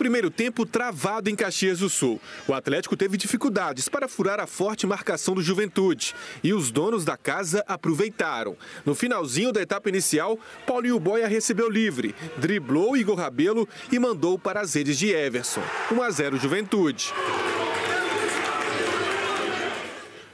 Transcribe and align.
primeiro 0.00 0.30
tempo 0.30 0.64
travado 0.64 1.28
em 1.28 1.36
Caxias 1.36 1.80
do 1.80 1.90
Sul. 1.90 2.18
O 2.48 2.54
Atlético 2.54 2.96
teve 2.96 3.18
dificuldades 3.18 3.86
para 3.86 4.08
furar 4.08 4.40
a 4.40 4.46
forte 4.46 4.86
marcação 4.86 5.34
do 5.34 5.42
Juventude 5.42 6.14
e 6.42 6.54
os 6.54 6.70
donos 6.70 7.04
da 7.04 7.18
casa 7.18 7.62
aproveitaram. 7.68 8.56
No 8.86 8.94
finalzinho 8.94 9.52
da 9.52 9.60
etapa 9.60 9.90
inicial, 9.90 10.38
Paulinho 10.66 10.98
Boia 10.98 11.28
recebeu 11.28 11.68
livre, 11.68 12.14
driblou 12.38 12.96
Igor 12.96 13.18
Rabelo 13.18 13.68
e 13.92 13.98
mandou 13.98 14.38
para 14.38 14.62
as 14.62 14.72
redes 14.72 14.98
de 14.98 15.10
Everson. 15.10 15.62
1 15.92 16.02
a 16.02 16.10
0 16.10 16.38
Juventude. 16.38 17.12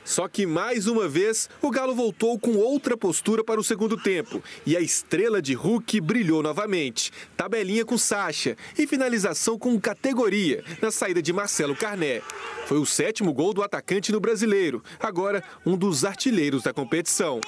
Só 0.07 0.29
que 0.29 0.46
mais 0.46 0.86
uma 0.86 1.09
vez 1.09 1.51
o 1.60 1.69
Galo 1.69 1.92
voltou 1.95 2.38
com 2.38 2.56
outra 2.56 2.97
postura 2.97 3.42
para 3.42 3.60
o 3.60 3.64
segundo 3.64 3.97
tempo 3.97 4.41
e 4.64 4.77
a 4.77 4.80
estrela 4.80 5.42
de 5.42 5.52
Hulk 5.52 6.01
brilhou 6.01 6.45
novamente. 6.45 7.12
Tabelinha 7.37 7.84
com 7.84 7.98
Sacha 7.98 8.56
e 8.78 8.87
finalização 8.87 9.59
com 9.59 9.78
categoria 9.80 10.64
na 10.80 10.92
saída 10.92 11.20
de 11.20 11.33
Marcelo 11.33 11.74
Carné. 11.74 12.23
Foi 12.66 12.78
o 12.78 12.87
sétimo 12.87 13.33
gol 13.33 13.52
do 13.52 13.64
atacante 13.64 14.12
no 14.12 14.20
brasileiro, 14.20 14.83
agora 15.00 15.42
um 15.66 15.77
dos 15.77 16.05
artilheiros 16.05 16.62
da 16.62 16.73
competição. 16.73 17.41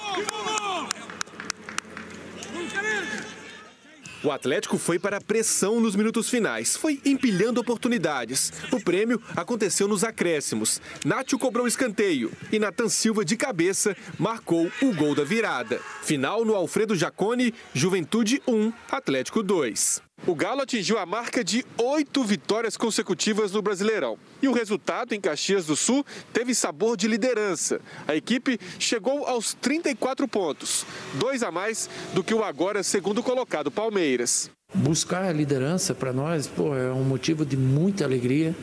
O 4.21 4.31
Atlético 4.31 4.77
foi 4.77 4.99
para 4.99 5.17
a 5.17 5.21
pressão 5.21 5.79
nos 5.79 5.95
minutos 5.95 6.29
finais, 6.29 6.75
foi 6.75 6.99
empilhando 7.05 7.61
oportunidades. 7.61 8.51
O 8.71 8.83
prêmio 8.83 9.21
aconteceu 9.33 9.87
nos 9.87 10.03
acréscimos. 10.03 10.81
Nátio 11.05 11.39
cobrou 11.39 11.65
escanteio 11.65 12.31
e 12.51 12.59
Nathan 12.59 12.89
Silva, 12.89 13.23
de 13.23 13.37
cabeça, 13.37 13.95
marcou 14.17 14.69
o 14.81 14.93
gol 14.93 15.15
da 15.15 15.23
virada. 15.23 15.79
Final 16.01 16.43
no 16.43 16.53
Alfredo 16.53 16.95
Jacone, 16.95 17.53
Juventude 17.73 18.41
1, 18.45 18.73
Atlético 18.91 19.41
2. 19.41 20.08
O 20.27 20.35
Galo 20.35 20.61
atingiu 20.61 20.97
a 20.97 21.05
marca 21.05 21.43
de 21.43 21.65
oito 21.77 22.23
vitórias 22.23 22.75
consecutivas 22.75 23.51
no 23.51 23.61
Brasileirão. 23.61 24.17
E 24.41 24.47
o 24.47 24.53
resultado 24.53 25.13
em 25.13 25.21
Caxias 25.21 25.65
do 25.65 25.75
Sul 25.75 26.05
teve 26.33 26.53
sabor 26.53 26.97
de 26.97 27.07
liderança. 27.07 27.79
A 28.07 28.15
equipe 28.15 28.59
chegou 28.77 29.25
aos 29.25 29.53
34 29.53 30.27
pontos, 30.27 30.85
dois 31.15 31.41
a 31.41 31.51
mais 31.51 31.89
do 32.13 32.23
que 32.23 32.33
o 32.33 32.43
agora 32.43 32.83
segundo 32.83 33.23
colocado 33.23 33.71
Palmeiras. 33.71 34.51
Buscar 34.73 35.23
a 35.23 35.31
liderança 35.31 35.95
para 35.95 36.13
nós 36.13 36.47
pô, 36.47 36.75
é 36.75 36.91
um 36.91 37.03
motivo 37.03 37.45
de 37.45 37.57
muita 37.57 38.03
alegria, 38.03 38.55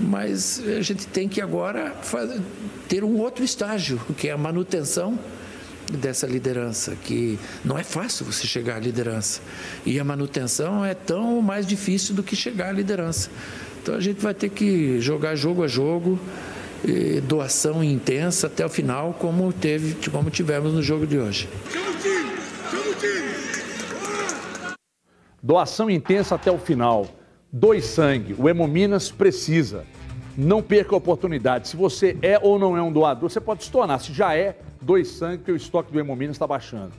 mas 0.00 0.62
a 0.66 0.80
gente 0.80 1.06
tem 1.06 1.28
que 1.28 1.40
agora 1.40 1.90
fazer, 2.02 2.40
ter 2.88 3.04
um 3.04 3.18
outro 3.18 3.44
estágio, 3.44 4.00
que 4.16 4.28
é 4.28 4.32
a 4.32 4.38
manutenção 4.38 5.18
dessa 5.92 6.26
liderança, 6.26 6.96
que 6.96 7.38
não 7.64 7.78
é 7.78 7.84
fácil 7.84 8.24
você 8.24 8.46
chegar 8.46 8.76
à 8.76 8.80
liderança. 8.80 9.40
E 9.84 9.98
a 10.00 10.04
manutenção 10.04 10.84
é 10.84 10.94
tão 10.94 11.40
mais 11.40 11.66
difícil 11.66 12.14
do 12.14 12.22
que 12.22 12.34
chegar 12.34 12.68
à 12.68 12.72
liderança. 12.72 13.30
Então 13.82 13.94
a 13.94 14.00
gente 14.00 14.20
vai 14.20 14.34
ter 14.34 14.48
que 14.48 15.00
jogar 15.00 15.36
jogo 15.36 15.62
a 15.62 15.68
jogo, 15.68 16.18
doação 17.28 17.84
intensa 17.84 18.46
até 18.46 18.64
o 18.64 18.68
final, 18.68 19.14
como, 19.18 19.52
teve, 19.52 19.96
como 20.10 20.30
tivemos 20.30 20.72
no 20.72 20.82
jogo 20.82 21.06
de 21.06 21.18
hoje. 21.18 21.48
Doação 25.42 25.90
intensa 25.90 26.34
até 26.34 26.50
o 26.50 26.58
final. 26.58 27.06
Dois 27.52 27.84
sangue. 27.84 28.34
O 28.38 28.48
Hemominas 28.48 29.10
precisa. 29.10 29.84
Não 30.36 30.62
perca 30.62 30.94
a 30.94 30.98
oportunidade. 30.98 31.68
Se 31.68 31.76
você 31.76 32.16
é 32.22 32.38
ou 32.40 32.58
não 32.58 32.76
é 32.76 32.82
um 32.82 32.92
doador, 32.92 33.30
você 33.30 33.40
pode 33.40 33.64
se 33.64 33.70
tornar. 33.70 33.98
Se 34.00 34.12
já 34.12 34.36
é, 34.36 34.56
dois 34.80 35.08
sangue, 35.08 35.38
porque 35.38 35.52
o 35.52 35.56
estoque 35.56 35.92
do 35.92 36.00
Hemominas 36.00 36.34
está 36.34 36.46
baixando. 36.46 36.92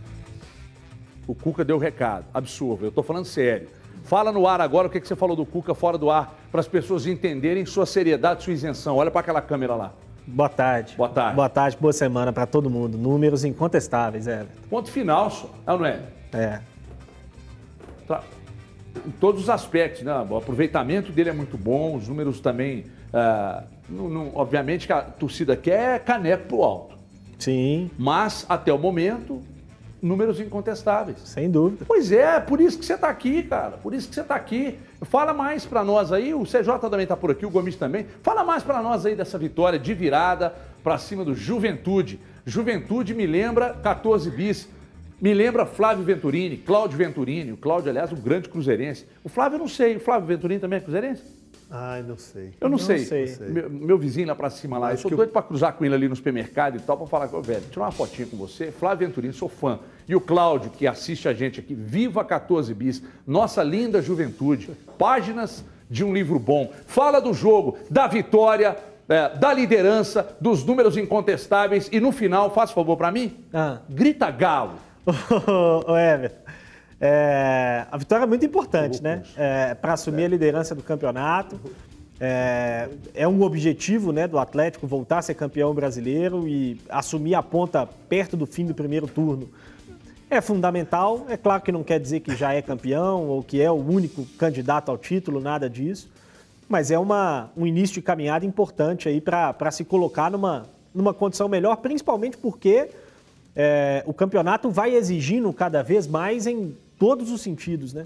O 1.28 1.36
Cuca 1.36 1.66
deu 1.66 1.76
o 1.76 1.80
recado. 1.80 2.26
Absurdo. 2.34 2.86
Eu 2.86 2.90
estou 2.90 3.04
falando 3.04 3.26
sério. 3.26 3.68
Fala 4.04 4.32
no 4.32 4.48
ar 4.48 4.62
agora 4.62 4.88
o 4.88 4.90
que, 4.90 5.02
que 5.02 5.08
você 5.08 5.16
falou 5.16 5.36
do 5.36 5.46
Cuca 5.46 5.74
fora 5.74 5.98
do 5.98 6.12
ar, 6.12 6.40
para 6.52 6.62
as 6.62 6.68
pessoas 6.68 7.08
entenderem 7.08 7.66
sua 7.66 7.86
seriedade, 7.86 8.44
sua 8.44 8.54
isenção. 8.54 8.98
Olha 8.98 9.10
para 9.10 9.22
aquela 9.22 9.42
câmera 9.42 9.74
lá. 9.76 9.94
Boa 10.28 10.50
tarde. 10.50 10.96
Boa 10.96 11.10
tarde. 11.10 11.36
Boa 11.36 11.50
tarde, 11.50 11.78
boa 11.80 11.94
semana 11.94 12.32
para 12.32 12.46
todo 12.46 12.70
mundo. 12.70 12.98
Números 12.98 13.44
incontestáveis, 13.44 14.28
Everton. 14.28 14.62
Ponto 14.70 14.92
final, 14.92 15.30
só. 15.30 15.50
É 15.66 15.78
não 15.78 15.86
é? 15.86 16.00
É. 16.34 16.60
Tá. 18.08 18.24
Em 19.06 19.12
todos 19.12 19.42
os 19.42 19.50
aspectos, 19.50 20.04
né? 20.04 20.14
O 20.30 20.38
aproveitamento 20.38 21.12
dele 21.12 21.30
é 21.30 21.34
muito 21.34 21.58
bom, 21.58 21.96
os 21.96 22.08
números 22.08 22.40
também. 22.40 22.86
Uh, 23.16 23.64
não, 23.88 24.10
não, 24.10 24.32
obviamente 24.36 24.88
que 24.88 24.92
a 24.92 25.02
torcida 25.02 25.56
quer 25.56 26.04
caneco 26.04 26.48
pro 26.48 26.64
alto. 26.64 26.98
Sim. 27.40 27.90
Mas, 27.98 28.46
até 28.50 28.74
o 28.74 28.78
momento, 28.78 29.42
números 30.02 30.40
incontestáveis. 30.40 31.20
Sem 31.24 31.50
dúvida. 31.50 31.86
Pois 31.88 32.12
é, 32.12 32.40
por 32.40 32.60
isso 32.60 32.78
que 32.78 32.86
você 32.86 32.96
está 32.96 33.08
aqui, 33.08 33.44
cara. 33.44 33.78
Por 33.78 33.94
isso 33.94 34.10
que 34.10 34.16
você 34.16 34.22
está 34.22 34.36
aqui. 34.36 34.78
Fala 35.04 35.34
mais 35.34 35.66
para 35.66 35.84
nós 35.84 36.12
aí, 36.12 36.34
o 36.34 36.44
CJ 36.44 36.80
também 36.82 37.04
está 37.04 37.16
por 37.16 37.32
aqui, 37.32 37.46
o 37.46 37.50
Gomes 37.50 37.76
também. 37.76 38.06
Fala 38.22 38.44
mais 38.44 38.64
para 38.64 38.82
nós 38.82 39.06
aí 39.06 39.16
dessa 39.16 39.38
vitória 39.38 39.80
de 39.80 39.94
virada 39.94 40.54
para 40.84 40.98
cima 40.98 41.24
do 41.24 41.34
Juventude. 41.34 42.20
Juventude 42.46 43.14
me 43.14 43.26
lembra 43.26 43.74
14 43.74 44.30
bis. 44.32 44.70
Me 45.22 45.34
lembra 45.34 45.66
Flávio 45.66 46.04
Venturini, 46.04 46.58
Cláudio 46.58 46.98
Venturini. 46.98 47.54
O 47.54 47.58
Cláudio, 47.58 47.90
aliás, 47.90 48.12
um 48.12 48.18
grande 48.18 48.50
cruzeirense. 48.50 49.08
O 49.24 49.30
Flávio 49.30 49.56
eu 49.56 49.60
não 49.60 49.68
sei. 49.68 49.96
O 49.96 50.00
Flávio 50.00 50.28
Venturini 50.28 50.60
também 50.60 50.78
é 50.78 50.82
cruzeirense? 50.82 51.24
Ai, 51.70 52.04
não 52.04 52.18
sei. 52.18 52.54
Eu 52.62 52.70
não, 52.70 52.78
Não 52.78 52.78
sei. 52.78 53.00
sei. 53.00 53.36
Meu, 53.50 53.70
meu 53.70 53.98
vizinho 53.98 54.28
lá 54.28 54.36
pra 54.36 54.50
cima 54.50 54.78
lá, 54.78 54.92
eu 54.94 54.98
sou 54.98 55.10
que 55.10 55.18
doido 55.18 55.32
pra 55.32 55.42
cruzar 55.42 55.74
com 55.74 55.84
ele 55.84 55.96
ali 55.96 56.08
no 56.08 56.16
supermercado 56.16 56.78
e 56.78 56.80
tal, 56.80 56.96
pra 56.98 57.08
falar 57.08 57.28
com 57.28 57.38
o 57.38 57.42
velho, 57.42 57.64
tirar 57.72 57.86
uma 57.86 57.92
fotinha 57.92 58.28
com 58.28 58.38
você. 58.38 58.72
Flávio 58.72 59.08
Venturini, 59.08 59.34
sou 59.34 59.50
fã. 59.50 59.80
E 60.08 60.16
o 60.16 60.22
Cláudio, 60.22 60.70
que 60.70 60.86
assiste 60.86 61.28
a 61.28 61.34
gente 61.34 61.60
aqui, 61.60 61.74
Viva 61.74 62.24
14 62.24 62.74
Bis, 62.74 63.02
nossa 63.26 63.64
linda 63.64 64.02
juventude, 64.02 64.70
páginas 64.98 65.66
de 65.90 66.04
um 66.04 66.14
livro 66.14 66.38
bom. 66.40 66.72
Fala 66.86 67.20
do 67.20 67.34
jogo, 67.34 67.78
da 67.90 68.06
vitória, 68.08 68.78
é, 69.10 69.30
da 69.38 69.52
liderança, 69.54 70.36
dos 70.40 70.64
números 70.64 70.96
incontestáveis 70.98 71.90
e 71.92 72.00
no 72.00 72.12
final, 72.12 72.52
faz 72.52 72.72
favor 72.72 72.96
pra 72.96 73.12
mim, 73.12 73.36
Ah. 73.54 73.80
grita 73.90 74.30
galo. 74.32 74.74
Ô, 75.88 75.96
Everton, 75.98 76.45
é, 77.00 77.86
a 77.92 77.98
vitória 77.98 78.24
é 78.24 78.28
muito 78.28 78.46
importante, 78.46 79.02
né? 79.02 79.24
Para 79.82 79.94
assumir 79.94 80.26
a 80.26 80.28
liderança 80.30 80.74
do 80.74 80.84
campeonato. 80.84 81.60
É, 82.20 82.88
é 83.14 83.28
um 83.28 83.42
objetivo 83.42 84.14
né, 84.14 84.26
do 84.26 84.40
Atlético 84.40 84.88
voltar 84.88 85.18
a 85.18 85.22
ser 85.22 85.34
campeão 85.34 85.74
brasileiro 85.74 86.48
e 86.48 86.80
assumir 86.90 87.36
a 87.36 87.44
ponta 87.44 87.86
perto 88.08 88.38
do 88.38 88.46
fim 88.46 88.66
do 88.66 88.74
primeiro 88.74 89.06
turno. 89.06 89.50
É 90.30 90.40
fundamental. 90.40 91.26
É 91.30 91.38
claro 91.38 91.62
que 91.62 91.72
não 91.72 91.84
quer 91.84 92.00
dizer 92.00 92.22
que 92.22 92.36
já 92.36 92.54
é 92.54 92.62
campeão 92.62 93.28
ou 93.28 93.44
que 93.44 93.62
é 93.62 93.70
o 93.70 93.76
único 93.76 94.26
candidato 94.38 94.90
ao 94.90 94.98
título, 94.98 95.42
nada 95.42 95.70
disso. 95.70 96.10
Mas 96.68 96.90
é 96.90 96.98
uma, 96.98 97.52
um 97.56 97.68
início 97.68 97.96
de 97.96 98.02
caminhada 98.02 98.46
importante 98.46 99.08
aí 99.08 99.22
para 99.22 99.70
se 99.72 99.84
colocar 99.84 100.32
numa, 100.32 100.64
numa 100.94 101.14
condição 101.14 101.48
melhor, 101.48 101.76
principalmente 101.78 102.38
porque 102.38 102.90
é, 103.56 104.04
o 104.08 104.14
campeonato 104.14 104.70
vai 104.70 104.96
exigindo 104.96 105.52
cada 105.54 105.84
vez 105.84 106.08
mais 106.08 106.48
em 106.48 106.76
todos 106.98 107.32
os 107.32 107.42
sentidos, 107.42 107.94
né? 107.94 108.06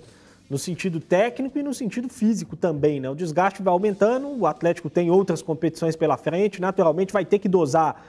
No 0.50 0.58
sentido 0.58 1.00
técnico 1.00 1.60
e 1.60 1.64
no 1.64 1.74
sentido 1.74 2.10
físico 2.10 2.56
também, 2.56 3.00
né? 3.00 3.10
O 3.10 3.16
desgaste 3.16 3.62
vai 3.62 3.72
aumentando, 3.72 4.28
o 4.28 4.48
Atlético 4.48 4.90
tem 4.90 5.12
outras 5.12 5.42
competições 5.42 5.96
pela 5.96 6.18
frente, 6.18 6.60
naturalmente 6.60 7.14
vai 7.14 7.24
ter 7.24 7.40
que 7.40 7.48
dosar, 7.48 8.04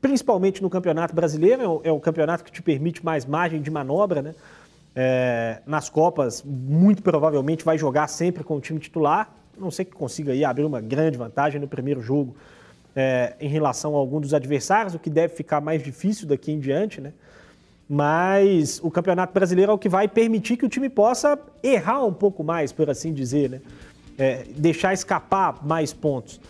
principalmente 0.00 0.62
no 0.62 0.68
Campeonato 0.68 1.14
Brasileiro, 1.14 1.62
é 1.62 1.68
o, 1.68 1.80
é 1.84 1.92
o 1.92 2.00
campeonato 2.00 2.44
que 2.44 2.52
te 2.52 2.62
permite 2.62 3.04
mais 3.04 3.24
margem 3.24 3.60
de 3.62 3.70
manobra, 3.70 4.22
né? 4.22 4.34
É, 4.94 5.60
nas 5.66 5.90
Copas, 5.90 6.42
muito 6.42 7.02
provavelmente 7.02 7.64
vai 7.64 7.76
jogar 7.76 8.08
sempre 8.08 8.42
com 8.42 8.56
o 8.56 8.60
time 8.60 8.80
titular, 8.80 9.30
a 9.56 9.60
não 9.60 9.70
sei 9.70 9.84
que 9.84 9.92
consiga 9.92 10.32
aí 10.32 10.44
abrir 10.44 10.64
uma 10.64 10.80
grande 10.80 11.18
vantagem 11.18 11.60
no 11.60 11.68
primeiro 11.68 12.00
jogo 12.00 12.34
é, 12.94 13.34
em 13.38 13.48
relação 13.48 13.94
a 13.94 13.98
algum 13.98 14.18
dos 14.18 14.32
adversários, 14.32 14.94
o 14.94 14.98
que 14.98 15.10
deve 15.10 15.34
ficar 15.34 15.60
mais 15.60 15.82
difícil 15.82 16.26
daqui 16.26 16.50
em 16.50 16.58
diante, 16.58 16.98
né? 17.00 17.12
Mas 17.88 18.80
o 18.82 18.90
Campeonato 18.90 19.32
Brasileiro 19.32 19.70
é 19.70 19.74
o 19.74 19.78
que 19.78 19.88
vai 19.88 20.08
permitir 20.08 20.56
que 20.56 20.66
o 20.66 20.68
time 20.68 20.88
possa 20.88 21.38
errar 21.62 22.04
um 22.04 22.12
pouco 22.12 22.42
mais, 22.42 22.72
por 22.72 22.90
assim 22.90 23.12
dizer, 23.12 23.50
né? 23.50 23.60
É, 24.18 24.44
deixar 24.56 24.92
escapar 24.92 25.64
mais 25.64 25.92
pontos. 25.92 26.40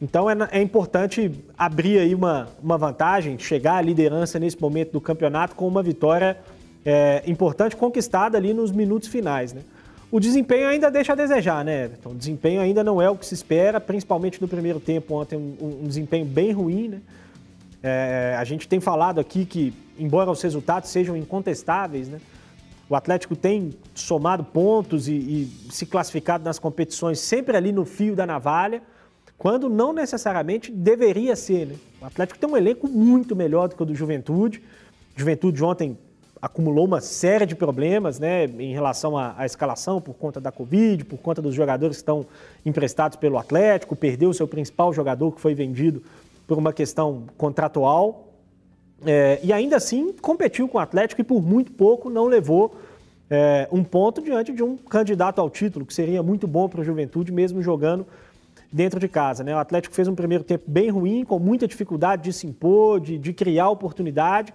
Então 0.00 0.30
é, 0.30 0.36
é, 0.52 0.62
importante 0.62 1.32
abrir 1.56 1.98
aí 1.98 2.14
uma, 2.14 2.48
uma 2.62 2.78
vantagem, 2.78 3.38
chegar 3.38 3.74
à 3.74 3.82
liderança 3.82 4.38
nesse 4.38 4.60
momento 4.60 4.92
do 4.92 5.00
campeonato 5.00 5.56
com 5.56 5.66
uma 5.66 5.82
vitória 5.82 6.38
é, 6.86 7.22
importante 7.26 7.76
conquistada 7.76 8.38
ali 8.38 8.54
nos 8.54 8.70
minutos 8.70 9.08
finais, 9.08 9.52
né? 9.52 9.62
O 10.10 10.18
desempenho 10.18 10.68
ainda 10.68 10.90
deixa 10.90 11.12
a 11.12 11.16
desejar, 11.16 11.62
né, 11.62 11.84
Everton? 11.84 12.10
O 12.10 12.14
desempenho 12.14 12.62
ainda 12.62 12.82
não 12.82 13.02
é 13.02 13.10
o 13.10 13.16
que 13.16 13.26
se 13.26 13.34
espera, 13.34 13.78
principalmente 13.78 14.40
no 14.40 14.48
primeiro 14.48 14.80
tempo, 14.80 15.14
ontem 15.14 15.36
um, 15.36 15.82
um 15.82 15.86
desempenho 15.86 16.24
bem 16.24 16.50
ruim, 16.50 16.88
né? 16.88 17.00
É, 17.82 18.34
a 18.38 18.44
gente 18.44 18.66
tem 18.66 18.80
falado 18.80 19.20
aqui 19.20 19.44
que, 19.44 19.72
embora 19.98 20.30
os 20.30 20.42
resultados 20.42 20.90
sejam 20.90 21.16
incontestáveis, 21.16 22.08
né? 22.08 22.20
O 22.90 22.96
Atlético 22.96 23.36
tem 23.36 23.70
somado 23.94 24.42
pontos 24.42 25.08
e, 25.08 25.12
e 25.12 25.52
se 25.70 25.84
classificado 25.84 26.42
nas 26.42 26.58
competições 26.58 27.20
sempre 27.20 27.56
ali 27.56 27.70
no 27.70 27.84
fio 27.84 28.16
da 28.16 28.26
navalha, 28.26 28.82
quando 29.36 29.68
não 29.68 29.92
necessariamente 29.92 30.72
deveria 30.72 31.36
ser, 31.36 31.66
né? 31.66 31.74
O 32.00 32.06
Atlético 32.06 32.38
tem 32.38 32.48
um 32.48 32.56
elenco 32.56 32.88
muito 32.88 33.36
melhor 33.36 33.68
do 33.68 33.76
que 33.76 33.82
o 33.82 33.86
do 33.86 33.94
Juventude. 33.94 34.62
Juventude 35.14 35.62
ontem 35.62 35.98
acumulou 36.40 36.86
uma 36.86 37.00
série 37.00 37.44
de 37.44 37.54
problemas 37.54 38.18
né, 38.18 38.44
em 38.44 38.72
relação 38.72 39.18
à, 39.18 39.34
à, 39.36 39.44
escalação 39.44 40.00
por 40.00 40.14
conta 40.14 40.40
da 40.40 40.52
Covid, 40.52 41.04
por 41.04 41.18
conta 41.18 41.42
dos 41.42 41.54
jogadores 41.54 41.96
que 41.96 42.02
estão 42.02 42.24
emprestados 42.64 43.16
pelo 43.16 43.36
Atlético, 43.38 43.96
perdeu 43.96 44.30
o 44.30 44.34
seu 44.34 44.46
principal 44.46 44.92
jogador 44.92 45.32
que 45.32 45.40
foi 45.40 45.54
vendido 45.54 46.02
por 46.48 46.58
uma 46.58 46.72
questão 46.72 47.26
contratual. 47.36 48.32
É, 49.06 49.38
e 49.44 49.52
ainda 49.52 49.76
assim 49.76 50.12
competiu 50.14 50.66
com 50.66 50.78
o 50.78 50.80
Atlético 50.80 51.20
e 51.20 51.24
por 51.24 51.40
muito 51.40 51.70
pouco 51.70 52.10
não 52.10 52.26
levou 52.26 52.74
é, 53.30 53.68
um 53.70 53.84
ponto 53.84 54.20
diante 54.20 54.52
de 54.52 54.62
um 54.62 54.76
candidato 54.76 55.40
ao 55.40 55.48
título, 55.48 55.86
que 55.86 55.94
seria 55.94 56.22
muito 56.22 56.48
bom 56.48 56.68
para 56.68 56.80
a 56.80 56.84
juventude, 56.84 57.30
mesmo 57.30 57.62
jogando 57.62 58.04
dentro 58.72 58.98
de 58.98 59.06
casa. 59.06 59.44
Né? 59.44 59.54
O 59.54 59.58
Atlético 59.58 59.94
fez 59.94 60.08
um 60.08 60.14
primeiro 60.14 60.42
tempo 60.42 60.64
bem 60.66 60.88
ruim, 60.88 61.24
com 61.24 61.38
muita 61.38 61.68
dificuldade 61.68 62.22
de 62.22 62.32
se 62.32 62.46
impor, 62.46 62.98
de, 62.98 63.18
de 63.18 63.32
criar 63.32 63.68
oportunidade. 63.68 64.52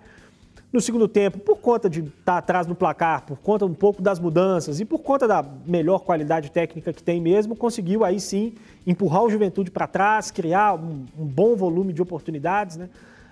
No 0.73 0.81
segundo 0.81 1.07
tempo, 1.07 1.37
por 1.37 1.57
conta 1.57 1.87
de 1.87 1.99
estar 1.99 2.13
tá 2.23 2.37
atrás 2.39 2.65
no 2.65 2.73
placar, 2.73 3.27
por 3.27 3.37
conta 3.37 3.63
um 3.63 3.75
pouco 3.75 4.01
das 4.01 4.19
mudanças 4.19 4.79
e 4.79 4.85
por 4.85 4.97
conta 4.97 5.27
da 5.27 5.45
melhor 5.67 5.99
qualidade 5.99 6.49
técnica 6.49 6.91
que 6.91 7.03
tem 7.03 7.21
mesmo, 7.21 7.55
conseguiu 7.55 8.03
aí 8.03 8.19
sim 8.19 8.55
empurrar 8.85 9.21
o 9.21 9.29
Juventude 9.29 9.69
para 9.69 9.85
trás, 9.85 10.31
criar 10.31 10.73
um, 10.73 11.05
um, 11.15 11.25
bom 11.25 11.55
volume 11.55 11.93
de 11.93 12.01
oportunidades, 12.01 12.75
né? 12.75 12.89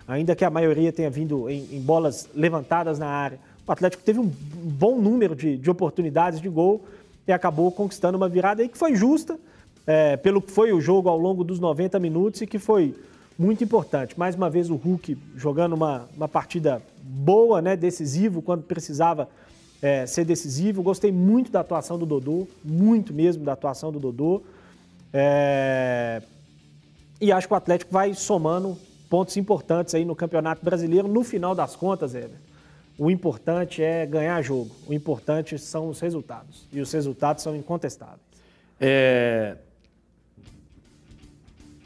ainda 0.08 0.36
que 0.36 0.46
a 0.46 0.52
maioria 0.52 0.94
tenha 0.94 1.10
vindo 1.10 1.50
em, 1.50 1.68
em 1.72 1.82
bolas 1.82 2.30
levantadas 2.36 3.00
na 3.00 3.08
área. 3.08 3.40
O 3.66 3.72
Atlético 3.72 4.04
teve 4.04 4.20
um 4.20 4.32
bom 4.54 5.02
número 5.02 5.36
de, 5.36 5.58
de 5.58 5.72
oportunidades 5.72 6.40
de 6.40 6.48
gol 6.48 6.86
e 7.28 7.32
acabou 7.32 7.72
conquistando 7.72 8.18
uma 8.18 8.30
virada 8.30 8.62
aí 8.62 8.70
que 8.70 8.78
foi 8.78 8.94
justa, 8.94 9.40
é, 9.88 10.16
pelo 10.16 10.44
que 10.44 10.52
foi 10.52 10.72
o 10.74 10.80
jogo 10.80 11.10
ao 11.10 11.18
longo 11.18 11.44
dos 11.44 11.60
90 11.60 11.98
minutos 12.00 12.40
e 12.42 12.46
que 12.46 12.60
foi 12.60 12.94
muito 13.36 13.64
importante. 13.64 14.14
Mais 14.20 14.36
uma 14.36 14.48
vez 14.48 14.70
o 14.70 14.76
Hulk 14.76 15.18
jogando 15.36 15.74
uma, 15.74 16.08
uma 16.16 16.28
partida 16.28 16.84
boa, 17.12 17.62
né, 17.62 17.76
decisivo, 17.76 18.42
quando 18.42 18.64
precisava 18.64 19.28
é, 19.82 20.06
ser 20.06 20.24
decisivo. 20.24 20.82
Gostei 20.82 21.12
muito 21.12 21.52
da 21.52 21.60
atuação 21.60 21.98
do 21.98 22.06
Dodô, 22.06 22.48
muito 22.64 23.14
mesmo 23.14 23.44
da 23.44 23.54
atuação 23.54 23.92
do 23.92 24.00
Dodô. 24.00 24.42
É... 25.14 26.22
E 27.20 27.32
acho 27.32 27.48
que 27.48 27.54
o 27.54 27.58
Atlético 27.58 27.92
vai 27.92 28.14
somando 28.14 28.78
pontos 29.10 29.36
importantes 29.38 29.94
aí 29.94 30.06
no 30.06 30.16
Campeonato 30.16 30.64
Brasileiro. 30.64 31.08
No 31.08 31.24
final 31.24 31.54
das 31.54 31.76
contas, 31.76 32.16
Ever, 32.16 32.40
o 32.98 33.12
importante 33.12 33.84
é 33.84 34.06
ganhar 34.06 34.42
jogo. 34.42 34.72
O 34.88 34.94
importante 34.94 35.58
são 35.60 35.90
os 35.90 36.00
resultados. 36.00 36.68
E 36.72 36.80
os 36.80 36.92
resultados 36.92 37.44
são 37.44 37.56
incontestáveis. 37.56 38.22
É, 38.80 39.58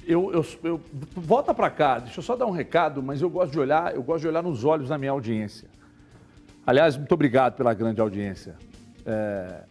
eu, 0.07 0.31
eu, 0.31 0.45
eu 0.63 0.81
volta 1.15 1.53
para 1.53 1.69
cá, 1.69 1.99
deixa 1.99 2.19
eu 2.19 2.23
só 2.23 2.35
dar 2.35 2.45
um 2.45 2.51
recado, 2.51 3.01
mas 3.01 3.21
eu 3.21 3.29
gosto 3.29 3.51
de 3.51 3.59
olhar, 3.59 3.93
eu 3.95 4.03
gosto 4.03 4.21
de 4.21 4.27
olhar 4.27 4.43
nos 4.43 4.63
olhos 4.63 4.89
da 4.89 4.97
minha 4.97 5.11
audiência. 5.11 5.67
Aliás, 6.65 6.95
muito 6.97 7.11
obrigado 7.11 7.55
pela 7.55 7.73
grande 7.73 7.99
audiência. 8.01 8.55
É, 9.05 9.63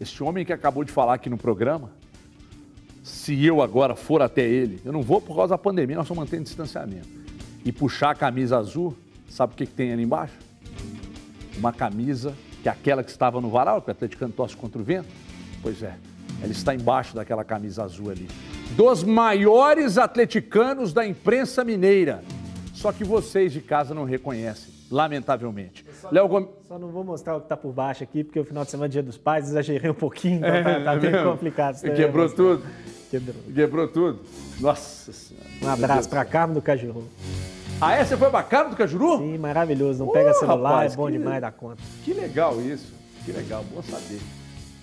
este 0.00 0.22
homem 0.22 0.44
que 0.44 0.52
acabou 0.52 0.84
de 0.84 0.92
falar 0.92 1.14
aqui 1.14 1.28
no 1.28 1.38
programa, 1.38 1.90
se 3.02 3.44
eu 3.44 3.62
agora 3.62 3.94
for 3.94 4.22
até 4.22 4.42
ele, 4.42 4.80
eu 4.84 4.92
não 4.92 5.02
vou 5.02 5.20
por 5.20 5.36
causa 5.36 5.54
da 5.54 5.58
pandemia, 5.58 5.96
nós 5.96 6.04
estamos 6.04 6.24
mantendo 6.24 6.44
distanciamento, 6.44 7.08
e 7.64 7.72
puxar 7.72 8.10
a 8.10 8.14
camisa 8.14 8.58
azul, 8.58 8.96
sabe 9.28 9.54
o 9.54 9.56
que, 9.56 9.66
que 9.66 9.72
tem 9.72 9.92
ali 9.92 10.02
embaixo? 10.02 10.34
Uma 11.56 11.72
camisa 11.72 12.34
que 12.62 12.68
é 12.68 12.72
aquela 12.72 13.02
que 13.02 13.10
estava 13.10 13.40
no 13.40 13.50
varal, 13.50 13.80
que 13.80 13.88
o 13.88 13.92
atleticano 13.92 14.32
tosse 14.32 14.56
contra 14.56 14.80
o 14.80 14.84
vento. 14.84 15.08
Pois 15.62 15.82
é, 15.82 15.96
ela 16.42 16.52
está 16.52 16.74
embaixo 16.74 17.14
daquela 17.14 17.44
camisa 17.44 17.82
azul 17.82 18.10
ali 18.10 18.28
dos 18.76 19.02
maiores 19.02 19.98
atleticanos 19.98 20.92
da 20.92 21.06
imprensa 21.06 21.64
mineira. 21.64 22.22
Só 22.72 22.92
que 22.92 23.04
vocês 23.04 23.52
de 23.52 23.60
casa 23.60 23.92
não 23.94 24.04
reconhecem, 24.04 24.72
lamentavelmente. 24.90 25.84
Léo 26.10 26.28
Gomes... 26.28 26.48
só 26.66 26.78
não 26.78 26.88
vou 26.88 27.04
mostrar 27.04 27.36
o 27.36 27.40
que 27.40 27.44
está 27.44 27.56
por 27.56 27.72
baixo 27.72 28.02
aqui, 28.02 28.24
porque 28.24 28.40
o 28.40 28.44
final 28.44 28.64
de 28.64 28.70
semana 28.70 28.86
é 28.86 28.88
dia 28.88 29.02
dos 29.02 29.18
pais, 29.18 29.48
exagerei 29.48 29.90
um 29.90 29.94
pouquinho, 29.94 30.38
então 30.38 30.50
é, 30.50 30.62
tá, 30.62 30.84
tá 30.84 30.96
bem 30.96 31.24
complicado. 31.24 31.80
Quebrou 31.82 32.28
tudo? 32.30 32.62
Quebrou. 33.10 33.42
Quebrou 33.54 33.88
tudo? 33.88 34.20
Nossa 34.60 35.12
Senhora. 35.12 35.46
Um 35.62 35.68
abraço 35.68 36.08
para 36.08 36.24
Carmo 36.24 36.54
do 36.54 36.62
Cajuru. 36.62 37.04
Ah, 37.80 37.96
é? 37.96 38.04
Você 38.04 38.16
foi 38.16 38.30
Carmo 38.44 38.70
do 38.70 38.76
Cajuru? 38.76 39.18
Sim, 39.18 39.38
maravilhoso. 39.38 40.04
Não 40.04 40.12
pega 40.12 40.32
celular, 40.34 40.70
rapaz, 40.70 40.92
é 40.92 40.96
bom 40.96 41.06
que, 41.06 41.12
demais 41.12 41.40
da 41.40 41.50
conta. 41.50 41.82
Que 42.04 42.14
legal 42.14 42.60
isso. 42.62 42.92
Que 43.24 43.32
legal, 43.32 43.64
bom 43.74 43.82
saber. 43.82 44.20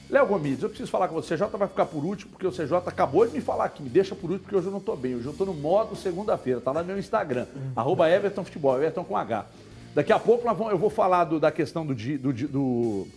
Léo 0.10 0.26
Gomes, 0.26 0.64
eu 0.64 0.70
preciso 0.70 0.90
falar 0.90 1.10
com 1.10 1.16
você. 1.16 1.34
O 1.34 1.38
CJ 1.38 1.58
vai 1.58 1.68
ficar 1.68 1.86
por 1.86 2.04
último, 2.04 2.32
porque 2.32 2.48
o 2.48 2.52
CJ 2.52 2.78
acabou 2.86 3.28
de 3.28 3.34
me 3.34 3.42
falar 3.42 3.66
aqui. 3.66 3.84
Me 3.84 3.90
deixa 3.90 4.16
por 4.16 4.32
último, 4.32 4.40
porque 4.40 4.56
hoje 4.56 4.68
eu 4.68 4.72
não 4.72 4.80
estou 4.80 4.96
bem. 4.96 5.16
Hoje 5.16 5.26
eu 5.26 5.32
estou 5.32 5.46
no 5.46 5.54
modo 5.54 5.96
segunda-feira. 5.96 6.60
Está 6.60 6.72
lá 6.72 6.82
no 6.82 6.88
meu 6.88 6.98
Instagram, 6.98 7.46
uhum. 7.54 7.72
arroba 7.76 8.10
Everton 8.10 8.44
Futebol, 8.44 8.78
Everton 8.78 9.04
com 9.04 9.18
H. 9.18 9.46
Daqui 9.94 10.14
a 10.14 10.20
pouco 10.20 10.48
eu 10.48 10.78
vou 10.78 10.90
falar 10.90 11.26
do, 11.26 11.40
da 11.40 11.52
questão 11.52 11.86
do, 11.86 11.94
do, 11.94 12.34
do, 12.48 13.08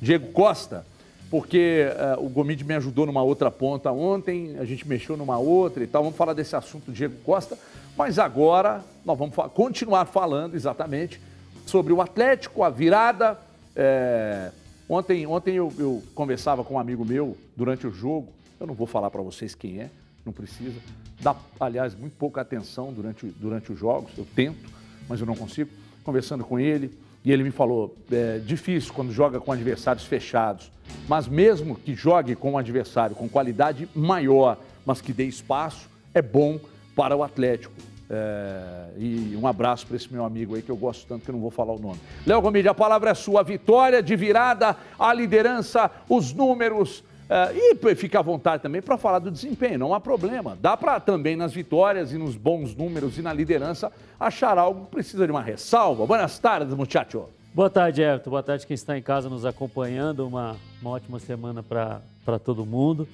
Diego 0.00 0.30
Costa, 0.30 0.86
porque 1.28 1.86
uh, 2.16 2.24
o 2.24 2.28
Gomide 2.28 2.62
me 2.62 2.74
ajudou 2.74 3.04
numa 3.04 3.22
outra 3.22 3.50
ponta 3.50 3.90
ontem, 3.90 4.56
a 4.58 4.64
gente 4.64 4.86
mexeu 4.86 5.16
numa 5.16 5.38
outra 5.38 5.82
e 5.82 5.86
tal. 5.88 6.04
Vamos 6.04 6.16
falar 6.16 6.34
desse 6.34 6.54
assunto 6.54 6.86
do 6.86 6.92
Diego 6.92 7.16
Costa. 7.24 7.58
Mas 7.96 8.16
agora 8.16 8.84
nós 9.04 9.18
vamos 9.18 9.34
continuar 9.54 10.04
falando 10.04 10.54
exatamente 10.54 11.20
sobre 11.66 11.92
o 11.92 12.00
Atlético, 12.00 12.62
a 12.62 12.70
virada. 12.70 13.36
É 13.74 14.50
Ontem, 14.88 15.26
ontem 15.26 15.54
eu, 15.54 15.72
eu 15.78 16.02
conversava 16.14 16.64
com 16.64 16.74
um 16.74 16.78
amigo 16.78 17.04
meu 17.04 17.36
durante 17.54 17.86
o 17.86 17.92
jogo, 17.92 18.32
eu 18.58 18.66
não 18.66 18.74
vou 18.74 18.86
falar 18.86 19.10
para 19.10 19.20
vocês 19.20 19.54
quem 19.54 19.80
é, 19.80 19.90
não 20.24 20.32
precisa. 20.32 20.80
Dá, 21.20 21.36
aliás, 21.60 21.94
muito 21.94 22.16
pouca 22.16 22.40
atenção 22.40 22.92
durante, 22.92 23.26
durante 23.26 23.70
os 23.70 23.78
jogos, 23.78 24.12
eu 24.16 24.26
tento, 24.34 24.70
mas 25.08 25.20
eu 25.20 25.26
não 25.26 25.36
consigo. 25.36 25.70
Conversando 26.02 26.42
com 26.42 26.58
ele, 26.58 26.90
e 27.22 27.30
ele 27.30 27.42
me 27.42 27.50
falou: 27.50 27.94
é 28.10 28.38
difícil 28.38 28.94
quando 28.94 29.12
joga 29.12 29.38
com 29.38 29.52
adversários 29.52 30.06
fechados, 30.06 30.72
mas 31.06 31.28
mesmo 31.28 31.74
que 31.74 31.94
jogue 31.94 32.34
com 32.34 32.52
um 32.52 32.58
adversário 32.58 33.14
com 33.14 33.28
qualidade 33.28 33.86
maior, 33.94 34.58
mas 34.86 35.02
que 35.02 35.12
dê 35.12 35.24
espaço, 35.24 35.86
é 36.14 36.22
bom 36.22 36.58
para 36.96 37.14
o 37.14 37.22
Atlético. 37.22 37.74
É, 38.10 38.88
e 38.96 39.36
um 39.36 39.46
abraço 39.46 39.86
para 39.86 39.96
esse 39.96 40.10
meu 40.10 40.24
amigo 40.24 40.54
aí 40.54 40.62
que 40.62 40.70
eu 40.70 40.76
gosto 40.76 41.06
tanto 41.06 41.26
que 41.26 41.32
não 41.32 41.40
vou 41.40 41.50
falar 41.50 41.74
o 41.74 41.78
nome. 41.78 42.00
Léo 42.26 42.40
Gomide, 42.40 42.68
a 42.68 42.74
palavra 42.74 43.10
é 43.10 43.14
sua. 43.14 43.42
Vitória 43.42 44.02
de 44.02 44.16
virada, 44.16 44.76
a 44.98 45.12
liderança, 45.12 45.90
os 46.08 46.32
números. 46.32 47.04
É, 47.28 47.52
e 47.54 47.94
fica 47.94 48.20
à 48.20 48.22
vontade 48.22 48.62
também 48.62 48.80
para 48.80 48.96
falar 48.96 49.18
do 49.18 49.30
desempenho, 49.30 49.78
não 49.78 49.92
há 49.92 50.00
problema. 50.00 50.56
Dá 50.58 50.76
para 50.76 50.98
também 50.98 51.36
nas 51.36 51.52
vitórias 51.52 52.10
e 52.12 52.16
nos 52.16 52.34
bons 52.36 52.74
números 52.74 53.18
e 53.18 53.22
na 53.22 53.32
liderança 53.34 53.92
achar 54.18 54.56
algo 54.56 54.86
que 54.86 54.92
precisa 54.92 55.26
de 55.26 55.30
uma 55.30 55.42
ressalva. 55.42 56.06
Boas 56.06 56.38
tardes, 56.38 56.72
muchacho. 56.72 57.26
Boa 57.54 57.68
tarde, 57.68 58.00
Everton. 58.00 58.30
Boa 58.30 58.42
tarde 58.42 58.66
quem 58.66 58.74
está 58.74 58.96
em 58.96 59.02
casa 59.02 59.28
nos 59.28 59.44
acompanhando. 59.44 60.26
Uma, 60.26 60.56
uma 60.80 60.92
ótima 60.92 61.18
semana 61.18 61.62
para 61.62 62.38
todo 62.38 62.64
mundo. 62.64 63.06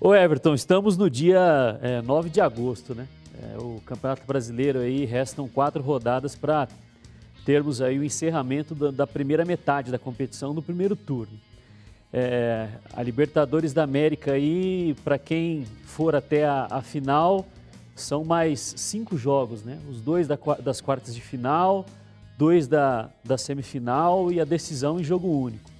Ô 0.00 0.14
Everton, 0.14 0.54
estamos 0.54 0.96
no 0.96 1.10
dia 1.10 1.78
é, 1.82 2.00
9 2.00 2.30
de 2.30 2.40
agosto, 2.40 2.94
né? 2.94 3.06
É, 3.42 3.58
o 3.58 3.80
Campeonato 3.84 4.22
Brasileiro 4.26 4.78
aí 4.78 5.04
restam 5.04 5.48
quatro 5.48 5.82
rodadas 5.82 6.36
para 6.36 6.68
termos 7.44 7.82
aí 7.82 7.98
o 7.98 8.04
encerramento 8.04 8.74
da, 8.74 8.90
da, 8.90 9.06
primeira 9.06 9.44
metade 9.44 9.90
da 9.90 9.98
competição 9.98 10.54
no 10.54 10.62
primeiro 10.62 10.94
turno. 10.94 11.38
É, 12.12 12.68
a 12.92 13.02
Libertadores 13.02 13.72
da 13.72 13.82
América 13.82 14.32
aí, 14.32 14.94
para 15.02 15.18
quem 15.18 15.66
for 15.84 16.14
até 16.14 16.44
a, 16.44 16.68
a, 16.70 16.82
final, 16.82 17.46
são 17.96 18.24
mais 18.24 18.74
cinco 18.76 19.16
jogos, 19.16 19.64
né? 19.64 19.78
Os 19.90 20.00
dois 20.00 20.28
da, 20.28 20.38
das 20.62 20.80
quartas 20.80 21.14
de 21.14 21.20
final, 21.20 21.84
dois 22.38 22.68
da, 22.68 23.10
da 23.24 23.36
semifinal 23.36 24.30
e 24.30 24.40
a 24.40 24.44
decisão 24.44 25.00
em 25.00 25.04
jogo 25.04 25.28
único. 25.28 25.70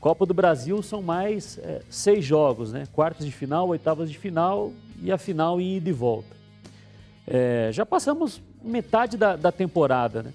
Copa 0.00 0.26
do 0.26 0.34
Brasil 0.34 0.82
são 0.82 1.00
mais 1.00 1.58
é, 1.58 1.80
seis 1.88 2.24
jogos, 2.24 2.72
né? 2.72 2.86
Quartas 2.92 3.24
de 3.24 3.32
final, 3.32 3.68
oitavas 3.68 4.10
de 4.10 4.18
final 4.18 4.72
e 5.00 5.12
a 5.12 5.18
final 5.18 5.60
em 5.60 5.76
ida 5.76 5.90
e 5.90 5.92
volta. 5.92 6.33
É, 7.26 7.70
já 7.72 7.86
passamos 7.86 8.40
metade 8.62 9.16
da, 9.16 9.36
da 9.36 9.50
temporada, 9.50 10.22
né? 10.22 10.32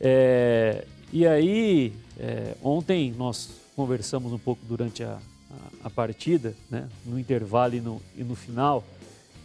É, 0.00 0.84
e 1.12 1.26
aí, 1.26 1.92
é, 2.18 2.54
ontem 2.62 3.12
nós 3.16 3.50
conversamos 3.76 4.32
um 4.32 4.38
pouco 4.38 4.64
durante 4.66 5.02
a, 5.02 5.12
a, 5.12 5.86
a 5.86 5.90
partida, 5.90 6.54
né? 6.70 6.88
no 7.04 7.18
intervalo 7.18 7.74
e 7.74 7.80
no, 7.80 8.02
e 8.16 8.22
no 8.22 8.34
final, 8.34 8.84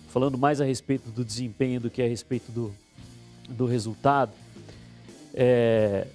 falando 0.09 0.37
mais 0.37 0.59
a 0.59 0.65
respeito 0.65 1.09
do 1.09 1.23
desempenho 1.23 1.79
do 1.79 1.89
que 1.89 2.01
a 2.01 2.07
respeito 2.07 2.51
do, 2.51 2.73
do 3.47 3.65
resultado. 3.65 4.31
É, 5.33 6.07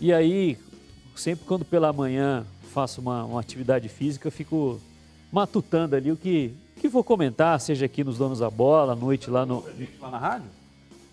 e 0.00 0.12
aí, 0.12 0.56
sempre 1.16 1.44
quando 1.44 1.64
pela 1.64 1.92
manhã 1.92 2.46
faço 2.72 3.00
uma, 3.00 3.24
uma 3.24 3.40
atividade 3.40 3.88
física, 3.88 4.30
fico 4.30 4.80
matutando 5.32 5.96
ali 5.96 6.10
o 6.10 6.16
que, 6.16 6.54
que 6.80 6.88
vou 6.88 7.04
comentar, 7.04 7.60
seja 7.60 7.86
aqui 7.86 8.02
nos 8.02 8.18
Donos 8.18 8.40
da 8.40 8.50
Bola, 8.50 8.94
à 8.94 8.96
noite 8.96 9.30
lá 9.30 9.46
no. 9.46 9.64
Lá 10.00 10.10
na 10.10 10.18
rádio? 10.18 10.48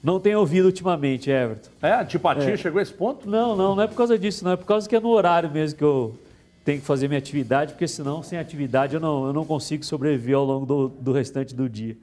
Não 0.04 0.20
tenho 0.20 0.40
ouvido 0.40 0.66
ultimamente, 0.66 1.30
Everton. 1.30 1.70
É? 1.82 1.92
A 1.92 2.02
antipatia 2.02 2.54
é. 2.54 2.58
chegou 2.58 2.80
a 2.80 2.82
esse 2.82 2.94
ponto? 2.94 3.30
Não, 3.30 3.56
não, 3.56 3.76
não 3.76 3.84
é 3.84 3.88
por 3.88 3.96
causa 3.96 4.18
disso, 4.18 4.44
não. 4.46 4.52
É 4.52 4.56
por 4.56 4.66
causa 4.66 4.88
que 4.88 4.96
é 4.96 5.00
no 5.00 5.10
horário 5.10 5.52
mesmo 5.52 5.78
que 5.78 5.84
eu 5.84 6.18
tenho 6.64 6.80
que 6.80 6.86
fazer 6.86 7.08
minha 7.08 7.18
atividade, 7.18 7.74
porque 7.74 7.88
senão, 7.88 8.24
sem 8.24 8.38
atividade, 8.40 8.94
eu 8.94 9.00
não, 9.00 9.28
eu 9.28 9.34
não 9.34 9.46
consigo 9.46 9.84
sobreviver 9.84 10.36
ao 10.36 10.46
longo 10.46 10.66
do, 10.66 10.88
do 10.90 11.12
restante 11.12 11.54
do 11.54 11.68
dia. 11.68 11.98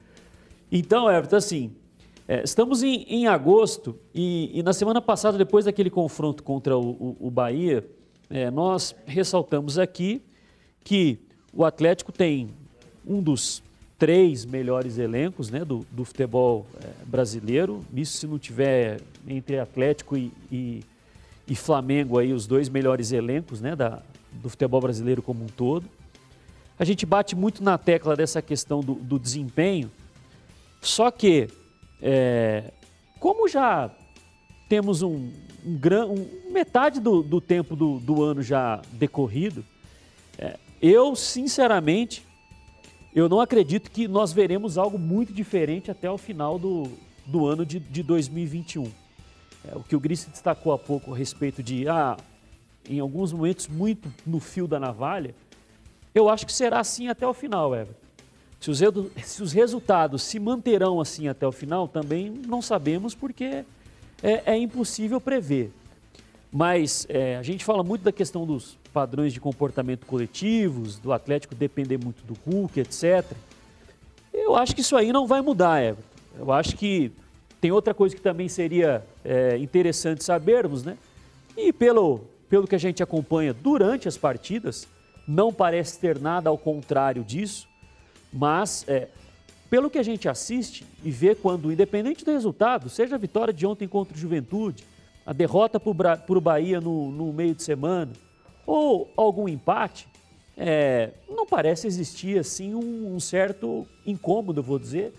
Então, 0.70 1.10
Everton, 1.10 1.36
assim, 1.36 1.72
É, 2.26 2.42
estamos 2.42 2.82
em, 2.82 3.04
em 3.06 3.26
agosto 3.26 3.94
e, 4.14 4.50
e, 4.58 4.62
na 4.62 4.72
semana 4.72 5.00
passada, 5.00 5.36
depois 5.36 5.66
daquele 5.66 5.90
confronto 5.90 6.42
contra 6.42 6.74
o, 6.74 6.90
o, 6.90 7.16
o 7.26 7.30
Bahia, 7.30 7.84
é, 8.30 8.50
nós 8.50 8.96
ressaltamos 9.04 9.78
aqui 9.78 10.22
que 10.82 11.18
o 11.52 11.66
Atlético 11.66 12.10
tem 12.10 12.48
um 13.06 13.22
dos 13.22 13.62
três 13.98 14.44
melhores 14.44 14.98
elencos 14.98 15.50
né, 15.50 15.64
do, 15.64 15.86
do 15.90 16.04
futebol 16.04 16.66
é, 16.82 17.04
brasileiro. 17.06 17.84
Isso 17.94 18.18
se 18.18 18.26
não 18.26 18.38
tiver 18.38 19.00
entre 19.26 19.58
Atlético 19.58 20.16
e, 20.16 20.32
e, 20.50 20.84
e, 21.46 21.54
Flamengo 21.54 22.18
aí 22.18 22.32
os 22.32 22.46
dois 22.46 22.68
melhores 22.68 23.12
elencos 23.12 23.60
né, 23.60 23.76
da, 23.76 24.02
do 24.32 24.48
futebol 24.48 24.80
brasileiro 24.80 25.22
como 25.22 25.44
um 25.44 25.48
todo. 25.48 25.88
A 26.78 26.84
gente 26.84 27.06
bate 27.06 27.36
muito 27.36 27.62
na 27.62 27.78
tecla 27.78 28.16
dessa 28.16 28.42
questão 28.42 28.80
do, 28.80 28.94
do 28.94 29.18
desempenho, 29.18 29.90
só 30.82 31.10
que 31.10 31.48
é, 32.02 32.72
como 33.20 33.48
já 33.48 33.90
temos 34.68 35.00
um, 35.00 35.30
um, 35.64 35.78
um 36.46 36.52
metade 36.52 37.00
do, 37.00 37.22
do 37.22 37.40
tempo 37.40 37.76
do, 37.76 38.00
do, 38.00 38.22
ano 38.22 38.42
já 38.42 38.82
decorrido, 38.92 39.64
é, 40.36 40.58
eu 40.82 41.14
sinceramente 41.14 42.22
eu 43.14 43.28
não 43.28 43.40
acredito 43.40 43.90
que 43.90 44.08
nós 44.08 44.32
veremos 44.32 44.76
algo 44.76 44.98
muito 44.98 45.32
diferente 45.32 45.90
até 45.90 46.10
o 46.10 46.18
final 46.18 46.58
do, 46.58 46.90
do 47.24 47.46
ano 47.46 47.64
de, 47.64 47.78
de 47.78 48.02
2021. 48.02 48.90
É, 49.66 49.76
o 49.76 49.82
que 49.82 49.94
o 49.94 50.00
Gris 50.00 50.24
destacou 50.24 50.72
há 50.72 50.78
pouco 50.78 51.14
a 51.14 51.16
respeito 51.16 51.62
de, 51.62 51.88
ah, 51.88 52.16
em 52.88 52.98
alguns 52.98 53.32
momentos, 53.32 53.68
muito 53.68 54.12
no 54.26 54.40
fio 54.40 54.66
da 54.66 54.80
navalha, 54.80 55.34
eu 56.14 56.28
acho 56.28 56.44
que 56.44 56.52
será 56.52 56.80
assim 56.80 57.08
até 57.08 57.26
o 57.26 57.32
final, 57.32 57.74
Everton. 57.74 58.04
Se 58.60 58.70
os, 58.70 58.80
se 59.24 59.42
os 59.42 59.52
resultados 59.52 60.22
se 60.22 60.40
manterão 60.40 61.00
assim 61.00 61.28
até 61.28 61.46
o 61.46 61.52
final, 61.52 61.86
também 61.86 62.30
não 62.30 62.62
sabemos 62.62 63.14
porque 63.14 63.64
é, 64.22 64.42
é 64.46 64.56
impossível 64.56 65.20
prever. 65.20 65.70
Mas 66.50 67.06
é, 67.08 67.36
a 67.36 67.42
gente 67.42 67.64
fala 67.64 67.82
muito 67.82 68.02
da 68.02 68.12
questão 68.12 68.46
dos 68.46 68.78
padrões 68.94 69.32
de 69.32 69.40
comportamento 69.40 70.06
coletivos, 70.06 71.00
do 71.00 71.12
Atlético 71.12 71.52
depender 71.52 71.98
muito 71.98 72.24
do 72.24 72.34
Hulk, 72.46 72.78
etc. 72.78 73.24
Eu 74.32 74.54
acho 74.54 74.72
que 74.72 74.82
isso 74.82 74.96
aí 74.96 75.12
não 75.12 75.26
vai 75.26 75.40
mudar, 75.40 75.82
Everton. 75.82 76.02
Eu 76.38 76.52
acho 76.52 76.76
que 76.76 77.10
tem 77.60 77.72
outra 77.72 77.92
coisa 77.92 78.14
que 78.14 78.22
também 78.22 78.48
seria 78.48 79.04
é, 79.24 79.58
interessante 79.58 80.22
sabermos, 80.22 80.84
né? 80.84 80.96
E 81.56 81.72
pelo, 81.72 82.20
pelo 82.48 82.68
que 82.68 82.74
a 82.76 82.78
gente 82.78 83.02
acompanha 83.02 83.52
durante 83.52 84.06
as 84.06 84.16
partidas, 84.16 84.86
não 85.26 85.52
parece 85.52 85.98
ter 85.98 86.20
nada 86.20 86.48
ao 86.48 86.56
contrário 86.56 87.24
disso, 87.24 87.66
mas 88.32 88.84
é, 88.86 89.08
pelo 89.68 89.90
que 89.90 89.98
a 89.98 90.02
gente 90.04 90.28
assiste 90.28 90.84
e 91.02 91.10
vê 91.10 91.34
quando, 91.34 91.72
independente 91.72 92.24
do 92.24 92.30
resultado, 92.30 92.88
seja 92.88 93.16
a 93.16 93.18
vitória 93.18 93.52
de 93.52 93.66
ontem 93.66 93.88
contra 93.88 94.14
o 94.14 94.18
Juventude, 94.18 94.84
a 95.26 95.32
derrota 95.32 95.80
para 95.80 96.20
o 96.28 96.40
Bahia 96.40 96.80
no, 96.80 97.10
no 97.10 97.32
meio 97.32 97.54
de 97.54 97.62
semana, 97.62 98.12
ou 98.66 99.10
algum 99.16 99.48
empate, 99.48 100.08
é, 100.56 101.10
não 101.28 101.46
parece 101.46 101.86
existir 101.86 102.38
assim 102.38 102.74
um, 102.74 103.14
um, 103.14 103.20
certo 103.20 103.86
incômodo, 104.06 104.62
vou 104.62 104.78
dizer, 104.78 105.12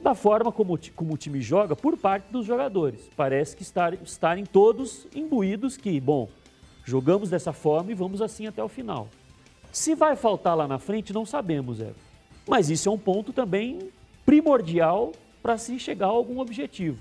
da 0.00 0.14
forma 0.14 0.52
como, 0.52 0.78
como 0.94 1.14
o 1.14 1.16
time 1.16 1.40
joga 1.40 1.74
por 1.74 1.96
parte 1.96 2.30
dos 2.30 2.44
jogadores. 2.44 3.08
Parece 3.16 3.56
que 3.56 3.62
estar, 3.62 3.94
estarem 4.02 4.44
todos 4.44 5.06
imbuídos 5.14 5.76
que, 5.76 5.98
bom, 5.98 6.28
jogamos 6.84 7.30
dessa 7.30 7.52
forma 7.52 7.90
e 7.90 7.94
vamos 7.94 8.20
assim 8.20 8.46
até 8.46 8.62
o 8.62 8.68
final. 8.68 9.08
Se 9.72 9.94
vai 9.94 10.14
faltar 10.14 10.56
lá 10.56 10.68
na 10.68 10.78
frente, 10.78 11.12
não 11.12 11.24
sabemos, 11.24 11.80
é. 11.80 11.92
Mas 12.46 12.68
isso 12.68 12.88
é 12.88 12.92
um 12.92 12.98
ponto 12.98 13.32
também 13.32 13.90
primordial 14.26 15.12
para 15.42 15.56
se 15.58 15.78
chegar 15.78 16.06
a 16.06 16.10
algum 16.10 16.40
objetivo. 16.40 17.00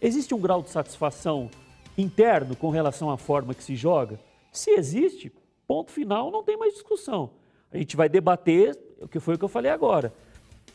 Existe 0.00 0.34
um 0.34 0.40
grau 0.40 0.62
de 0.62 0.70
satisfação 0.70 1.48
interno 1.96 2.56
com 2.56 2.70
relação 2.70 3.10
à 3.10 3.16
forma 3.16 3.54
que 3.54 3.62
se 3.62 3.76
joga? 3.76 4.18
Se 4.52 4.70
existe, 4.72 5.32
ponto 5.66 5.90
final, 5.90 6.30
não 6.30 6.44
tem 6.44 6.58
mais 6.58 6.74
discussão. 6.74 7.30
A 7.72 7.78
gente 7.78 7.96
vai 7.96 8.08
debater 8.08 8.78
o 9.00 9.08
que 9.08 9.18
foi 9.18 9.34
o 9.34 9.38
que 9.38 9.44
eu 9.44 9.48
falei 9.48 9.70
agora. 9.70 10.12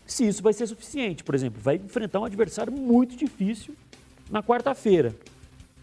Se 0.06 0.28
isso 0.28 0.42
vai 0.42 0.52
ser 0.52 0.66
suficiente, 0.66 1.24
por 1.24 1.36
exemplo, 1.36 1.62
vai 1.62 1.76
enfrentar 1.76 2.20
um 2.20 2.26
adversário 2.26 2.74
muito 2.74 3.16
difícil 3.16 3.76
na 4.32 4.42
quarta-feira. 4.42 5.16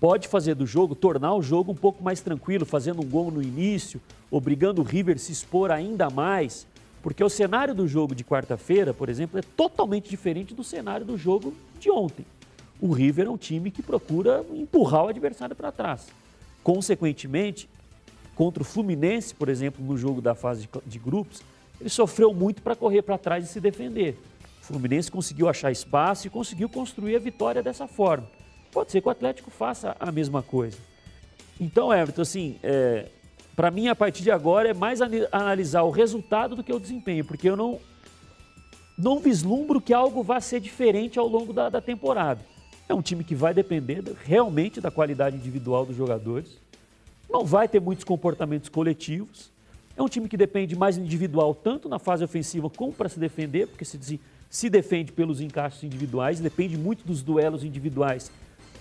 Pode 0.00 0.26
fazer 0.26 0.56
do 0.56 0.66
jogo, 0.66 0.96
tornar 0.96 1.34
o 1.34 1.42
jogo 1.42 1.70
um 1.70 1.76
pouco 1.76 2.02
mais 2.02 2.20
tranquilo, 2.20 2.66
fazendo 2.66 3.00
um 3.00 3.08
gol 3.08 3.30
no 3.30 3.40
início, 3.40 4.00
obrigando 4.30 4.82
o 4.82 4.84
River 4.84 5.14
a 5.14 5.18
se 5.18 5.30
expor 5.30 5.70
ainda 5.70 6.10
mais. 6.10 6.66
Porque 7.00 7.22
o 7.22 7.28
cenário 7.28 7.74
do 7.74 7.86
jogo 7.86 8.14
de 8.14 8.24
quarta-feira, 8.24 8.92
por 8.92 9.08
exemplo, 9.08 9.38
é 9.38 9.42
totalmente 9.42 10.08
diferente 10.08 10.52
do 10.52 10.64
cenário 10.64 11.06
do 11.06 11.16
jogo 11.16 11.54
de 11.78 11.90
ontem. 11.90 12.26
O 12.80 12.92
River 12.92 13.26
é 13.26 13.30
um 13.30 13.36
time 13.36 13.70
que 13.70 13.82
procura 13.82 14.44
empurrar 14.52 15.04
o 15.04 15.08
adversário 15.08 15.54
para 15.54 15.70
trás. 15.70 16.08
Consequentemente, 16.62 17.68
contra 18.34 18.62
o 18.62 18.66
Fluminense, 18.66 19.34
por 19.34 19.48
exemplo, 19.48 19.84
no 19.84 19.96
jogo 19.96 20.20
da 20.20 20.34
fase 20.34 20.68
de, 20.84 20.98
grupos, 20.98 21.42
ele 21.80 21.88
sofreu 21.88 22.32
muito 22.34 22.62
para 22.62 22.74
correr 22.74 23.02
para 23.02 23.16
trás 23.16 23.44
e 23.44 23.48
se 23.48 23.60
defender. 23.60 24.18
O 24.62 24.66
Fluminense 24.66 25.10
conseguiu 25.10 25.48
achar 25.48 25.70
espaço 25.70 26.26
e 26.26 26.30
conseguiu 26.30 26.68
construir 26.68 27.16
a 27.16 27.18
vitória 27.18 27.62
dessa 27.62 27.86
forma. 27.86 28.26
Pode 28.72 28.90
ser 28.90 29.00
que 29.00 29.08
o 29.08 29.10
Atlético 29.10 29.50
faça 29.50 29.96
a 30.00 30.10
mesma 30.10 30.42
coisa. 30.42 30.78
Então, 31.60 31.92
Everton, 31.92 32.22
assim, 32.22 32.58
é, 32.62 33.08
para 33.54 33.70
mim, 33.70 33.88
a 33.88 33.94
partir 33.94 34.22
de 34.22 34.30
agora, 34.30 34.70
é 34.70 34.74
mais 34.74 35.00
analisar 35.30 35.82
o 35.82 35.90
resultado 35.90 36.56
do 36.56 36.64
que 36.64 36.72
o 36.72 36.80
desempenho, 36.80 37.24
porque 37.24 37.48
eu 37.48 37.56
não, 37.56 37.78
não 38.98 39.20
vislumbro 39.20 39.80
que 39.80 39.92
algo 39.94 40.22
vá 40.22 40.40
ser 40.40 40.58
diferente 40.58 41.18
ao 41.18 41.28
longo 41.28 41.52
da, 41.52 41.68
da 41.68 41.80
temporada. 41.80 42.40
É 42.88 42.94
um 42.94 43.00
time 43.00 43.22
que 43.22 43.34
vai 43.34 43.54
depender 43.54 44.02
realmente 44.24 44.80
da 44.80 44.90
qualidade 44.90 45.36
individual 45.36 45.86
dos 45.86 45.96
jogadores 45.96 46.63
não 47.34 47.44
vai 47.44 47.66
ter 47.66 47.80
muitos 47.80 48.04
comportamentos 48.04 48.68
coletivos. 48.68 49.52
É 49.96 50.02
um 50.02 50.08
time 50.08 50.28
que 50.28 50.36
depende 50.36 50.76
mais 50.76 50.96
individual, 50.96 51.52
tanto 51.52 51.88
na 51.88 51.98
fase 51.98 52.22
ofensiva 52.22 52.70
como 52.70 52.92
para 52.92 53.08
se 53.08 53.18
defender, 53.18 53.66
porque 53.66 53.84
se, 53.84 54.20
se 54.48 54.70
defende 54.70 55.10
pelos 55.10 55.40
encaixes 55.40 55.82
individuais, 55.82 56.38
depende 56.38 56.78
muito 56.78 57.04
dos 57.04 57.22
duelos 57.22 57.64
individuais 57.64 58.30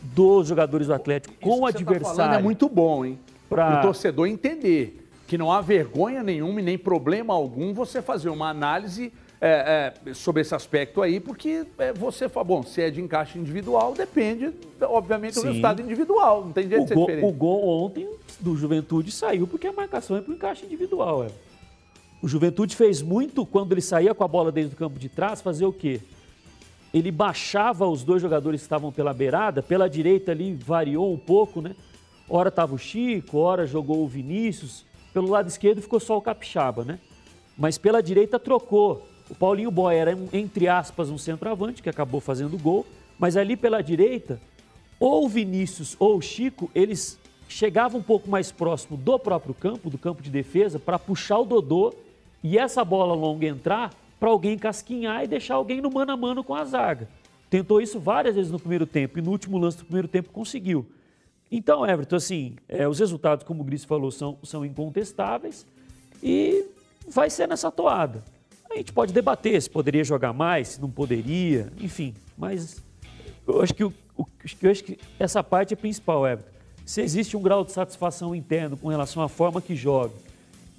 dos 0.01 0.47
jogadores 0.47 0.87
do 0.87 0.93
Atlético 0.93 1.33
com 1.41 1.61
o 1.61 1.65
adversário. 1.65 2.33
Tá 2.33 2.39
é 2.39 2.43
muito 2.43 2.69
bom, 2.69 3.03
hein? 3.03 3.17
Para 3.49 3.79
o 3.79 3.81
torcedor 3.81 4.27
entender 4.27 5.07
que 5.27 5.37
não 5.37 5.51
há 5.51 5.59
vergonha 5.59 6.21
nenhuma 6.21 6.59
e 6.59 6.63
nem 6.63 6.77
problema 6.77 7.33
algum 7.33 7.73
você 7.73 8.01
fazer 8.01 8.29
uma 8.29 8.49
análise 8.49 9.11
é, 9.45 9.93
é, 10.07 10.13
sobre 10.13 10.41
esse 10.41 10.55
aspecto 10.55 11.01
aí, 11.01 11.19
porque 11.19 11.65
é, 11.77 11.91
você 11.91 12.29
fala, 12.29 12.45
bom, 12.45 12.63
se 12.63 12.81
é 12.81 12.89
de 12.89 13.01
encaixe 13.01 13.37
individual, 13.37 13.93
depende, 13.93 14.53
obviamente, 14.81 15.33
do 15.33 15.41
Sim. 15.41 15.47
resultado 15.47 15.81
individual, 15.81 16.45
não 16.45 16.53
tem 16.53 16.69
jeito 16.69 16.79
o 16.79 16.83
de 16.83 16.87
ser 16.87 16.95
gol, 16.95 17.05
diferente. 17.07 17.29
O 17.29 17.31
gol 17.33 17.67
ontem 17.83 18.09
do 18.39 18.55
Juventude 18.55 19.11
saiu 19.11 19.45
porque 19.45 19.67
a 19.67 19.73
marcação 19.73 20.15
é 20.15 20.21
para 20.21 20.31
o 20.31 20.35
encaixe 20.35 20.65
individual. 20.65 21.25
É. 21.25 21.27
O 22.21 22.27
Juventude 22.29 22.73
fez 22.73 23.01
muito 23.01 23.45
quando 23.45 23.73
ele 23.73 23.81
saía 23.81 24.15
com 24.15 24.23
a 24.23 24.27
bola 24.29 24.49
dentro 24.49 24.69
do 24.69 24.75
campo 24.77 24.97
de 24.97 25.09
trás, 25.09 25.41
fazer 25.41 25.65
o 25.65 25.73
quê? 25.73 25.99
Ele 26.93 27.11
baixava 27.11 27.85
os 27.85 28.01
dois 28.01 28.21
jogadores 28.21 28.61
que 28.61 28.65
estavam 28.65 28.93
pela 28.93 29.13
beirada, 29.13 29.61
pela 29.61 29.89
direita 29.89 30.31
ali 30.31 30.53
variou 30.53 31.11
um 31.11 31.17
pouco, 31.17 31.59
né? 31.59 31.75
Ora 32.29 32.47
estava 32.47 32.73
o 32.73 32.77
Chico, 32.77 33.39
ora 33.39 33.67
jogou 33.67 34.05
o 34.05 34.07
Vinícius, 34.07 34.85
pelo 35.13 35.29
lado 35.29 35.49
esquerdo 35.49 35.81
ficou 35.81 35.99
só 35.99 36.17
o 36.17 36.21
Capixaba, 36.21 36.85
né? 36.85 36.97
Mas 37.57 37.77
pela 37.77 38.01
direita 38.01 38.39
trocou. 38.39 39.11
O 39.29 39.35
Paulinho 39.35 39.71
Boy 39.71 39.95
era, 39.95 40.17
entre 40.31 40.67
aspas, 40.67 41.09
um 41.09 41.17
centroavante 41.17 41.81
que 41.81 41.89
acabou 41.89 42.19
fazendo 42.19 42.57
gol, 42.57 42.85
mas 43.17 43.37
ali 43.37 43.55
pela 43.55 43.81
direita, 43.81 44.39
ou 44.99 45.27
Vinícius 45.27 45.95
ou 45.99 46.17
o 46.17 46.21
Chico, 46.21 46.69
eles 46.73 47.19
chegavam 47.47 47.99
um 47.99 48.03
pouco 48.03 48.29
mais 48.29 48.51
próximo 48.51 48.97
do 48.97 49.19
próprio 49.19 49.53
campo, 49.53 49.89
do 49.89 49.97
campo 49.97 50.21
de 50.21 50.29
defesa, 50.29 50.79
para 50.79 50.97
puxar 50.97 51.39
o 51.39 51.45
Dodô 51.45 51.93
e 52.43 52.57
essa 52.57 52.83
bola 52.83 53.13
longa 53.13 53.47
entrar 53.47 53.93
para 54.19 54.29
alguém 54.29 54.57
casquinhar 54.57 55.23
e 55.23 55.27
deixar 55.27 55.55
alguém 55.55 55.81
no 55.81 55.91
mano 55.91 56.11
a 56.11 56.17
mano 56.17 56.43
com 56.43 56.55
a 56.55 56.63
zaga. 56.63 57.09
Tentou 57.49 57.81
isso 57.81 57.99
várias 57.99 58.35
vezes 58.35 58.51
no 58.51 58.59
primeiro 58.59 58.85
tempo 58.85 59.19
e 59.19 59.21
no 59.21 59.31
último 59.31 59.57
lance 59.57 59.77
do 59.77 59.85
primeiro 59.85 60.07
tempo 60.07 60.31
conseguiu. 60.31 60.85
Então, 61.51 61.85
Everton, 61.85 62.15
assim, 62.15 62.55
é, 62.67 62.87
os 62.87 62.99
resultados, 62.99 63.45
como 63.45 63.61
o 63.61 63.63
Gris 63.63 63.83
falou, 63.83 64.09
são, 64.09 64.39
são 64.41 64.65
incontestáveis 64.65 65.67
e 66.21 66.65
vai 67.07 67.29
ser 67.29 67.47
nessa 67.47 67.71
toada. 67.71 68.23
A 68.73 68.77
gente 68.77 68.91
pode 68.91 69.13
debater 69.13 69.61
se 69.61 69.69
poderia 69.69 70.03
jogar 70.03 70.33
mais, 70.33 70.69
se 70.69 70.81
não 70.81 70.89
poderia, 70.89 71.71
enfim. 71.79 72.15
Mas 72.35 72.81
eu 73.47 73.61
acho 73.61 73.73
que, 73.73 73.83
o, 73.83 73.93
o, 74.17 74.25
eu 74.61 74.71
acho 74.71 74.83
que 74.83 74.97
essa 75.19 75.43
parte 75.43 75.73
é 75.73 75.77
principal, 75.77 76.25
Everton. 76.25 76.49
Se 76.83 77.01
existe 77.01 77.37
um 77.37 77.41
grau 77.41 77.63
de 77.63 77.71
satisfação 77.71 78.33
interno 78.33 78.75
com 78.75 78.87
relação 78.87 79.21
à 79.21 79.29
forma 79.29 79.61
que 79.61 79.75
joga 79.75 80.13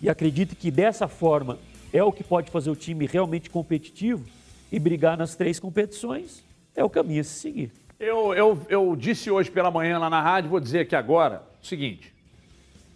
e 0.02 0.10
acredita 0.10 0.56
que 0.56 0.72
dessa 0.72 1.06
forma 1.06 1.56
é 1.92 2.02
o 2.02 2.10
que 2.10 2.24
pode 2.24 2.50
fazer 2.50 2.68
o 2.68 2.76
time 2.76 3.06
realmente 3.06 3.48
competitivo 3.48 4.24
e 4.72 4.78
brigar 4.80 5.16
nas 5.16 5.36
três 5.36 5.60
competições, 5.60 6.42
é 6.74 6.82
o 6.82 6.90
caminho 6.90 7.20
a 7.20 7.24
se 7.24 7.38
seguir. 7.38 7.70
Eu, 7.98 8.34
eu, 8.34 8.60
eu 8.68 8.96
disse 8.96 9.30
hoje 9.30 9.52
pela 9.52 9.70
manhã 9.70 9.98
lá 9.98 10.10
na 10.10 10.20
rádio, 10.20 10.50
vou 10.50 10.58
dizer 10.58 10.80
aqui 10.80 10.96
agora 10.96 11.44
o 11.62 11.66
seguinte: 11.66 12.12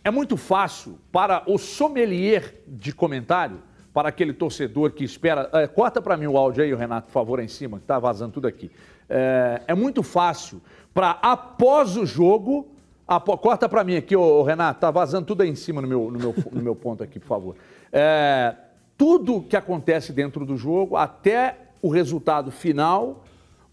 é 0.02 0.10
muito 0.10 0.36
fácil 0.36 0.98
para 1.12 1.44
o 1.46 1.56
sommelier 1.56 2.56
de 2.66 2.92
comentário 2.92 3.62
para 3.98 4.10
aquele 4.10 4.32
torcedor 4.32 4.92
que 4.92 5.02
espera. 5.02 5.50
É, 5.52 5.66
corta 5.66 6.00
para 6.00 6.16
mim 6.16 6.28
o 6.28 6.38
áudio 6.38 6.62
aí, 6.62 6.72
Renato, 6.72 7.08
por 7.08 7.12
favor, 7.14 7.40
em 7.40 7.48
cima, 7.48 7.78
que 7.78 7.82
está 7.82 7.98
vazando 7.98 8.30
tudo 8.30 8.46
aqui. 8.46 8.70
É, 9.10 9.62
é 9.66 9.74
muito 9.74 10.04
fácil 10.04 10.62
para 10.94 11.18
após 11.20 11.96
o 11.96 12.06
jogo. 12.06 12.68
Após, 13.08 13.40
corta 13.40 13.68
para 13.68 13.82
mim 13.82 13.96
aqui, 13.96 14.14
ô, 14.14 14.40
Renato, 14.44 14.78
tá 14.78 14.88
vazando 14.92 15.26
tudo 15.26 15.42
aí 15.42 15.48
em 15.48 15.56
cima 15.56 15.82
no 15.82 15.88
meu, 15.88 16.12
no 16.12 16.16
meu, 16.16 16.34
no 16.52 16.62
meu 16.62 16.76
ponto 16.76 17.02
aqui, 17.02 17.18
por 17.18 17.26
favor. 17.26 17.56
É, 17.92 18.54
tudo 18.96 19.42
que 19.42 19.56
acontece 19.56 20.12
dentro 20.12 20.46
do 20.46 20.56
jogo, 20.56 20.94
até 20.94 21.56
o 21.82 21.88
resultado 21.88 22.52
final, 22.52 23.24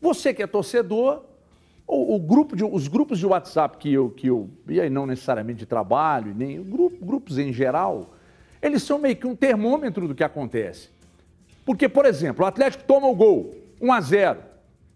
você 0.01 0.33
que 0.33 0.41
é 0.41 0.47
torcedor, 0.47 1.21
o, 1.85 2.15
o 2.15 2.19
grupo 2.19 2.55
de, 2.55 2.63
os 2.63 2.87
grupos 2.87 3.19
de 3.19 3.27
WhatsApp 3.27 3.77
que 3.77 3.93
eu, 3.93 4.09
que 4.09 4.25
eu, 4.25 4.49
e 4.67 4.81
aí 4.81 4.89
não 4.89 5.05
necessariamente 5.05 5.59
de 5.59 5.65
trabalho, 5.67 6.33
nem 6.35 6.63
grupo, 6.63 7.05
grupos 7.05 7.37
em 7.37 7.53
geral, 7.53 8.14
eles 8.65 8.83
são 8.83 8.97
meio 8.97 9.15
que 9.15 9.27
um 9.27 9.35
termômetro 9.35 10.07
do 10.07 10.15
que 10.15 10.23
acontece. 10.23 10.89
Porque, 11.65 11.87
por 11.87 12.05
exemplo, 12.05 12.43
o 12.43 12.47
Atlético 12.47 12.83
toma 12.83 13.07
o 13.07 13.15
gol, 13.15 13.55
1 13.79 13.93
a 13.93 14.01
0 14.01 14.39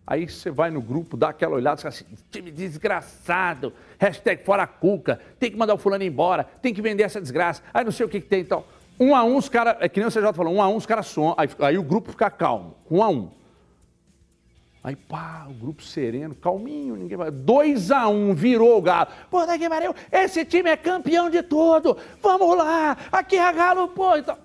Aí 0.09 0.27
você 0.27 0.49
vai 0.49 0.71
no 0.71 0.81
grupo, 0.81 1.15
dá 1.15 1.29
aquela 1.29 1.55
olhada, 1.55 1.87
assim, 1.87 2.03
time 2.31 2.49
desgraçado, 2.49 3.71
hashtag 3.99 4.43
fora 4.43 4.65
Cuca, 4.65 5.19
tem 5.39 5.51
que 5.51 5.57
mandar 5.57 5.75
o 5.75 5.77
fulano 5.77 6.03
embora, 6.03 6.43
tem 6.43 6.73
que 6.73 6.81
vender 6.81 7.03
essa 7.03 7.21
desgraça, 7.21 7.61
aí 7.71 7.85
não 7.85 7.91
sei 7.91 8.07
o 8.07 8.09
que, 8.09 8.19
que 8.19 8.27
tem 8.27 8.39
e 8.39 8.41
então. 8.41 8.61
tal. 8.61 8.79
Um 8.99 9.15
a 9.15 9.23
um, 9.23 9.37
os 9.37 9.47
caras, 9.47 9.77
é 9.79 9.87
que 9.87 9.99
nem 9.99 10.09
o 10.09 10.11
CJ 10.11 10.33
falou, 10.33 10.51
um 10.51 10.61
a 10.61 10.67
um, 10.67 10.75
os 10.75 10.87
caras 10.87 11.05
som, 11.05 11.35
aí, 11.37 11.47
aí, 11.59 11.77
o 11.77 11.83
grupo 11.83 12.09
fica 12.09 12.29
calmo, 12.31 12.75
um 12.89 13.03
a 13.03 13.07
um. 13.07 13.29
Aí, 14.81 14.95
pá, 14.95 15.45
o 15.49 15.53
grupo 15.53 15.83
sereno, 15.83 16.33
calminho, 16.33 16.95
ninguém 16.95 17.17
vai. 17.17 17.29
2 17.29 17.91
a 17.91 18.07
1 18.07 18.29
um, 18.29 18.33
virou 18.33 18.77
o 18.77 18.81
Galo. 18.81 19.09
Pô, 19.29 19.45
daqui 19.45 19.67
Maria, 19.67 19.93
esse 20.11 20.45
time 20.45 20.69
é 20.69 20.77
campeão 20.77 21.29
de 21.29 21.43
tudo. 21.43 21.97
Vamos 22.21 22.57
lá, 22.57 22.95
aqui 23.11 23.35
é 23.35 23.51
Galo, 23.51 23.89
pô. 23.89 24.15
Então... 24.15 24.37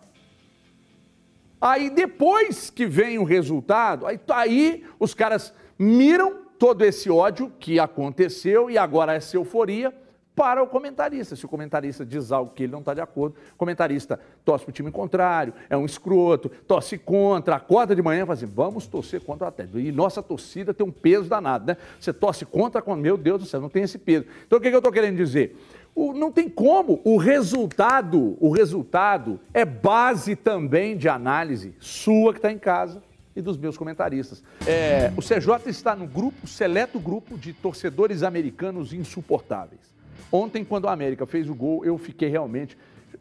Aí 1.61 1.89
depois 1.89 2.69
que 2.69 2.85
vem 2.85 3.19
o 3.19 3.25
resultado, 3.25 4.07
aí, 4.07 4.21
aí 4.29 4.85
os 4.99 5.15
caras 5.15 5.55
miram 5.79 6.45
todo 6.59 6.83
esse 6.83 7.09
ódio 7.09 7.51
que 7.59 7.79
aconteceu 7.79 8.69
e 8.69 8.77
agora 8.77 9.15
essa 9.15 9.37
euforia 9.37 9.95
para 10.35 10.63
o 10.63 10.67
comentarista. 10.67 11.37
Se 11.37 11.45
o 11.45 11.49
comentarista 11.49 12.05
diz 12.05 12.33
algo 12.33 12.53
que 12.53 12.65
ele 12.65 12.73
não 12.73 12.81
está 12.81 12.93
de 12.93 13.01
acordo, 13.01 13.37
o 13.55 13.57
comentarista 13.57 14.19
torce 14.45 14.65
para 14.65 14.71
o 14.71 14.75
time 14.75 14.91
contrário, 14.91 15.55
é 15.71 15.77
um 15.77 15.85
escroto, 15.85 16.49
torce 16.67 16.99
contra, 16.99 17.57
acorda 17.57 17.95
de 17.95 18.03
manhã 18.03 18.23
e 18.23 18.27
fala 18.27 18.35
assim, 18.35 18.47
vamos 18.47 18.87
torcer 18.87 19.23
contra 19.23 19.45
o 19.45 19.49
Atlético. 19.49 19.79
E 19.79 19.93
nossa 19.93 20.23
torcida 20.23 20.75
tem 20.75 20.87
um 20.87 20.91
peso 20.91 21.29
danado, 21.29 21.67
né? 21.67 21.77
Você 22.01 22.13
torce 22.13 22.45
contra, 22.45 22.83
meu 22.97 23.17
Deus 23.17 23.41
do 23.41 23.47
céu, 23.47 23.61
não 23.61 23.69
tem 23.69 23.85
esse 23.85 23.99
peso. 23.99 24.27
Então 24.47 24.59
o 24.59 24.61
que, 24.61 24.69
que 24.69 24.75
eu 24.75 24.79
estou 24.79 24.93
querendo 24.93 25.17
dizer? 25.17 25.57
O, 25.95 26.13
não 26.13 26.33
tem 26.33 26.49
como. 26.49 27.01
O 27.05 27.17
resultado, 27.17 28.37
o 28.41 28.51
resultado 28.51 29.39
é 29.53 29.65
base 29.65 30.35
também 30.35 30.97
de 30.97 31.09
análise 31.09 31.75
sua 31.79 32.33
que 32.33 32.39
está 32.39 32.51
em 32.51 32.59
casa 32.59 33.01
e 33.37 33.41
dos 33.41 33.57
meus 33.57 33.77
comentaristas. 33.77 34.43
É, 34.67 35.13
o 35.17 35.21
CJ 35.21 35.69
está 35.69 35.95
no 35.95 36.07
grupo, 36.07 36.47
seleto 36.47 36.99
grupo 36.99 37.37
de 37.39 37.53
torcedores 37.53 38.23
americanos 38.23 38.93
insuportáveis. 38.93 39.94
Ontem, 40.35 40.65
quando 40.65 40.89
a 40.89 40.93
América 40.93 41.25
fez 41.27 41.49
o 41.49 41.55
gol, 41.55 41.85
eu 41.85 41.97
fiquei 41.97 42.29
realmente 42.29 42.77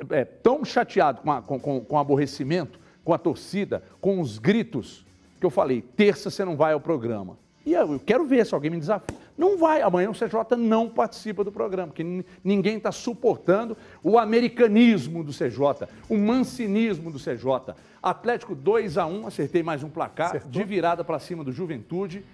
é, 0.10 0.25
tão 0.25 0.65
chateado 0.65 1.22
com, 1.22 1.32
a, 1.32 1.43
com, 1.43 1.60
com, 1.60 1.79
com 1.79 2.00
aborrecimento, 2.00 2.79
com 3.05 3.13
a 3.13 3.20
torcida, 3.20 3.84
com 4.01 4.20
os 4.20 4.39
gritos, 4.39 5.05
que 5.39 5.46
eu 5.46 5.51
falei: 5.51 5.84
terça 5.96 6.32
você 6.32 6.43
não 6.43 6.58
vai 6.58 6.74
ao 6.74 6.79
programa. 6.79 7.38
E 7.63 7.74
eu, 7.74 7.93
eu 7.93 8.00
quero 8.00 8.25
ver 8.25 8.43
se 8.48 8.55
alguém 8.55 8.72
me 8.72 8.79
desafia. 8.79 9.15
Não 9.38 9.60
vai, 9.60 9.84
amanhã 9.84 10.10
o 10.10 10.13
CJ 10.13 10.58
não 10.58 10.89
participa 10.89 11.43
do 11.43 11.51
programa, 11.51 11.89
porque 11.89 12.25
ninguém 12.43 12.77
está 12.77 12.91
suportando 12.91 13.77
o 14.03 14.17
americanismo 14.17 15.24
do 15.24 15.32
CJ, 15.32 15.88
o 16.10 16.17
mancinismo 16.17 17.12
do 17.12 17.20
CJ. 17.20 17.75
Atlético 18.01 18.55
2 18.55 18.98
a 18.98 19.05
1 19.05 19.27
acertei 19.27 19.62
mais 19.62 19.84
um 19.84 19.89
placar, 19.89 20.29
Acertou. 20.29 20.50
de 20.50 20.63
virada 20.63 21.03
para 21.03 21.20
cima 21.20 21.43
do 21.43 21.51
Juventude. 21.51 22.25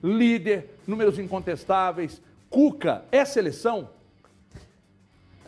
Líder, 0.00 0.78
números 0.86 1.18
incontestáveis. 1.18 2.22
Cuca 2.48 3.02
é 3.10 3.24
seleção? 3.24 3.97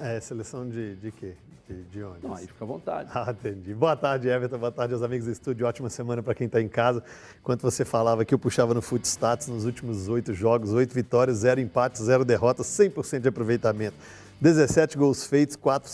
É, 0.03 0.19
seleção 0.19 0.67
de, 0.67 0.97
de 0.97 1.13
quê? 1.13 1.35
De, 1.69 1.83
de 1.85 2.03
onde? 2.03 2.27
Não, 2.27 2.35
aí 2.35 2.47
fica 2.47 2.65
à 2.65 2.67
vontade. 2.67 3.11
Ah, 3.15 3.31
entendi. 3.31 3.75
Boa 3.75 3.95
tarde, 3.95 4.29
Everton. 4.29 4.59
Boa 4.59 4.73
tarde 4.73 4.95
aos 4.95 5.03
amigos 5.03 5.27
do 5.27 5.33
estúdio. 5.33 5.67
Ótima 5.67 5.91
semana 5.91 6.23
para 6.23 6.35
quem 6.35 6.47
está 6.47 6.59
em 6.61 6.69
casa. 6.69 7.05
Enquanto 7.39 7.61
você 7.61 7.85
falava 7.85 8.25
que 8.25 8.33
eu 8.33 8.39
puxava 8.39 8.73
no 8.73 8.81
Footstats 8.81 9.49
nos 9.49 9.67
últimos 9.67 10.09
oito 10.09 10.33
jogos, 10.33 10.73
oito 10.73 10.95
vitórias, 10.95 11.39
zero 11.39 11.61
empates, 11.61 12.03
zero 12.03 12.25
derrotas, 12.25 12.67
100% 12.67 13.21
de 13.21 13.29
aproveitamento. 13.29 13.97
17 14.41 14.97
gols 14.97 15.27
feitos, 15.27 15.55
4 15.55 15.91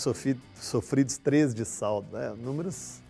sofridos, 0.54 1.18
13 1.18 1.52
de 1.52 1.64
saldo. 1.64 2.16
É, 2.16 2.32
números 2.32 3.00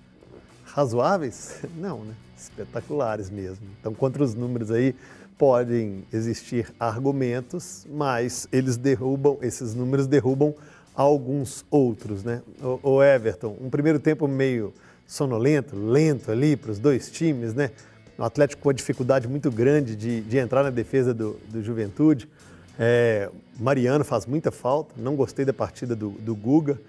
razoáveis? 0.65 1.61
Não, 1.77 2.05
né? 2.05 2.15
Espetaculares 2.39 3.29
mesmo. 3.29 3.67
Então, 3.79 3.93
contra 3.93 4.25
os 4.25 4.35
números 4.35 4.71
aí, 4.71 4.95
podem 5.37 6.05
existir 6.11 6.73
argumentos, 6.81 7.87
mas 7.91 8.49
eles 8.51 8.79
derrubam, 8.79 9.37
esses 9.43 9.75
números 9.75 10.07
derrubam 10.07 10.55
alguns 10.97 11.65
outros, 11.71 12.25
né? 12.25 12.41
O, 12.61 12.95
o 12.95 13.03
Everton, 13.03 13.57
um 13.61 13.69
primeiro 13.69 13.99
tempo 13.99 14.27
meio 14.27 14.73
sonolento, 15.07 15.77
lento 15.77 16.33
ali 16.33 16.57
para 16.57 16.71
os 16.71 16.79
dois 16.79 17.11
times, 17.11 17.55
né? 17.55 17.71
O 18.19 18.25
Atlético 18.25 18.63
com 18.63 18.71
uma 18.71 18.75
dificuldade 18.75 19.29
muito 19.29 19.51
grande 19.51 19.95
de, 19.95 20.23
de 20.23 20.39
entrar 20.39 20.63
na 20.63 20.71
defesa 20.71 21.13
do, 21.13 21.39
do 21.49 21.63
Juventude. 21.63 22.27
É, 22.79 23.29
Mariano 23.59 24.05
faz 24.05 24.25
muita 24.25 24.51
falta, 24.51 24.95
não 24.97 25.15
gostei 25.15 25.45
da 25.45 25.53
partida 25.53 25.95
do, 25.95 26.11
do 26.11 26.35
Guga. 26.35 26.81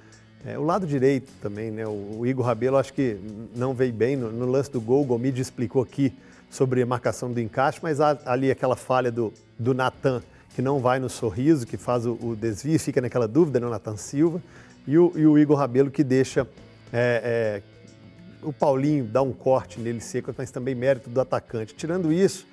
É, 0.46 0.58
o 0.58 0.63
lado 0.63 0.88
direito 0.88 1.32
também, 1.41 1.70
né? 1.70 1.86
O, 1.86 2.20
o, 2.20 2.26
Igor 2.26 2.46
Rabelo 2.46 2.78
acho 2.78 2.93
que 2.93 3.17
não 3.54 3.74
veio 3.74 3.91
bem 3.91 4.15
no, 4.15 4.32
no 4.32 4.46
lance 4.46 4.72
do 4.72 4.80
gol. 4.80 5.02
O 5.02 5.06
Gomide 5.06 5.41
explicou 5.41 5.82
aqui 5.82 6.13
sobre 6.50 6.82
a 6.82 6.86
marcação 6.86 7.32
do 7.32 7.41
encaixe, 7.41 7.80
mas 7.84 8.00
há 8.00 8.17
ali 8.26 8.50
aquela 8.50 8.78
falha 8.78 9.12
do, 9.12 9.34
do 9.60 9.74
Natan 9.74 10.22
que 10.58 10.62
não 10.63 10.80
vai 10.80 11.00
no 11.00 11.08
sorriso, 11.08 11.67
que 11.67 11.78
faz 11.78 12.04
o, 12.08 12.13
o 12.13 12.36
desvio, 12.36 12.80
fica 12.80 13.00
naquela 13.00 13.28
dúvida, 13.28 13.60
né, 13.60 13.70
Natan 13.70 13.96
Silva, 13.96 14.41
e 14.88 14.98
o, 14.98 15.13
e 15.15 15.24
o, 15.28 15.38
Igor 15.38 15.56
Rabelo 15.56 15.91
que 15.91 16.04
deixa 16.04 16.48
é, 16.91 17.62
é, 17.62 18.41
o 18.41 18.52
Paulinho 18.52 19.06
dá 19.06 19.22
um 19.22 19.32
corte 19.32 19.80
nele 19.80 20.02
seco, 20.02 20.34
mas 20.36 20.50
também 20.50 20.74
mérito 20.74 21.12
do 21.12 21.22
atacante. 21.22 21.76
Tirando 21.76 22.12
isso, 22.12 22.48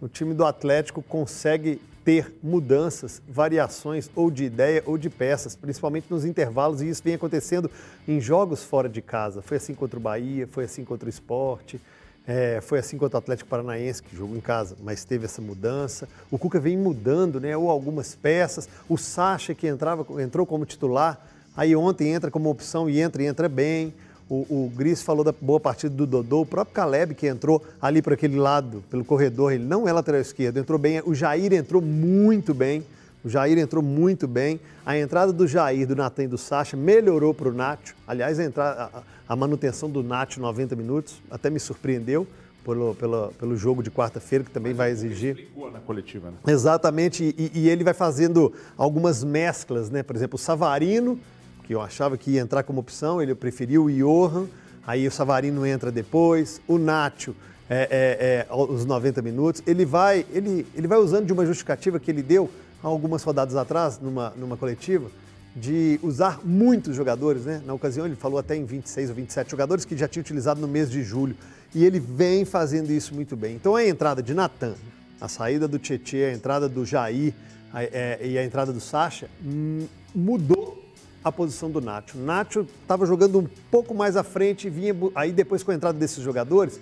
o 0.00 0.08
time 0.08 0.34
do 0.34 0.44
Atlético 0.44 1.00
consegue 1.00 1.80
ter 2.04 2.36
mudanças, 2.42 3.22
variações 3.28 4.10
ou 4.16 4.32
de 4.32 4.42
ideia 4.42 4.82
ou 4.84 4.98
de 4.98 5.08
peças, 5.08 5.54
principalmente 5.54 6.08
nos 6.10 6.24
intervalos, 6.24 6.82
e 6.82 6.88
isso 6.88 7.04
vem 7.04 7.14
acontecendo 7.14 7.70
em 8.08 8.20
jogos 8.20 8.64
fora 8.64 8.88
de 8.88 9.00
casa. 9.00 9.42
Foi 9.42 9.58
assim 9.58 9.76
contra 9.76 9.96
o 9.96 10.02
Bahia, 10.02 10.48
foi 10.48 10.64
assim 10.64 10.84
contra 10.84 11.06
o 11.06 11.08
Esporte. 11.08 11.80
É, 12.26 12.60
foi 12.62 12.78
assim 12.78 12.96
contra 12.96 13.18
o 13.18 13.18
Atlético 13.18 13.50
Paranaense, 13.50 14.02
que 14.02 14.16
jogou 14.16 14.34
em 14.36 14.40
casa, 14.40 14.76
mas 14.82 15.04
teve 15.04 15.26
essa 15.26 15.42
mudança. 15.42 16.08
O 16.30 16.38
Cuca 16.38 16.58
vem 16.58 16.76
mudando, 16.76 17.38
né? 17.38 17.54
Ou 17.56 17.70
algumas 17.70 18.14
peças. 18.14 18.68
O 18.88 18.96
Sacha, 18.96 19.54
que 19.54 19.66
entrava, 19.66 20.06
entrou 20.22 20.46
como 20.46 20.64
titular, 20.64 21.20
aí 21.54 21.76
ontem 21.76 22.12
entra 22.12 22.30
como 22.30 22.48
opção 22.48 22.88
e 22.88 23.00
entra 23.00 23.22
e 23.22 23.26
entra 23.26 23.48
bem. 23.48 23.92
O, 24.28 24.36
o 24.48 24.72
Gris 24.74 25.02
falou 25.02 25.22
da 25.22 25.32
boa 25.38 25.60
partida 25.60 25.94
do 25.94 26.06
Dodô, 26.06 26.40
o 26.40 26.46
próprio 26.46 26.74
Caleb, 26.74 27.14
que 27.14 27.26
entrou 27.26 27.62
ali 27.80 28.00
para 28.00 28.14
aquele 28.14 28.36
lado, 28.36 28.82
pelo 28.90 29.04
corredor, 29.04 29.52
ele 29.52 29.64
não 29.64 29.86
é 29.86 29.92
lateral 29.92 30.20
esquerdo, 30.20 30.56
entrou 30.56 30.78
bem. 30.78 31.02
O 31.04 31.14
Jair 31.14 31.52
entrou 31.52 31.82
muito 31.82 32.54
bem. 32.54 32.82
O 33.24 33.28
Jair 33.28 33.58
entrou 33.58 33.82
muito 33.82 34.28
bem. 34.28 34.60
A 34.84 34.98
entrada 34.98 35.32
do 35.32 35.46
Jair, 35.46 35.86
do 35.86 35.96
Natan 35.96 36.24
e 36.24 36.28
do 36.28 36.36
Sacha 36.36 36.76
melhorou 36.76 37.32
para 37.32 37.48
o 37.48 37.52
Nacho. 37.52 37.94
Aliás, 38.06 38.38
a, 38.38 38.44
entrada, 38.44 38.90
a, 38.92 39.02
a, 39.32 39.34
manutenção 39.34 39.88
do 39.88 40.02
Nacho 40.02 40.38
90 40.40 40.76
minutos 40.76 41.22
até 41.30 41.48
me 41.48 41.58
surpreendeu 41.58 42.26
pelo, 42.62 42.94
pelo, 42.94 43.32
pelo 43.38 43.56
jogo 43.56 43.82
de 43.82 43.90
quarta-feira, 43.90 44.44
que 44.44 44.50
também 44.50 44.72
Mas 44.72 44.76
vai 44.76 44.90
exigir. 44.90 45.38
Explicou 45.38 45.70
na 45.70 45.80
coletiva, 45.80 46.30
né? 46.30 46.36
Exatamente, 46.46 47.34
e, 47.36 47.50
e, 47.54 47.68
ele 47.68 47.82
vai 47.82 47.94
fazendo 47.94 48.52
algumas 48.76 49.24
mesclas, 49.24 49.88
né? 49.88 50.02
Por 50.02 50.14
exemplo, 50.14 50.36
o 50.36 50.38
Savarino, 50.38 51.18
que 51.64 51.74
eu 51.74 51.80
achava 51.80 52.18
que 52.18 52.32
ia 52.32 52.40
entrar 52.40 52.62
como 52.62 52.80
opção, 52.80 53.22
ele 53.22 53.34
preferiu 53.34 53.84
o 53.84 53.90
Johan, 53.90 54.46
aí 54.86 55.06
o 55.06 55.10
Savarino 55.10 55.64
entra 55.64 55.90
depois, 55.90 56.60
o 56.68 56.76
Nacho. 56.78 57.34
É, 57.66 58.44
é, 58.46 58.46
é, 58.50 58.54
os 58.54 58.84
90 58.84 59.22
minutos, 59.22 59.62
ele 59.66 59.86
vai, 59.86 60.26
ele, 60.30 60.66
ele 60.74 60.86
vai 60.86 60.98
usando 60.98 61.24
de 61.24 61.32
uma 61.32 61.46
justificativa 61.46 61.98
que 61.98 62.10
ele 62.10 62.22
deu 62.22 62.50
algumas 62.92 63.22
rodadas 63.22 63.56
atrás, 63.56 63.98
numa, 63.98 64.30
numa 64.36 64.56
coletiva, 64.56 65.10
de 65.56 66.00
usar 66.02 66.40
muitos 66.44 66.96
jogadores, 66.96 67.44
né? 67.44 67.62
Na 67.64 67.72
ocasião 67.72 68.04
ele 68.06 68.16
falou 68.16 68.38
até 68.38 68.56
em 68.56 68.64
26 68.64 69.10
ou 69.10 69.16
27 69.16 69.50
jogadores 69.50 69.84
que 69.84 69.96
já 69.96 70.08
tinha 70.08 70.20
utilizado 70.20 70.60
no 70.60 70.66
mês 70.66 70.90
de 70.90 71.02
julho. 71.02 71.36
E 71.74 71.84
ele 71.84 72.00
vem 72.00 72.44
fazendo 72.44 72.90
isso 72.90 73.14
muito 73.14 73.36
bem. 73.36 73.54
Então 73.54 73.76
a 73.76 73.86
entrada 73.86 74.22
de 74.22 74.34
Natan, 74.34 74.74
a 75.20 75.28
saída 75.28 75.68
do 75.68 75.78
Tietchan, 75.78 76.28
a 76.28 76.32
entrada 76.32 76.68
do 76.68 76.84
Jair 76.84 77.32
a, 77.72 77.84
é, 77.84 78.18
e 78.22 78.36
a 78.36 78.44
entrada 78.44 78.72
do 78.72 78.80
Sacha 78.80 79.28
hum, 79.44 79.86
mudou 80.14 80.82
a 81.22 81.32
posição 81.32 81.70
do 81.70 81.80
Nacho. 81.80 82.18
O 82.18 82.20
Nacho 82.20 82.66
estava 82.82 83.06
jogando 83.06 83.38
um 83.38 83.48
pouco 83.70 83.94
mais 83.94 84.16
à 84.16 84.22
frente 84.22 84.66
e 84.66 84.70
vinha. 84.70 84.94
Aí 85.14 85.32
depois 85.32 85.62
com 85.62 85.70
a 85.70 85.74
entrada 85.74 85.98
desses 85.98 86.22
jogadores, 86.22 86.80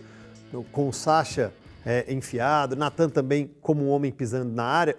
com 0.73 0.89
o 0.89 0.93
Sacha 0.93 1.53
é, 1.87 2.13
enfiado, 2.13 2.75
Natan 2.75 3.09
também 3.09 3.51
como 3.61 3.85
um 3.85 3.89
homem 3.89 4.11
pisando 4.11 4.53
na 4.53 4.65
área, 4.65 4.97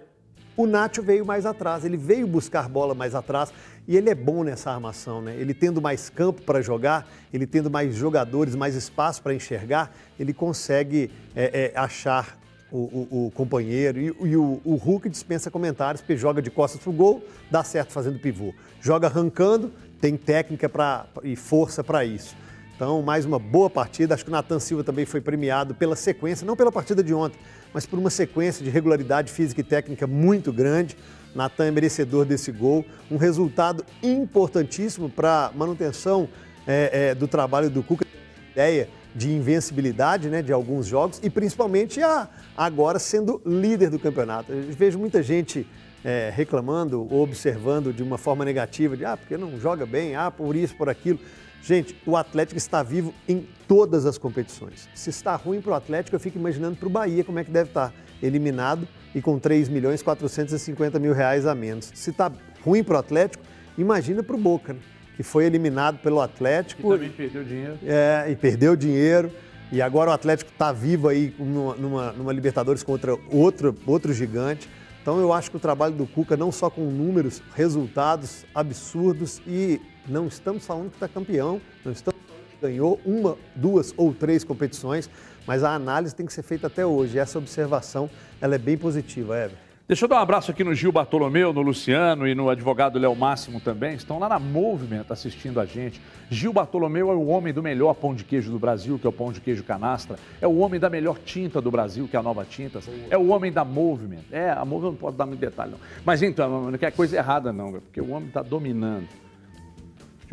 o 0.56 0.66
Nacho 0.66 1.02
veio 1.02 1.26
mais 1.26 1.44
atrás, 1.46 1.84
ele 1.84 1.96
veio 1.96 2.26
buscar 2.26 2.68
bola 2.68 2.94
mais 2.94 3.14
atrás 3.14 3.52
e 3.86 3.96
ele 3.96 4.08
é 4.08 4.14
bom 4.14 4.44
nessa 4.44 4.70
armação, 4.70 5.20
né? 5.20 5.34
Ele 5.36 5.52
tendo 5.52 5.82
mais 5.82 6.08
campo 6.08 6.42
para 6.42 6.62
jogar, 6.62 7.06
ele 7.32 7.46
tendo 7.46 7.70
mais 7.70 7.94
jogadores, 7.94 8.54
mais 8.54 8.74
espaço 8.74 9.22
para 9.22 9.34
enxergar, 9.34 9.94
ele 10.18 10.32
consegue 10.32 11.10
é, 11.34 11.72
é, 11.74 11.78
achar 11.78 12.38
o, 12.70 12.78
o, 12.78 13.26
o 13.26 13.30
companheiro. 13.32 13.98
E, 13.98 14.06
e 14.06 14.36
o, 14.36 14.60
o, 14.64 14.74
Hulk 14.74 15.08
dispensa 15.08 15.50
comentários, 15.50 16.00
porque 16.00 16.16
joga 16.16 16.40
de 16.40 16.50
costas 16.50 16.80
pro 16.80 16.92
gol, 16.92 17.22
dá 17.50 17.62
certo 17.62 17.92
fazendo 17.92 18.18
pivô. 18.18 18.54
Joga 18.80 19.06
arrancando, 19.06 19.70
tem 20.00 20.16
técnica 20.16 20.68
pra, 20.68 21.06
e 21.22 21.36
força 21.36 21.84
para 21.84 22.04
isso. 22.04 22.34
Então, 22.74 23.00
mais 23.02 23.24
uma 23.24 23.38
boa 23.38 23.70
partida. 23.70 24.14
Acho 24.14 24.24
que 24.24 24.30
o 24.30 24.32
Natan 24.32 24.58
Silva 24.58 24.82
também 24.82 25.06
foi 25.06 25.20
premiado 25.20 25.74
pela 25.74 25.94
sequência, 25.94 26.44
não 26.44 26.56
pela 26.56 26.72
partida 26.72 27.02
de 27.02 27.14
ontem, 27.14 27.38
mas 27.74 27.84
por 27.84 27.98
uma 27.98 28.08
sequência 28.08 28.64
de 28.64 28.70
regularidade 28.70 29.32
física 29.32 29.60
e 29.60 29.64
técnica 29.64 30.06
muito 30.06 30.52
grande. 30.52 30.96
Natan 31.34 31.66
é 31.66 31.70
merecedor 31.72 32.24
desse 32.24 32.52
gol. 32.52 32.84
Um 33.10 33.16
resultado 33.16 33.84
importantíssimo 34.00 35.10
para 35.10 35.50
manutenção 35.56 36.28
é, 36.64 37.08
é, 37.10 37.14
do 37.14 37.26
trabalho 37.26 37.68
do 37.68 37.82
Cuca. 37.82 38.06
Ideia 38.52 38.88
de 39.12 39.32
invencibilidade 39.32 40.28
né, 40.28 40.42
de 40.42 40.52
alguns 40.52 40.86
jogos 40.86 41.20
e 41.22 41.28
principalmente 41.28 42.00
a, 42.00 42.28
agora 42.56 43.00
sendo 43.00 43.42
líder 43.44 43.90
do 43.90 43.98
campeonato. 43.98 44.52
Eu 44.52 44.62
vejo 44.72 44.98
muita 44.98 45.22
gente 45.22 45.66
é, 46.04 46.32
reclamando 46.34 47.00
ou 47.10 47.22
observando 47.22 47.92
de 47.92 48.02
uma 48.02 48.18
forma 48.18 48.44
negativa, 48.44 48.96
de 48.96 49.04
ah, 49.04 49.16
porque 49.16 49.36
não 49.36 49.58
joga 49.58 49.86
bem, 49.86 50.14
ah, 50.14 50.30
por 50.30 50.54
isso, 50.54 50.76
por 50.76 50.88
aquilo. 50.88 51.18
Gente, 51.64 51.96
o 52.04 52.14
Atlético 52.14 52.58
está 52.58 52.82
vivo 52.82 53.14
em 53.26 53.48
todas 53.66 54.04
as 54.04 54.18
competições. 54.18 54.86
Se 54.94 55.08
está 55.08 55.34
ruim 55.34 55.62
para 55.62 55.72
o 55.72 55.74
Atlético, 55.74 56.14
eu 56.14 56.20
fico 56.20 56.38
imaginando 56.38 56.76
para 56.76 56.86
o 56.86 56.90
Bahia 56.90 57.24
como 57.24 57.38
é 57.38 57.44
que 57.44 57.50
deve 57.50 57.70
estar. 57.70 57.90
Eliminado 58.22 58.86
e 59.14 59.22
com 59.22 59.38
3 59.38 59.70
milhões 59.70 60.02
450 60.02 60.98
mil 60.98 61.14
reais 61.14 61.46
a 61.46 61.54
menos. 61.54 61.90
Se 61.94 62.10
está 62.10 62.30
ruim 62.62 62.84
para 62.84 62.96
o 62.96 62.98
Atlético, 62.98 63.42
imagina 63.78 64.22
para 64.22 64.36
o 64.36 64.38
Boca, 64.38 64.74
né? 64.74 64.80
que 65.16 65.22
foi 65.22 65.46
eliminado 65.46 65.98
pelo 66.00 66.20
Atlético. 66.20 66.86
E 66.86 66.96
também 66.96 67.10
perdeu 67.10 67.44
dinheiro. 67.44 67.78
É, 67.82 68.26
e 68.30 68.36
perdeu 68.36 68.76
dinheiro. 68.76 69.32
E 69.72 69.80
agora 69.80 70.10
o 70.10 70.12
Atlético 70.12 70.50
está 70.50 70.70
vivo 70.70 71.08
aí 71.08 71.34
numa, 71.38 71.74
numa, 71.76 72.12
numa, 72.12 72.32
Libertadores 72.32 72.82
contra 72.82 73.16
outro, 73.30 73.74
outro 73.86 74.12
gigante. 74.12 74.68
Então 75.00 75.18
eu 75.18 75.32
acho 75.32 75.50
que 75.50 75.56
o 75.56 75.60
trabalho 75.60 75.94
do 75.94 76.06
Cuca, 76.06 76.36
não 76.36 76.52
só 76.52 76.68
com 76.68 76.82
números, 76.82 77.42
resultados 77.54 78.44
absurdos, 78.54 79.40
e 79.46 79.80
não 80.06 80.26
estamos 80.26 80.66
falando 80.66 80.90
que 80.90 80.96
está 80.96 81.08
campeão, 81.08 81.60
não 81.84 81.92
estamos 81.92 82.20
falando 82.26 82.50
que 82.50 82.56
ganhou 82.60 83.00
uma, 83.04 83.36
duas 83.54 83.94
ou 83.96 84.12
três 84.12 84.44
competições, 84.44 85.08
mas 85.46 85.62
a 85.64 85.74
análise 85.74 86.14
tem 86.14 86.26
que 86.26 86.32
ser 86.32 86.42
feita 86.42 86.66
até 86.66 86.84
hoje. 86.84 87.18
Essa 87.18 87.38
observação 87.38 88.08
ela 88.40 88.54
é 88.54 88.58
bem 88.58 88.76
positiva, 88.76 89.36
Ever. 89.36 89.64
Deixa 89.86 90.06
eu 90.06 90.08
dar 90.08 90.16
um 90.16 90.20
abraço 90.20 90.50
aqui 90.50 90.64
no 90.64 90.74
Gil 90.74 90.90
Bartolomeu, 90.90 91.52
no 91.52 91.60
Luciano 91.60 92.26
e 92.26 92.34
no 92.34 92.48
advogado 92.48 92.98
Léo 92.98 93.14
Máximo 93.14 93.60
também. 93.60 93.94
Estão 93.94 94.18
lá 94.18 94.30
na 94.30 94.38
Movement 94.38 95.04
assistindo 95.10 95.60
a 95.60 95.66
gente. 95.66 96.00
Gil 96.30 96.54
Bartolomeu 96.54 97.10
é 97.10 97.14
o 97.14 97.26
homem 97.26 97.52
do 97.52 97.62
melhor 97.62 97.92
pão 97.92 98.14
de 98.14 98.24
queijo 98.24 98.50
do 98.50 98.58
Brasil, 98.58 98.98
que 98.98 99.06
é 99.06 99.10
o 99.10 99.12
pão 99.12 99.30
de 99.30 99.42
queijo 99.42 99.62
canastra. 99.62 100.16
É 100.40 100.46
o 100.46 100.56
homem 100.56 100.80
da 100.80 100.88
melhor 100.88 101.18
tinta 101.18 101.60
do 101.60 101.70
Brasil, 101.70 102.08
que 102.08 102.16
é 102.16 102.18
a 102.18 102.22
Nova 102.22 102.46
Tintas. 102.46 102.88
É 103.10 103.18
o 103.18 103.28
homem 103.28 103.52
da 103.52 103.62
Movement. 103.62 104.24
É, 104.32 104.48
a 104.52 104.64
Movement 104.64 104.92
não 104.92 104.96
pode 104.96 105.18
dar 105.18 105.26
muito 105.26 105.40
detalhe, 105.40 105.72
não. 105.72 105.80
Mas 106.02 106.22
então, 106.22 106.70
não 106.70 106.78
quer 106.78 106.90
coisa 106.90 107.18
errada, 107.18 107.52
não, 107.52 107.72
porque 107.72 108.00
o 108.00 108.10
homem 108.10 108.28
está 108.28 108.40
dominando. 108.40 109.06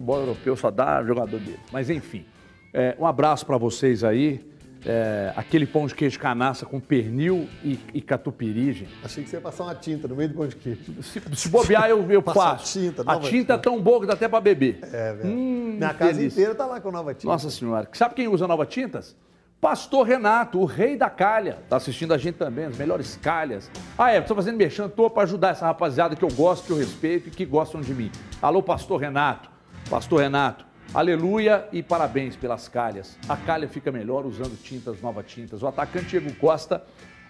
Futebol 0.01 0.19
europeu 0.19 0.55
só 0.55 0.71
dá 0.71 1.03
jogador 1.03 1.39
dele. 1.39 1.59
Mas 1.71 1.89
enfim, 1.89 2.25
é, 2.73 2.95
um 2.99 3.05
abraço 3.05 3.45
para 3.45 3.57
vocês 3.57 4.03
aí 4.03 4.43
é, 4.83 5.31
aquele 5.35 5.67
pão 5.67 5.85
de 5.85 5.93
queijo 5.93 6.19
canaça 6.19 6.65
com 6.65 6.79
pernil 6.79 7.47
e, 7.63 7.79
e 7.93 8.01
catupiry, 8.01 8.73
gente. 8.73 8.91
Achei 9.03 9.23
que 9.23 9.29
você 9.29 9.35
ia 9.35 9.41
passar 9.41 9.65
uma 9.65 9.75
tinta 9.75 10.07
no 10.07 10.15
meio 10.15 10.29
do 10.29 10.35
pão 10.35 10.47
de 10.47 10.55
queijo. 10.55 11.03
Se, 11.03 11.21
se 11.35 11.49
bobear, 11.49 11.87
eu, 11.87 12.09
eu 12.09 12.21
passo. 12.23 12.79
Tinta, 12.79 13.03
a 13.05 13.19
tinta 13.19 13.53
é 13.53 13.57
tão 13.59 13.79
boa 13.79 14.01
que 14.01 14.07
dá 14.07 14.13
até 14.13 14.27
para 14.27 14.41
beber. 14.41 14.79
É, 14.91 15.13
velho. 15.13 15.29
Hum, 15.29 15.75
Minha 15.77 15.93
casa 15.93 16.13
delícia. 16.13 16.39
inteira 16.39 16.55
tá 16.55 16.65
lá 16.65 16.81
com 16.81 16.91
nova 16.91 17.13
tinta. 17.13 17.27
Nossa 17.27 17.51
Senhora. 17.51 17.87
Sabe 17.93 18.15
quem 18.15 18.27
usa 18.27 18.47
nova 18.47 18.65
tintas? 18.65 19.15
Pastor 19.59 20.07
Renato, 20.07 20.59
o 20.59 20.65
rei 20.65 20.97
da 20.97 21.11
calha. 21.11 21.59
Tá 21.69 21.75
assistindo 21.75 22.15
a 22.15 22.17
gente 22.17 22.33
também, 22.35 22.65
as 22.65 22.75
melhores 22.75 23.19
calhas. 23.21 23.69
Ah, 23.95 24.11
é, 24.11 24.17
estou 24.17 24.35
fazendo 24.35 24.57
mexendo, 24.57 24.89
tô 24.89 25.07
para 25.07 25.21
ajudar 25.21 25.49
essa 25.49 25.67
rapaziada 25.67 26.15
que 26.15 26.25
eu 26.25 26.31
gosto, 26.31 26.65
que 26.65 26.71
eu 26.71 26.77
respeito 26.77 27.27
e 27.27 27.31
que 27.31 27.45
gostam 27.45 27.79
de 27.79 27.93
mim. 27.93 28.11
Alô, 28.41 28.63
Pastor 28.63 28.99
Renato. 28.99 29.51
Pastor 29.89 30.21
Renato, 30.21 30.65
Aleluia 30.93 31.69
e 31.71 31.81
parabéns 31.81 32.35
pelas 32.35 32.67
calhas. 32.67 33.17
A 33.29 33.37
calha 33.37 33.65
fica 33.65 33.93
melhor 33.93 34.25
usando 34.25 34.61
tintas, 34.61 35.01
nova 35.01 35.23
tintas. 35.23 35.63
O 35.63 35.67
atacante 35.67 36.07
Diego 36.09 36.35
Costa 36.35 36.83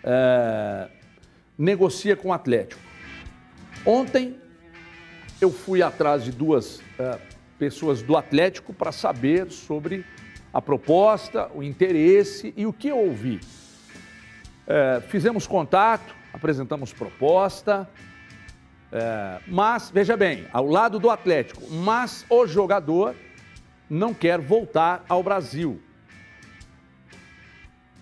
é, 0.03 0.89
negocia 1.55 2.15
com 2.15 2.29
o 2.29 2.33
Atlético. 2.33 2.81
Ontem 3.85 4.35
eu 5.39 5.51
fui 5.51 5.83
atrás 5.83 6.23
de 6.23 6.31
duas 6.31 6.81
é, 6.97 7.19
pessoas 7.59 8.01
do 8.01 8.17
Atlético 8.17 8.73
para 8.73 8.91
saber 8.91 9.51
sobre 9.51 10.03
a 10.51 10.59
proposta, 10.59 11.51
o 11.53 11.61
interesse 11.61 12.51
e 12.57 12.65
o 12.65 12.73
que 12.73 12.87
eu 12.87 12.97
ouvi. 12.97 13.39
É, 14.65 15.03
fizemos 15.07 15.45
contato, 15.45 16.15
apresentamos 16.33 16.91
proposta, 16.91 17.87
é, 18.91 19.39
mas, 19.47 19.89
veja 19.89 20.17
bem, 20.17 20.45
ao 20.51 20.65
lado 20.65 20.99
do 20.99 21.09
Atlético, 21.09 21.61
mas 21.71 22.25
o 22.29 22.45
jogador 22.45 23.15
não 23.89 24.13
quer 24.13 24.39
voltar 24.39 25.05
ao 25.07 25.23
Brasil. 25.23 25.81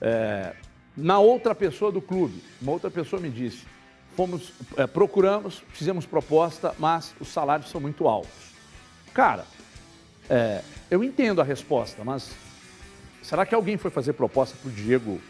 É, 0.01 0.53
na 0.97 1.19
outra 1.19 1.53
pessoa 1.53 1.91
do 1.91 2.01
clube, 2.01 2.43
uma 2.61 2.71
outra 2.71 2.89
pessoa 2.89 3.21
me 3.21 3.29
disse, 3.29 3.65
fomos, 4.15 4.51
é, 4.77 4.87
procuramos, 4.87 5.63
fizemos 5.69 6.05
proposta, 6.05 6.73
mas 6.79 7.13
os 7.19 7.27
salários 7.27 7.69
são 7.69 7.79
muito 7.79 8.07
altos. 8.07 8.53
Cara, 9.13 9.45
é, 10.29 10.61
eu 10.89 11.03
entendo 11.03 11.39
a 11.39 11.43
resposta, 11.43 12.03
mas 12.03 12.31
será 13.21 13.45
que 13.45 13.53
alguém 13.53 13.77
foi 13.77 13.91
fazer 13.91 14.13
proposta 14.13 14.57
para 14.57 14.69
o 14.69 14.73
Diego 14.73 15.21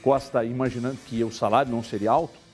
Costa 0.00 0.44
imaginando 0.44 0.96
que 1.06 1.24
o 1.24 1.32
salário 1.32 1.72
não 1.72 1.82
seria 1.82 2.10
alto? 2.12 2.47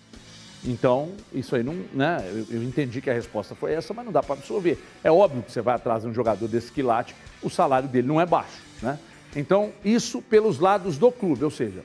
Então, 0.64 1.12
isso 1.32 1.54
aí 1.54 1.62
não, 1.62 1.74
né? 1.92 2.24
Eu, 2.32 2.56
eu, 2.56 2.62
entendi 2.62 3.00
que 3.00 3.10
a 3.10 3.14
resposta 3.14 3.54
foi 3.54 3.74
essa, 3.74 3.92
mas 3.92 4.04
não 4.04 4.12
dá 4.12 4.22
para 4.22 4.34
absorver. 4.34 4.82
É 5.02 5.10
óbvio 5.10 5.42
que 5.42 5.52
você 5.52 5.60
vai 5.60 5.74
atrás 5.74 6.02
de 6.02 6.08
um 6.08 6.14
jogador 6.14 6.48
desse 6.48 6.72
quilate, 6.72 7.14
o 7.42 7.50
salário 7.50 7.88
dele 7.88 8.08
não 8.08 8.20
é 8.20 8.24
baixo, 8.24 8.62
né? 8.80 8.98
Então, 9.36 9.72
isso 9.84 10.22
pelos 10.22 10.58
lados 10.58 10.96
do 10.96 11.10
clube, 11.12 11.44
ou 11.44 11.50
seja, 11.50 11.82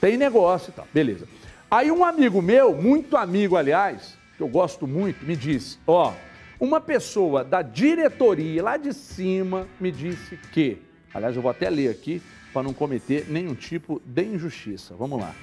tem 0.00 0.16
negócio 0.16 0.70
e 0.70 0.72
tal, 0.72 0.86
beleza. 0.92 1.26
Aí 1.70 1.90
um 1.90 2.04
amigo 2.04 2.42
meu, 2.42 2.74
muito 2.74 3.16
amigo, 3.16 3.56
aliás, 3.56 4.18
que 4.36 4.42
eu 4.42 4.48
gosto 4.48 4.86
muito, 4.86 5.24
me 5.24 5.36
disse, 5.36 5.78
ó, 5.86 6.12
uma 6.58 6.80
pessoa 6.80 7.42
da 7.42 7.62
diretoria 7.62 8.62
lá 8.62 8.76
de 8.76 8.92
cima 8.92 9.66
me 9.78 9.90
disse 9.90 10.36
que, 10.52 10.78
aliás, 11.14 11.34
eu 11.34 11.40
vou 11.40 11.50
até 11.50 11.70
ler 11.70 11.88
aqui 11.88 12.20
para 12.52 12.62
não 12.62 12.74
cometer 12.74 13.26
nenhum 13.30 13.54
tipo 13.54 14.02
de 14.04 14.24
injustiça. 14.24 14.94
Vamos 14.94 15.20
lá. 15.20 15.34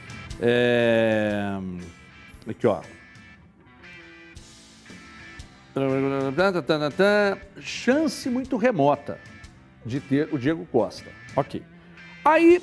É... 0.42 1.58
Aqui, 2.48 2.66
ó. 2.66 2.82
Chance 7.60 8.30
muito 8.30 8.58
remota 8.58 9.20
de 9.86 10.00
ter 10.00 10.34
o 10.34 10.40
Diego 10.40 10.66
Costa. 10.72 11.10
Ok. 11.36 11.62
Aí 12.24 12.62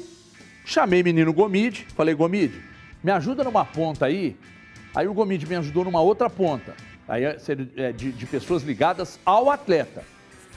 chamei 0.65 1.03
menino 1.03 1.33
Gomide, 1.33 1.87
falei, 1.95 2.15
Gomide, 2.15 2.61
me 3.03 3.13
ajuda 3.13 3.45
numa 3.45 3.65
ponta 3.65 4.07
aí. 4.07 4.37
Aí 4.95 5.07
o 5.07 5.15
Gomide 5.15 5.47
me 5.47 5.57
ajudou 5.57 5.85
numa 5.85 6.01
outra 6.01 6.29
ponta. 6.29 6.75
Aí 7.07 7.25
é, 7.25 7.37
é 7.77 7.93
de, 7.93 8.11
de 8.13 8.27
pessoas 8.27 8.63
ligadas 8.63 9.19
ao 9.25 9.51
atleta. 9.51 10.03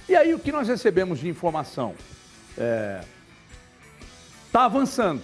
E 0.08 0.16
aí 0.16 0.34
o 0.34 0.40
que 0.40 0.52
nós 0.52 0.68
recebemos 0.68 1.20
de 1.20 1.28
informação? 1.28 1.94
É, 2.58 3.02
tá 4.52 4.66
avançando. 4.66 5.22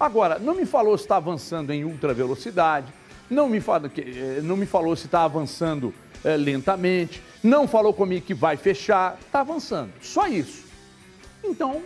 Agora, 0.00 0.38
não 0.38 0.54
me 0.54 0.64
falou 0.64 0.96
se 0.96 1.04
está 1.04 1.16
avançando 1.16 1.70
em 1.70 1.84
ultra 1.84 2.14
velocidade, 2.14 2.92
não 3.30 3.48
me, 3.48 3.60
fala, 3.60 3.90
eh, 3.96 4.40
não 4.42 4.56
me 4.56 4.66
falou 4.66 4.96
se 4.96 5.06
está 5.06 5.24
avançando 5.24 5.94
é, 6.24 6.36
lentamente, 6.36 7.22
não 7.42 7.68
falou 7.68 7.92
comigo 7.92 8.26
que 8.26 8.34
vai 8.34 8.56
fechar, 8.56 9.18
está 9.20 9.40
avançando. 9.40 9.92
Só 10.00 10.26
isso. 10.26 10.64
Então, 11.44 11.82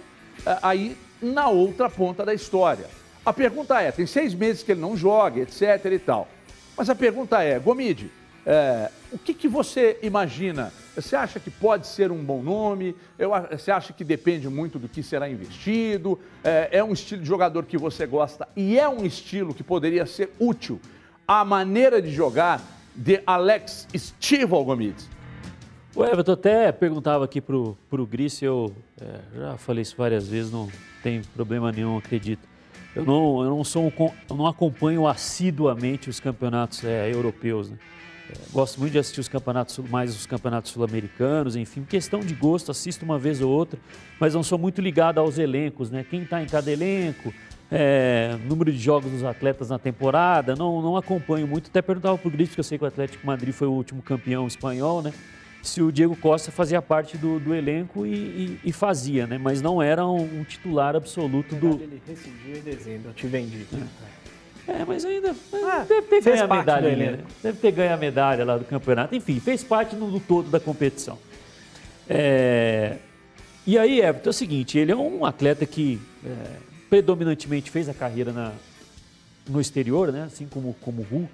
é, 0.47 0.59
aí 0.63 0.97
na 1.21 1.49
outra 1.49 1.89
ponta 1.89 2.25
da 2.25 2.35
história. 2.35 2.87
A 3.25 3.33
pergunta 3.33 3.81
é: 3.81 3.93
tem 3.93 4.07
seis 4.07 4.35
meses 4.35 4.63
que 4.63 4.73
ele 4.73 4.81
não 4.81 4.97
joga, 4.97 5.41
etc 5.41 5.85
e 5.93 5.99
tal. 5.99 6.29
Mas 6.77 6.91
a 6.91 6.95
pergunta 6.95 7.43
é, 7.43 7.59
Gomide, 7.59 8.11
é, 8.45 8.91
o 9.13 9.19
que, 9.19 9.33
que 9.33 9.47
você 9.47 9.99
imagina? 10.03 10.73
Você 10.97 11.15
acha 11.15 11.39
que 11.39 11.51
pode 11.51 11.87
ser 11.87 12.11
um 12.11 12.23
bom 12.23 12.43
nome? 12.43 12.97
Eu, 13.19 13.31
você 13.51 13.71
acha 13.71 13.93
que 13.93 14.03
depende 14.03 14.49
muito 14.49 14.79
do 14.79 14.89
que 14.89 15.03
será 15.03 15.29
investido? 15.29 16.19
É, 16.43 16.69
é 16.73 16.85
um 16.85 16.93
estilo 16.93 17.23
de 17.23 17.29
jogador 17.29 17.65
que 17.65 17.79
você 17.79 18.05
gosta 18.07 18.49
e 18.57 18.79
é 18.79 18.89
um 18.89 19.07
estilo 19.07 19.55
que 19.55 19.63
poderia 19.63 20.05
ser 20.07 20.31
útil 20.41 20.81
a 21.41 21.45
maneira 21.45 22.03
de 22.03 22.11
jogar 22.11 22.61
de 22.95 23.23
Alex 23.27 23.89
Stival 23.97 24.65
Gomes. 24.65 25.09
O 25.95 26.05
Everton 26.05 26.33
até 26.33 26.73
perguntava 26.73 27.25
aqui 27.25 27.41
pro, 27.41 27.77
pro 27.91 28.07
Gris, 28.07 28.41
eu 28.41 28.75
é, 29.01 29.39
já 29.39 29.57
falei 29.59 29.83
isso 29.83 29.95
várias 29.97 30.27
vezes, 30.27 30.51
não 30.51 30.69
tem 31.03 31.23
problema 31.35 31.71
nenhum, 31.71 31.99
acredito. 31.99 32.49
Eu 32.95 33.05
não, 33.05 33.43
eu 33.43 33.51
não, 33.51 33.65
sou 33.65 33.87
um, 33.87 33.93
eu 34.29 34.37
não 34.37 34.47
acompanho 34.47 35.07
assiduamente 35.07 36.11
os 36.11 36.21
campeonatos 36.21 36.85
é, 36.85 37.11
europeus. 37.13 37.71
Né? 37.71 37.77
É, 38.31 38.35
gosto 38.53 38.81
muito 38.81 38.93
de 38.93 38.99
assistir 38.99 39.21
os 39.21 39.29
campeonatos, 39.29 39.79
mais 39.79 40.15
os 40.15 40.25
campeonatos 40.25 40.71
sul-americanos, 40.71 41.57
enfim, 41.57 41.83
questão 41.85 42.21
de 42.21 42.35
gosto, 42.35 42.71
assisto 42.71 43.05
uma 43.05 43.19
vez 43.19 43.41
ou 43.41 43.51
outra, 43.51 43.79
mas 44.19 44.35
não 44.35 44.43
sou 44.43 44.59
muito 44.59 44.81
ligado 44.81 45.19
aos 45.19 45.39
elencos, 45.39 45.91
né? 45.91 46.05
Quem 46.09 46.23
está 46.23 46.43
em 46.43 46.47
cada 46.47 46.71
elenco, 46.71 47.33
é, 47.75 48.37
número 48.45 48.71
de 48.71 48.79
jogos 48.79 49.11
dos 49.11 49.25
atletas 49.25 49.71
na 49.71 49.79
temporada, 49.79 50.55
não, 50.55 50.83
não 50.83 50.95
acompanho 50.95 51.47
muito. 51.47 51.71
Até 51.71 51.81
perguntava 51.81 52.19
para 52.19 52.29
o 52.29 52.31
Gris, 52.31 52.51
porque 52.51 52.61
eu 52.61 52.65
sei 52.65 52.77
que 52.77 52.85
o 52.85 52.87
Atlético 52.87 53.27
Madrid 53.27 53.55
foi 53.55 53.67
o 53.67 53.73
último 53.73 54.03
campeão 54.03 54.47
espanhol, 54.47 55.01
né? 55.01 55.11
Se 55.63 55.81
o 55.81 55.91
Diego 55.91 56.15
Costa 56.17 56.51
fazia 56.51 56.83
parte 56.83 57.17
do, 57.17 57.41
do 57.41 57.55
elenco 57.55 58.05
e, 58.05 58.11
e, 58.11 58.61
e, 58.65 58.73
fazia, 58.73 59.27
né? 59.27 59.39
Mas 59.39 59.63
não 59.63 59.81
era 59.81 60.07
um, 60.07 60.41
um 60.41 60.45
titular 60.45 60.95
absoluto 60.95 61.55
do. 61.55 61.81
Ele 61.81 62.03
rescindiu 62.07 62.57
em 62.57 62.61
dezembro, 62.61 63.11
eu 63.11 63.15
te 63.15 63.27
vendi. 63.27 63.67
É, 64.69 64.73
é 64.73 64.85
mas 64.87 65.05
ainda 65.05 65.35
ah, 65.55 65.87
deve 65.89 66.03
ter 66.09 66.21
ganho 66.21 66.45
a 66.45 66.49
medalha, 66.49 66.97
né? 66.97 67.19
Deve 67.43 67.59
ter 67.59 67.73
ganho 67.73 67.95
a 67.95 67.97
medalha 67.97 68.45
lá 68.45 68.59
do 68.59 68.65
campeonato. 68.67 69.15
Enfim, 69.15 69.41
fez 69.41 69.65
parte 69.65 69.97
do 69.97 70.21
todo 70.21 70.51
da 70.51 70.61
competição. 70.61 71.17
É... 72.07 72.97
E 73.65 73.79
aí, 73.79 74.01
Everton, 74.01 74.29
é 74.29 74.31
o 74.31 74.35
seguinte, 74.35 74.77
ele 74.77 74.91
é 74.91 74.97
um 74.97 75.25
atleta 75.25 75.65
que 75.65 76.01
é, 76.27 76.72
predominantemente 76.93 77.71
fez 77.71 77.89
a 77.89 77.95
carreira 77.95 78.33
na, 78.33 78.53
no 79.49 79.63
exterior, 79.63 80.13
né? 80.13 80.25
assim 80.25 80.47
como, 80.47 80.75
como 80.75 81.01
o 81.01 81.05
Hulk. 81.07 81.33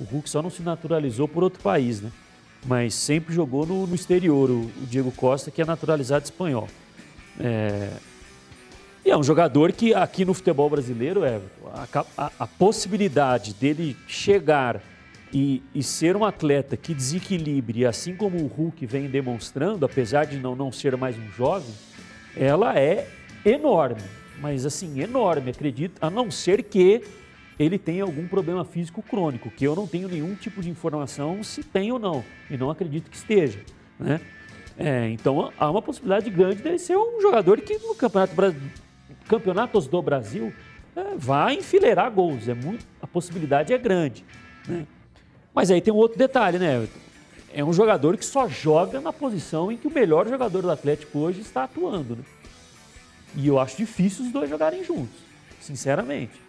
O 0.00 0.04
Hulk 0.04 0.30
só 0.30 0.40
não 0.40 0.48
se 0.48 0.62
naturalizou 0.62 1.28
por 1.28 1.42
outro 1.42 1.60
país, 1.62 2.00
né? 2.00 2.10
mas 2.64 2.94
sempre 2.94 3.34
jogou 3.34 3.66
no, 3.66 3.86
no 3.86 3.94
exterior, 3.94 4.48
o, 4.48 4.60
o, 4.62 4.86
Diego 4.88 5.12
Costa, 5.12 5.50
que 5.50 5.60
é 5.60 5.66
naturalizado 5.66 6.24
espanhol. 6.24 6.66
É... 7.38 7.90
E 9.04 9.10
é 9.10 9.16
um 9.18 9.22
jogador 9.22 9.70
que 9.70 9.92
aqui 9.92 10.24
no 10.24 10.32
futebol 10.32 10.70
brasileiro, 10.70 11.24
é, 11.24 11.42
a, 11.74 12.04
a, 12.16 12.32
a 12.38 12.46
possibilidade 12.46 13.52
dele 13.52 13.94
chegar 14.08 14.80
e, 15.30 15.62
e, 15.74 15.82
ser 15.82 16.16
um 16.16 16.24
atleta 16.24 16.74
que 16.74 16.94
desequilibre, 16.94 17.84
assim 17.84 18.16
como 18.16 18.38
o 18.38 18.46
Hulk 18.46 18.86
vem 18.86 19.08
demonstrando, 19.08 19.84
apesar 19.84 20.24
de 20.24 20.38
não, 20.38 20.56
não 20.56 20.72
ser 20.72 20.96
mais 20.96 21.18
um 21.18 21.30
jovem, 21.32 21.74
ela 22.34 22.78
é 22.78 23.06
enorme 23.44 24.00
mas 24.40 24.66
assim, 24.66 25.00
enorme, 25.00 25.50
acredito, 25.50 25.98
a 26.00 26.10
não 26.10 26.30
ser 26.30 26.62
que 26.62 27.02
ele 27.58 27.78
tenha 27.78 28.04
algum 28.04 28.26
problema 28.28 28.64
físico 28.64 29.02
crônico, 29.02 29.50
que 29.50 29.66
eu 29.66 29.74
não 29.74 29.86
tenho 29.86 30.08
nenhum 30.08 30.34
tipo 30.34 30.60
de 30.60 30.68
informação 30.68 31.42
se 31.42 31.62
tem 31.62 31.90
ou 31.90 31.98
não, 31.98 32.24
e 32.50 32.56
não 32.56 32.70
acredito 32.70 33.10
que 33.10 33.16
esteja. 33.16 33.60
Né? 33.98 34.20
É, 34.78 35.08
então 35.08 35.50
há 35.58 35.70
uma 35.70 35.80
possibilidade 35.80 36.28
grande 36.28 36.62
dele 36.62 36.78
ser 36.78 36.96
um 36.96 37.20
jogador 37.20 37.60
que 37.62 37.78
no 37.78 37.94
Campeonato 37.94 38.34
Campeonatos 39.26 39.86
do 39.86 40.02
Brasil 40.02 40.52
é, 40.94 41.16
vai 41.16 41.54
enfileirar 41.54 42.10
gols, 42.10 42.48
é 42.48 42.54
muito, 42.54 42.86
a 43.00 43.06
possibilidade 43.06 43.72
é 43.72 43.78
grande. 43.78 44.24
Né? 44.68 44.86
Mas 45.54 45.70
aí 45.70 45.80
tem 45.80 45.92
um 45.92 45.96
outro 45.96 46.18
detalhe, 46.18 46.58
né? 46.58 46.86
É 47.52 47.64
um 47.64 47.72
jogador 47.72 48.18
que 48.18 48.24
só 48.24 48.46
joga 48.46 49.00
na 49.00 49.12
posição 49.12 49.72
em 49.72 49.78
que 49.78 49.88
o 49.88 49.90
melhor 49.90 50.28
jogador 50.28 50.60
do 50.60 50.70
Atlético 50.70 51.18
hoje 51.20 51.40
está 51.40 51.64
atuando. 51.64 52.16
Né? 52.16 52.22
E 53.36 53.46
eu 53.46 53.60
acho 53.60 53.76
difícil 53.76 54.24
os 54.24 54.32
dois 54.32 54.48
jogarem 54.48 54.82
juntos, 54.82 55.20
sinceramente. 55.60 56.40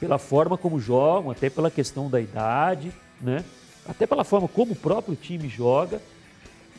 Pela 0.00 0.18
forma 0.18 0.58
como 0.58 0.80
jogam, 0.80 1.30
até 1.30 1.48
pela 1.48 1.70
questão 1.70 2.10
da 2.10 2.20
idade, 2.20 2.92
né? 3.20 3.44
Até 3.86 4.06
pela 4.06 4.24
forma 4.24 4.48
como 4.48 4.72
o 4.72 4.76
próprio 4.76 5.14
time 5.14 5.48
joga. 5.48 6.02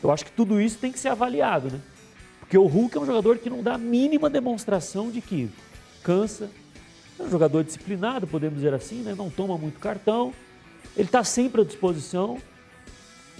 Eu 0.02 0.10
acho 0.10 0.26
que 0.26 0.32
tudo 0.32 0.60
isso 0.60 0.78
tem 0.78 0.92
que 0.92 0.98
ser 0.98 1.08
avaliado, 1.08 1.70
né? 1.70 1.80
Porque 2.38 2.56
o 2.56 2.66
Hulk 2.66 2.96
é 2.96 3.00
um 3.00 3.06
jogador 3.06 3.38
que 3.38 3.48
não 3.48 3.62
dá 3.62 3.74
a 3.74 3.78
mínima 3.78 4.28
demonstração 4.28 5.10
de 5.10 5.20
que 5.20 5.50
cansa. 6.02 6.50
É 7.18 7.22
um 7.22 7.30
jogador 7.30 7.64
disciplinado, 7.64 8.26
podemos 8.26 8.56
dizer 8.56 8.74
assim, 8.74 9.02
né? 9.02 9.14
Não 9.16 9.30
toma 9.30 9.56
muito 9.56 9.78
cartão. 9.78 10.32
Ele 10.96 11.06
está 11.06 11.24
sempre 11.24 11.62
à 11.62 11.64
disposição. 11.64 12.38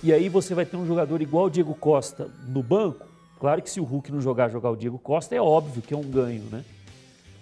E 0.03 0.13
aí 0.13 0.29
você 0.31 0.55
vai 0.55 0.65
ter 0.65 0.77
um 0.77 0.87
jogador 0.87 1.21
igual 1.21 1.47
o 1.47 1.51
Diego 1.51 1.75
Costa 1.75 2.31
no 2.49 2.63
banco, 2.63 3.07
Claro 3.41 3.63
que 3.63 3.71
se 3.71 3.81
o 3.81 3.85
Hulk 3.85 4.13
não 4.13 4.21
jogar, 4.21 4.51
jogar 4.51 4.71
o 4.71 4.77
Diego 4.77 4.99
Costa, 4.99 5.35
é 5.35 5.41
óbvio 5.41 5.81
que 5.81 5.95
é 5.95 5.97
um 5.97 6.03
ganho, 6.03 6.45
né? 6.53 6.63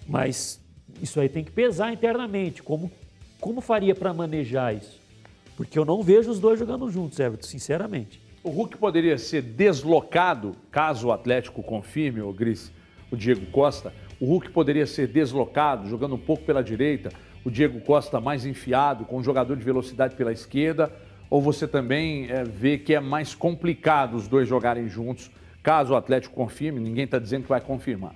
Mas 0.06 0.60
isso 1.02 1.18
aí 1.18 1.28
tem 1.28 1.42
que 1.42 1.50
pesar 1.50 1.92
internamente. 1.92 2.62
Como, 2.62 2.88
como 3.40 3.60
faria 3.60 3.96
para 3.96 4.14
manejar 4.14 4.72
isso? 4.76 5.00
Porque 5.56 5.76
eu 5.76 5.84
não 5.84 6.00
vejo 6.00 6.30
os 6.30 6.38
dois 6.38 6.56
jogando 6.56 6.88
juntos, 6.88 7.18
Everton, 7.18 7.48
sinceramente. 7.48 8.22
O 8.44 8.50
Hulk 8.50 8.76
poderia 8.76 9.18
ser 9.18 9.42
deslocado, 9.42 10.54
caso 10.70 11.08
o 11.08 11.12
Atlético 11.12 11.64
confirme, 11.64 12.20
o 12.20 12.32
Gris, 12.32 12.70
o 13.10 13.16
Diego 13.16 13.46
Costa. 13.46 13.92
O 14.20 14.26
Hulk 14.26 14.50
poderia 14.50 14.86
ser 14.86 15.08
deslocado, 15.08 15.88
jogando 15.88 16.14
um 16.14 16.20
pouco 16.20 16.44
pela 16.44 16.62
direita, 16.62 17.10
o 17.44 17.50
Diego 17.50 17.80
Costa 17.80 18.20
mais 18.20 18.46
enfiado, 18.46 19.04
com 19.04 19.18
um 19.18 19.24
jogador 19.24 19.56
de 19.56 19.64
velocidade 19.64 20.14
pela 20.14 20.32
esquerda. 20.32 20.92
Ou 21.28 21.42
você 21.42 21.66
também 21.66 22.30
é, 22.30 22.44
vê 22.44 22.78
que 22.78 22.94
é 22.94 23.00
mais 23.00 23.34
complicado 23.34 24.14
os 24.14 24.28
dois 24.28 24.48
jogarem 24.48 24.88
juntos 24.88 25.28
Caso 25.68 25.92
o 25.92 25.96
Atlético 25.96 26.34
confirme, 26.34 26.80
ninguém 26.80 27.04
está 27.04 27.18
dizendo 27.18 27.42
que 27.42 27.50
vai 27.50 27.60
confirmar. 27.60 28.14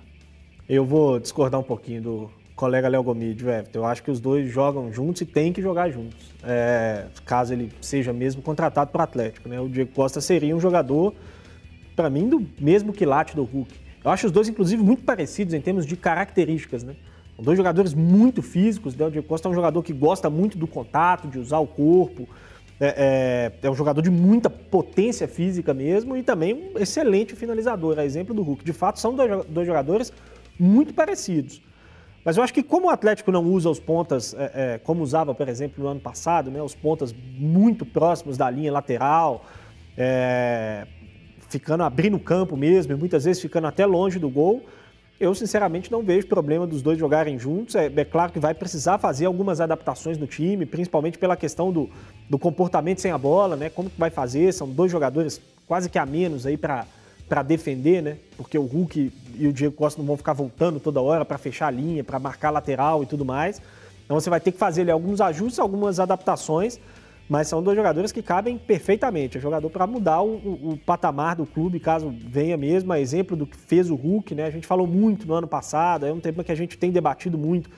Eu 0.67 0.83
vou 0.83 1.19
discordar 1.19 1.59
um 1.59 1.63
pouquinho 1.63 2.01
do 2.01 2.31
colega 2.55 2.87
Léo 2.87 3.03
Gomide, 3.03 3.47
Everton. 3.47 3.77
Eu 3.77 3.85
acho 3.85 4.01
que 4.01 4.09
os 4.09 4.19
dois 4.19 4.51
jogam 4.51 4.91
juntos 4.91 5.21
e 5.21 5.25
tem 5.27 5.53
que 5.53 5.61
jogar 5.61 5.91
juntos. 5.91 6.33
É, 6.43 7.05
caso 7.23 7.53
ele 7.53 7.71
seja 7.79 8.11
mesmo 8.11 8.41
contratado 8.41 8.89
para 8.89 9.01
o 9.01 9.03
Atlético. 9.03 9.47
Né? 9.47 9.59
O 9.59 9.69
Diego 9.69 9.91
Costa 9.91 10.19
seria 10.19 10.55
um 10.55 10.59
jogador, 10.59 11.13
para 11.95 12.09
mim, 12.09 12.27
do 12.27 12.43
mesmo 12.59 12.91
quilate 12.91 13.35
do 13.35 13.43
Hulk. 13.43 13.71
Eu 14.03 14.09
acho 14.09 14.25
os 14.25 14.31
dois, 14.31 14.49
inclusive, 14.49 14.81
muito 14.81 15.03
parecidos 15.03 15.53
em 15.53 15.61
termos 15.61 15.85
de 15.85 15.95
características. 15.95 16.83
Né? 16.83 16.95
São 17.35 17.45
dois 17.45 17.55
jogadores 17.55 17.93
muito 17.93 18.41
físicos. 18.41 18.95
Né? 18.95 19.05
O 19.05 19.11
Diego 19.11 19.27
Costa 19.27 19.47
é 19.47 19.51
um 19.51 19.53
jogador 19.53 19.83
que 19.83 19.93
gosta 19.93 20.27
muito 20.27 20.57
do 20.57 20.65
contato, 20.65 21.27
de 21.27 21.37
usar 21.37 21.59
o 21.59 21.67
corpo, 21.67 22.27
é, 22.79 23.51
é, 23.61 23.67
é, 23.67 23.69
um 23.69 23.75
jogador 23.75 24.01
de 24.01 24.09
muita 24.09 24.49
potência 24.49 25.27
física 25.27 25.73
mesmo 25.73 26.17
e 26.17 26.23
também 26.23 26.53
um 26.53 26.79
excelente 26.79 27.35
finalizador, 27.35 27.99
a 27.99 28.05
exemplo 28.05 28.33
do 28.33 28.41
Hulk. 28.41 28.63
De 28.63 28.73
fato, 28.73 28.99
são 28.99 29.15
dois, 29.15 29.65
jogadores 29.65 30.11
muito 30.59 30.93
parecidos. 30.93 31.61
Mas 32.25 32.37
eu 32.37 32.43
acho 32.43 32.53
que 32.53 32.63
como 32.63 32.87
o 32.87 32.89
Atlético 32.89 33.31
não 33.31 33.43
usa 33.43 33.69
os 33.69 33.79
pontas 33.79 34.33
é, 34.33 34.51
é, 34.53 34.77
como 34.77 35.03
usava, 35.03 35.35
por 35.35 35.47
exemplo, 35.47 35.83
no 35.83 35.89
ano 35.89 35.99
passado, 35.99 36.49
né, 36.49 36.61
os 36.61 36.73
pontas 36.73 37.13
muito 37.37 37.85
próximos 37.85 38.37
da 38.37 38.49
linha 38.49 38.71
lateral, 38.71 39.45
é, 39.97 40.87
ficando 41.49 41.83
abrindo 41.83 42.15
o 42.15 42.19
campo 42.19 42.57
mesmo, 42.57 42.93
e 42.93 42.95
muitas 42.95 43.25
vezes 43.25 43.41
ficando 43.41 43.67
até 43.67 43.85
longe 43.85 44.17
do 44.19 44.29
gol, 44.29 44.63
eu, 45.19 45.33
sinceramente, 45.33 45.91
não 45.91 46.03
vejo 46.03 46.27
problema 46.27 46.65
dos 46.65 46.81
dois 46.81 46.97
jogarem 46.97 47.37
juntos. 47.37 47.75
É, 47.75 47.85
é, 47.85 48.05
claro 48.05 48.31
que 48.31 48.39
vai 48.39 48.53
precisar 48.53 48.97
fazer 48.97 49.25
algumas 49.25 49.61
adaptações 49.61 50.17
no 50.17 50.27
time, 50.27 50.65
principalmente 50.65 51.17
pela 51.17 51.37
questão 51.37 51.71
do, 51.71 51.89
do 52.29 52.37
comportamento 52.37 52.99
sem 52.99 53.11
a 53.11 53.17
bola, 53.17 53.55
né? 53.55 53.69
Como 53.69 53.89
que 53.89 53.99
vai 53.99 54.09
fazer? 54.09 54.51
São 54.53 54.67
dois 54.67 54.91
jogadores 54.91 55.39
quase 55.67 55.89
que 55.89 55.97
a 55.97 56.05
menos 56.05 56.45
aí 56.45 56.57
para 56.57 56.85
defender, 57.45 58.01
né? 58.01 58.17
Porque 58.35 58.57
o 58.57 58.65
Hulk 58.65 59.11
e 59.35 59.47
o 59.47 59.53
Diego 59.53 59.75
Costa 59.75 59.99
não 59.99 60.05
vão 60.05 60.17
ficar 60.17 60.33
voltando 60.33 60.79
toda 60.79 60.99
hora 60.99 61.23
para 61.23 61.37
fechar 61.37 61.67
a 61.67 61.71
linha, 61.71 62.03
para 62.03 62.19
marcar 62.19 62.49
lateral 62.49 63.03
e 63.03 63.05
tudo 63.05 63.23
mais. 63.23 63.61
Então 64.05 64.19
você 64.19 64.29
vai 64.29 64.41
ter 64.41 64.51
que 64.51 64.57
fazer 64.57 64.81
ali 64.81 64.91
alguns 64.91 65.21
ajustes, 65.21 65.59
algumas 65.59 65.99
adaptações 65.99 66.79
mas 67.33 67.47
são 67.47 67.63
dois 67.63 67.75
jogadores 67.75 68.11
que 68.11 68.21
cabem 68.21 68.59
perfeitamente. 68.59 69.39
É 69.39 69.41
jogador 69.41 69.67
para 69.71 69.87
mudar 69.87 70.21
o, 70.21 70.35
o, 70.35 70.69
o, 70.73 70.77
patamar 70.77 71.35
do 71.35 71.47
clube, 71.47 71.79
caso 71.79 72.13
venha 72.15 72.55
mesmo. 72.55 72.93
A 72.93 72.99
exemplo 72.99 73.35
do 73.35 73.47
que 73.47 73.57
fez 73.57 73.89
o 73.89 73.95
Hulk, 73.95 74.35
né? 74.35 74.45
A 74.45 74.51
gente 74.51 74.67
falou 74.67 74.85
muito 74.85 75.25
no 75.25 75.33
ano 75.33 75.47
passado, 75.47 76.05
é 76.05 76.13
um 76.13 76.19
tema 76.19 76.43
que 76.43 76.51
a 76.51 76.55
gente 76.55 76.77
tem 76.77 76.91
debatido 76.91 77.35
muito 77.35 77.71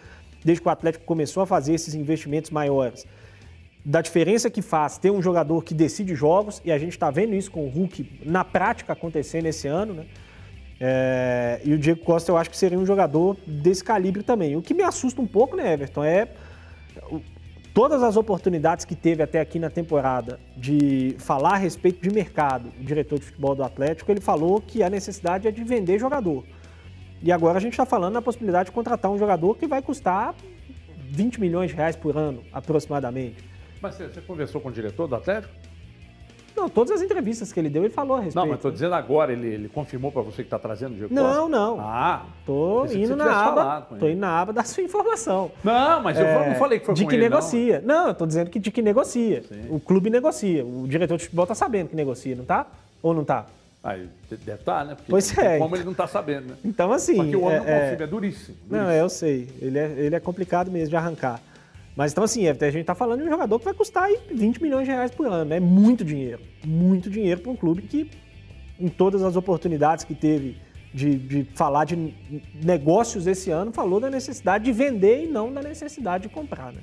desde 0.44 0.62
que 0.62 0.68
o 0.68 0.70
Atlético 0.70 1.06
começou 1.06 1.42
a 1.42 1.46
fazer 1.46 1.74
esses 1.74 1.96
investimentos 1.96 2.52
maiores. 2.52 3.08
Da 3.86 4.02
diferença 4.02 4.50
que 4.50 4.62
faz 4.62 4.98
ter 4.98 5.10
um 5.10 5.22
jogador 5.22 5.64
que 5.64 5.74
decide 5.74 6.16
jogos, 6.16 6.62
e 6.66 6.70
a 6.70 6.78
gente 6.78 6.92
está 6.92 7.10
vendo 7.10 7.34
isso 7.34 7.50
com 7.50 7.66
o 7.66 7.70
Hulk 7.70 8.24
na 8.26 8.44
prática 8.44 8.92
acontecendo 8.92 9.46
esse 9.46 9.70
ano, 9.70 9.94
né? 9.94 10.06
É, 10.82 11.62
e 11.64 11.74
o 11.74 11.80
Diego 11.80 12.02
Costa 12.02 12.30
eu 12.30 12.36
acho 12.36 12.50
que 12.50 12.58
seria 12.58 12.78
um 12.78 12.86
jogador 12.86 13.38
desse 13.48 13.86
calibre 13.86 14.22
também. 14.22 14.58
O 14.58 14.62
que 14.62 14.74
me 14.74 14.84
assusta 14.84 15.22
um 15.22 15.28
pouco, 15.28 15.56
né, 15.56 15.72
Everton, 15.72 16.04
é 16.04 16.28
todas 17.76 18.02
as 18.02 18.16
oportunidades 18.16 18.86
que 18.86 18.96
teve 18.96 19.22
até 19.22 19.42
aqui 19.42 19.60
na 19.60 19.70
temporada 19.70 20.40
de 20.56 21.14
falar 21.20 21.56
a 21.56 21.58
respeito 21.58 22.02
de 22.02 22.10
mercado, 22.10 22.72
o 22.80 22.84
diretor 22.84 23.20
de 23.20 23.26
futebol 23.26 23.54
do 23.54 23.64
Atlético, 23.64 24.10
ele 24.10 24.22
falou 24.22 24.62
que 24.62 24.82
a 24.82 24.90
necessidade 24.90 25.46
é 25.46 25.52
de 25.52 25.62
vender 25.62 26.00
jogador. 26.00 26.46
E 27.22 27.34
agora 27.34 27.58
a 27.58 27.62
gente 27.62 27.74
está 27.74 27.86
falando 27.86 28.14
na 28.14 28.22
possibilidade 28.22 28.68
de 28.68 28.72
contratar 28.72 29.12
um 29.12 29.18
jogador 29.18 29.58
que 29.58 29.68
vai 29.68 29.82
custar 29.82 30.34
20 31.12 31.42
milhões 31.42 31.72
de 31.72 31.76
reais 31.76 31.98
por 31.98 32.16
ano, 32.16 32.42
aproximadamente. 32.54 33.44
Mas 33.82 33.96
você 33.96 34.22
conversou 34.22 34.62
com 34.62 34.70
o 34.70 34.72
diretor 34.72 35.06
do 35.06 35.16
Atlético? 35.16 35.54
Não, 36.56 36.70
todas 36.70 36.96
as 36.96 37.02
entrevistas 37.02 37.52
que 37.52 37.60
ele 37.60 37.70
deu, 37.70 37.84
ele 37.84 37.94
falou 37.94 38.16
a 38.16 38.22
respeito. 38.22 38.36
Não, 38.36 38.48
mas 38.48 38.58
estou 38.58 38.72
dizendo 38.72 38.96
agora, 38.96 39.34
ele, 39.34 39.48
ele 39.48 39.70
confirmou 39.70 40.12
para 40.12 40.22
você 40.22 40.38
que 40.38 40.44
está 40.44 40.58
trazendo 40.58 40.94
o 40.94 40.96
Diego 40.96 41.14
Não, 41.14 41.50
não. 41.50 41.80
Ah, 41.82 42.26
tô 42.46 42.86
indo 42.86 43.16
na 43.16 43.46
aba. 43.46 43.82
Tô 44.00 44.08
indo 44.08 44.20
na 44.20 44.40
aba 44.40 44.54
da 44.54 44.64
sua 44.64 44.84
informação. 44.84 45.52
Não, 45.64 46.02
mas 46.02 46.18
eu 46.18 46.26
não 46.26 46.56
falei 46.56 46.80
que 46.80 46.86
foi 46.86 46.96
de 46.96 47.06
que 47.06 47.16
ele, 47.16 47.24
negocia. 47.24 47.82
Não, 47.86 48.14
tô 48.14 48.26
dizendo 48.26 48.50
que 48.50 48.60
de 48.60 48.72
que 48.72 48.82
negocia. 48.82 49.44
Sim. 49.44 49.68
O 49.70 49.80
clube 49.80 50.10
negocia. 50.10 50.66
O 50.66 50.88
diretor 50.88 51.18
de 51.18 51.26
futebol 51.26 51.44
está 51.44 51.56
sabendo 51.56 51.90
que 51.90 51.96
negocia, 51.96 52.36
não 52.36 52.46
tá? 52.46 52.66
Ou 53.04 53.14
não 53.14 53.26
tá? 53.26 53.46
Deve 54.30 54.54
estar, 54.54 54.80
tá, 54.80 54.84
né? 54.84 54.96
Porque 54.96 55.12
pois 55.12 55.38
é. 55.38 55.60
Como 55.60 55.76
ele 55.76 55.84
não 55.84 55.92
está 55.92 56.08
sabendo, 56.08 56.48
né? 56.48 56.56
Então, 56.66 56.92
assim. 56.92 57.18
Porque 57.18 57.36
o 57.36 57.44
homem 57.44 57.58
é, 57.58 57.60
não 57.60 57.68
é, 57.68 57.94
é 57.94 58.08
duríssimo, 58.08 58.08
duríssimo. 58.08 58.58
Não, 58.68 58.92
eu 58.92 59.08
sei. 59.10 59.48
Ele 59.62 59.78
é, 59.78 59.94
ele 59.98 60.16
é 60.16 60.20
complicado 60.20 60.72
mesmo 60.72 60.90
de 60.90 60.96
arrancar. 60.96 61.40
Mas 61.96 62.12
então, 62.12 62.24
assim, 62.24 62.48
a 62.48 62.54
gente 62.54 62.78
está 62.80 62.94
falando 62.94 63.22
de 63.22 63.28
um 63.28 63.32
jogador 63.32 63.58
que 63.58 63.66
vai 63.66 63.74
custar 63.74 64.04
aí 64.04 64.20
20 64.32 64.62
milhões 64.62 64.86
de 64.86 64.92
reais 64.92 65.12
por 65.12 65.28
ano. 65.28 65.54
É 65.54 65.60
muito 65.60 66.04
dinheiro. 66.04 66.42
Muito 66.66 67.10
dinheiro 67.10 67.40
para 67.40 67.52
um 67.52 67.56
clube 67.56 67.84
que, 67.84 68.10
em 68.80 68.90
todas 68.90 69.24
as 69.24 69.36
oportunidades 69.36 70.04
que 70.04 70.14
teve 70.14 70.58
de, 70.94 71.18
de 71.18 71.44
falar 71.56 71.86
de 71.86 72.14
negócios 72.62 73.28
esse 73.28 73.50
ano, 73.50 73.72
falou 73.72 74.00
da 74.00 74.10
necessidade 74.10 74.66
de 74.66 74.74
vender 74.74 75.24
e 75.24 75.28
não 75.28 75.54
da 75.54 75.62
necessidade 75.62 76.24
de 76.24 76.30
comprar. 76.30 76.74
Né? 76.74 76.82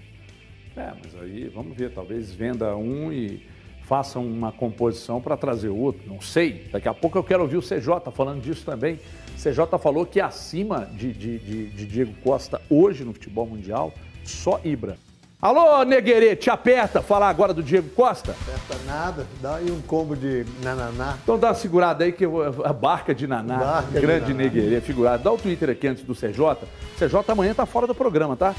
É, 0.76 0.92
mas 1.02 1.14
aí 1.20 1.48
vamos 1.48 1.76
ver, 1.76 1.92
talvez 1.92 2.32
venda 2.32 2.74
um 2.76 3.12
e 3.12 3.42
faça 3.82 4.18
uma 4.18 4.52
composição 4.52 5.20
para 5.20 5.36
trazer 5.36 5.68
outro, 5.68 6.02
não 6.06 6.20
sei. 6.20 6.68
Daqui 6.72 6.88
a 6.88 6.94
pouco 6.94 7.18
eu 7.18 7.24
quero 7.24 7.42
ouvir 7.42 7.58
o 7.58 7.62
CJ 7.62 8.10
falando 8.14 8.40
disso 8.40 8.64
também. 8.64 8.94
O 8.94 9.42
CJ 9.42 9.78
falou 9.78 10.06
que 10.06 10.20
acima 10.20 10.86
de, 10.94 11.12
de, 11.12 11.68
de 11.68 11.86
Diego 11.86 12.14
Costa 12.22 12.60
hoje 12.70 13.04
no 13.04 13.12
futebol 13.12 13.46
mundial, 13.46 13.92
só 14.24 14.60
Ibra. 14.64 14.96
Alô, 15.40 15.82
Neguerê, 15.82 16.36
te 16.36 16.48
aperta 16.48 17.02
falar 17.02 17.28
agora 17.28 17.52
do 17.52 17.64
Diego 17.64 17.88
Costa? 17.90 18.30
Aperta 18.30 18.84
nada, 18.86 19.26
dá 19.40 19.56
aí 19.56 19.72
um 19.72 19.80
combo 19.80 20.14
de 20.14 20.46
nananá. 20.62 21.18
Então 21.20 21.36
dá 21.36 21.48
uma 21.48 21.54
segurada 21.54 22.04
aí 22.04 22.12
que 22.12 22.24
eu, 22.24 22.64
a 22.64 22.72
barca 22.72 23.12
de 23.12 23.26
naná, 23.26 23.58
Barca 23.58 23.90
de 23.90 24.00
grande 24.00 24.32
naná. 24.32 24.44
Neguerê, 24.44 24.80
figurado. 24.80 25.24
Dá 25.24 25.32
o 25.32 25.36
Twitter 25.36 25.70
aqui 25.70 25.88
antes 25.88 26.04
do 26.04 26.14
CJ. 26.14 26.64
CJ 26.96 27.24
amanhã 27.26 27.54
tá 27.54 27.66
fora 27.66 27.88
do 27.88 27.94
programa, 27.94 28.36
tá? 28.36 28.54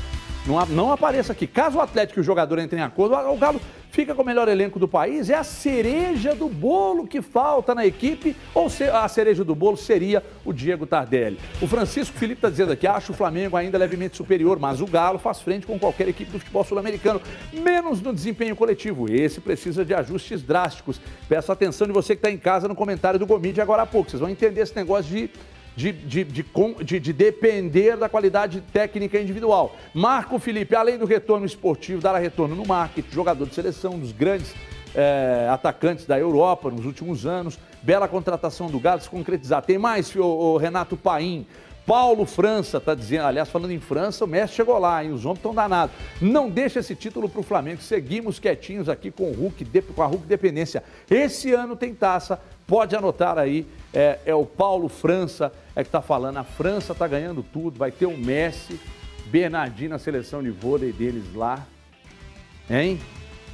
Não, 0.45 0.65
não 0.67 0.91
apareça 0.91 1.31
aqui. 1.31 1.47
Caso 1.47 1.77
o 1.77 1.81
Atlético 1.81 2.19
e 2.19 2.21
o 2.21 2.23
jogador 2.23 2.59
entrem 2.59 2.81
em 2.81 2.83
acordo, 2.83 3.15
o 3.15 3.37
Galo 3.37 3.61
fica 3.91 4.13
com 4.13 4.23
o 4.23 4.25
melhor 4.25 4.49
elenco 4.49 4.77
do 4.77 4.87
país. 4.89 5.29
É 5.29 5.35
a 5.35 5.43
cereja 5.43 6.35
do 6.35 6.49
bolo 6.49 7.07
que 7.07 7.21
falta 7.21 7.73
na 7.73 7.85
equipe, 7.85 8.35
ou 8.53 8.69
se- 8.69 8.83
a 8.83 9.07
cereja 9.07 9.43
do 9.45 9.55
bolo 9.55 9.77
seria 9.77 10.21
o 10.43 10.51
Diego 10.51 10.85
Tardelli. 10.85 11.39
O 11.61 11.67
Francisco 11.67 12.17
Felipe 12.17 12.39
está 12.39 12.49
dizendo 12.49 12.73
aqui, 12.73 12.85
acho 12.85 13.13
o 13.13 13.15
Flamengo 13.15 13.55
ainda 13.55 13.77
levemente 13.77 14.17
superior, 14.17 14.59
mas 14.59 14.81
o 14.81 14.85
Galo 14.85 15.17
faz 15.17 15.39
frente 15.39 15.65
com 15.65 15.79
qualquer 15.79 16.09
equipe 16.09 16.31
do 16.31 16.39
futebol 16.39 16.63
sul-americano, 16.65 17.21
menos 17.53 18.01
no 18.01 18.11
desempenho 18.11 18.55
coletivo. 18.55 19.09
Esse 19.09 19.39
precisa 19.39 19.85
de 19.85 19.93
ajustes 19.93 20.41
drásticos. 20.41 20.99
Peço 21.29 21.51
atenção 21.53 21.87
de 21.87 21.93
você 21.93 22.15
que 22.15 22.19
está 22.19 22.29
em 22.31 22.37
casa 22.37 22.67
no 22.67 22.75
comentário 22.75 23.17
do 23.17 23.25
Gomide 23.25 23.61
agora 23.61 23.83
há 23.83 23.85
pouco. 23.85 24.09
Vocês 24.09 24.19
vão 24.19 24.29
entender 24.29 24.59
esse 24.59 24.75
negócio 24.75 25.09
de 25.09 25.29
de, 25.75 25.91
de, 25.91 26.23
de, 26.23 26.45
de- 26.83 26.99
de 26.99 27.13
depender 27.13 27.97
da 27.97 28.07
qualidade 28.07 28.61
técnica 28.71 29.19
individual. 29.19 29.75
Marco 29.93 30.37
Felipe, 30.39 30.75
além 30.75 30.97
do 30.97 31.05
retorno 31.05 31.45
esportivo, 31.45 32.01
dará 32.01 32.17
retorno 32.19 32.55
no 32.55 32.65
marketing, 32.65 33.09
jogador 33.11 33.45
de 33.47 33.55
seleção, 33.55 33.93
um 33.93 33.99
dos 33.99 34.11
grandes 34.11 34.53
eh, 34.95 35.47
atacantes 35.51 36.05
da 36.05 36.17
Europa 36.19 36.69
nos 36.69 36.85
últimos 36.85 37.25
anos. 37.25 37.57
Bela 37.81 38.07
contratação 38.07 38.67
do 38.67 38.79
Galo 38.79 39.01
se 39.01 39.09
concretizar. 39.09 39.61
Tem 39.63 39.77
mais, 39.77 40.15
o, 40.15 40.23
o 40.23 40.57
Renato 40.57 40.95
Paim. 40.95 41.45
Paulo 41.85 42.25
França 42.25 42.77
está 42.77 42.95
dizendo, 42.95 43.25
aliás, 43.25 43.49
falando 43.49 43.71
em 43.71 43.79
França, 43.79 44.23
o 44.23 44.27
Messi 44.27 44.55
chegou 44.55 44.77
lá, 44.77 45.03
hein? 45.03 45.11
Os 45.11 45.25
homens 45.25 45.39
estão 45.39 45.53
danados. 45.53 45.93
Não 46.21 46.49
deixa 46.49 46.79
esse 46.79 46.95
título 46.95 47.27
para 47.27 47.41
o 47.41 47.43
Flamengo. 47.43 47.81
Seguimos 47.81 48.39
quietinhos 48.39 48.87
aqui 48.87 49.11
com 49.11 49.29
o 49.29 49.33
Hulk, 49.33 49.65
com 49.93 50.01
a 50.01 50.05
Hulk 50.05 50.25
Dependência. 50.25 50.81
Esse 51.09 51.51
ano 51.51 51.75
tem 51.75 51.93
taça, 51.93 52.39
pode 52.65 52.95
anotar 52.95 53.37
aí. 53.37 53.67
É, 53.93 54.19
é 54.25 54.33
o 54.33 54.45
Paulo 54.45 54.87
França 54.87 55.51
é 55.75 55.83
que 55.83 55.89
está 55.89 56.01
falando. 56.01 56.37
A 56.37 56.43
França 56.43 56.93
está 56.93 57.07
ganhando 57.07 57.43
tudo, 57.43 57.77
vai 57.77 57.91
ter 57.91 58.05
o 58.05 58.17
Messi, 58.17 58.79
Bernardinho 59.25 59.89
na 59.89 59.99
seleção 59.99 60.41
de 60.41 60.51
vôlei 60.51 60.93
deles 60.93 61.33
lá. 61.35 61.67
Hein? 62.69 62.99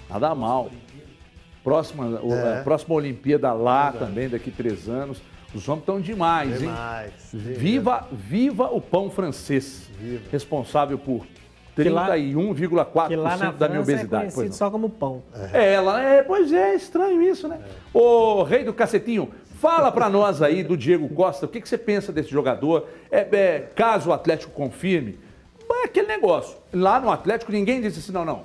Nada 0.08 0.36
mal. 0.36 0.70
Próxima, 1.64 2.22
É. 2.32 2.64
próxima 2.64 2.96
Olimpíada 2.96 3.52
lá 3.54 3.92
também, 3.92 4.30
daqui 4.30 4.52
três 4.52 4.88
anos. 4.88 5.20
Os 5.54 5.68
homens 5.68 5.82
estão 5.82 6.00
demais, 6.00 6.54
hein? 6.62 6.68
Demais. 6.70 7.14
Viva, 7.34 8.08
viva 8.12 8.66
o 8.66 8.80
pão 8.80 9.10
francês, 9.10 9.90
responsável 10.32 10.98
por 10.98 11.26
Que 11.76 11.90
lá- 11.90 12.08
31,4% 12.08 13.08
Que 13.08 13.16
lá 13.16 13.38
na 13.38 13.52
da 13.52 13.68
minha 13.68 13.80
é 13.80 13.82
obesidade. 13.84 14.24
Pois 14.26 14.34
conhecido 14.36 14.52
não. 14.52 14.58
só 14.58 14.70
como 14.70 14.90
pão. 14.90 15.24
É, 15.54 15.74
ela 15.74 16.02
é, 16.02 16.22
pois 16.24 16.52
é, 16.52 16.76
estranho 16.76 17.22
isso, 17.22 17.48
né? 17.48 17.60
Ô, 17.94 18.44
rei 18.44 18.64
do 18.64 18.74
cacetinho, 18.74 19.30
fala 19.56 19.92
pra 19.92 20.10
nós 20.10 20.42
aí 20.42 20.64
do 20.64 20.76
Diego 20.78 21.08
Costa, 21.10 21.46
o 21.46 21.50
que, 21.50 21.62
que 21.62 21.70
você 21.70 21.78
pensa 21.78 22.12
desse 22.12 22.30
jogador? 22.30 22.88
É, 23.10 23.20
é, 23.32 23.60
caso 23.76 24.10
o 24.10 24.14
Atlético 24.14 24.52
confirme, 24.52 25.18
é 25.72 25.86
aquele 25.86 26.08
negócio. 26.08 26.58
Lá 26.74 27.00
no 27.00 27.10
Atlético 27.10 27.52
ninguém 27.52 27.80
disse 27.82 28.00
assim, 28.00 28.12
não, 28.12 28.26
não. 28.26 28.44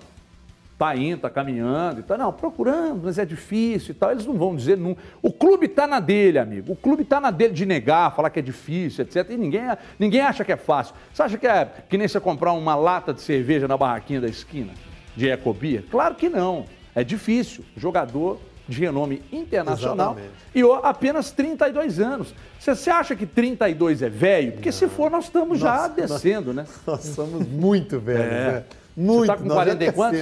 Tá 0.76 0.96
indo, 0.96 1.20
tá 1.20 1.30
caminhando 1.30 2.00
e 2.00 2.02
tal. 2.02 2.18
Não, 2.18 2.32
procurando, 2.32 3.02
mas 3.04 3.16
é 3.16 3.24
difícil 3.24 3.92
e 3.92 3.94
tal. 3.94 4.10
Eles 4.10 4.26
não 4.26 4.34
vão 4.34 4.56
dizer. 4.56 4.76
Não. 4.76 4.96
O 5.22 5.32
clube 5.32 5.68
tá 5.68 5.86
na 5.86 6.00
dele, 6.00 6.36
amigo. 6.38 6.72
O 6.72 6.76
clube 6.76 7.04
tá 7.04 7.20
na 7.20 7.30
dele 7.30 7.52
de 7.54 7.64
negar, 7.64 8.14
falar 8.14 8.28
que 8.30 8.40
é 8.40 8.42
difícil, 8.42 9.04
etc. 9.04 9.30
E 9.30 9.36
ninguém, 9.36 9.62
ninguém 10.00 10.20
acha 10.20 10.44
que 10.44 10.50
é 10.50 10.56
fácil. 10.56 10.94
Você 11.12 11.22
acha 11.22 11.38
que 11.38 11.46
é 11.46 11.68
que 11.88 11.96
nem 11.96 12.08
você 12.08 12.18
comprar 12.18 12.52
uma 12.54 12.74
lata 12.74 13.14
de 13.14 13.20
cerveja 13.20 13.68
na 13.68 13.76
barraquinha 13.76 14.20
da 14.20 14.26
esquina 14.26 14.72
de 15.16 15.28
Ecobia? 15.28 15.84
Claro 15.90 16.16
que 16.16 16.28
não. 16.28 16.64
É 16.92 17.04
difícil. 17.04 17.64
Jogador 17.76 18.40
de 18.66 18.80
renome 18.80 19.22
internacional 19.30 20.12
Exatamente. 20.12 20.34
e 20.54 20.64
ó, 20.64 20.80
apenas 20.82 21.30
32 21.30 22.00
anos. 22.00 22.34
Você 22.58 22.74
você 22.74 22.90
acha 22.90 23.14
que 23.14 23.26
32 23.26 24.02
é 24.02 24.08
velho? 24.08 24.52
Porque 24.52 24.72
se 24.72 24.88
for, 24.88 25.10
nós 25.10 25.24
estamos 25.26 25.58
já 25.58 25.76
Nossa, 25.76 25.88
descendo, 25.90 26.52
né? 26.54 26.64
Nós 26.86 27.02
somos 27.04 27.46
muito 27.46 28.00
velhos, 28.00 28.24
É. 28.24 28.52
né? 28.52 28.64
Muito. 28.96 29.26
tá 29.26 29.36
com 29.36 29.44
nós 29.44 29.54
40 29.54 29.82
e 29.82 29.86
já 29.86 29.92
quantos? 29.92 30.20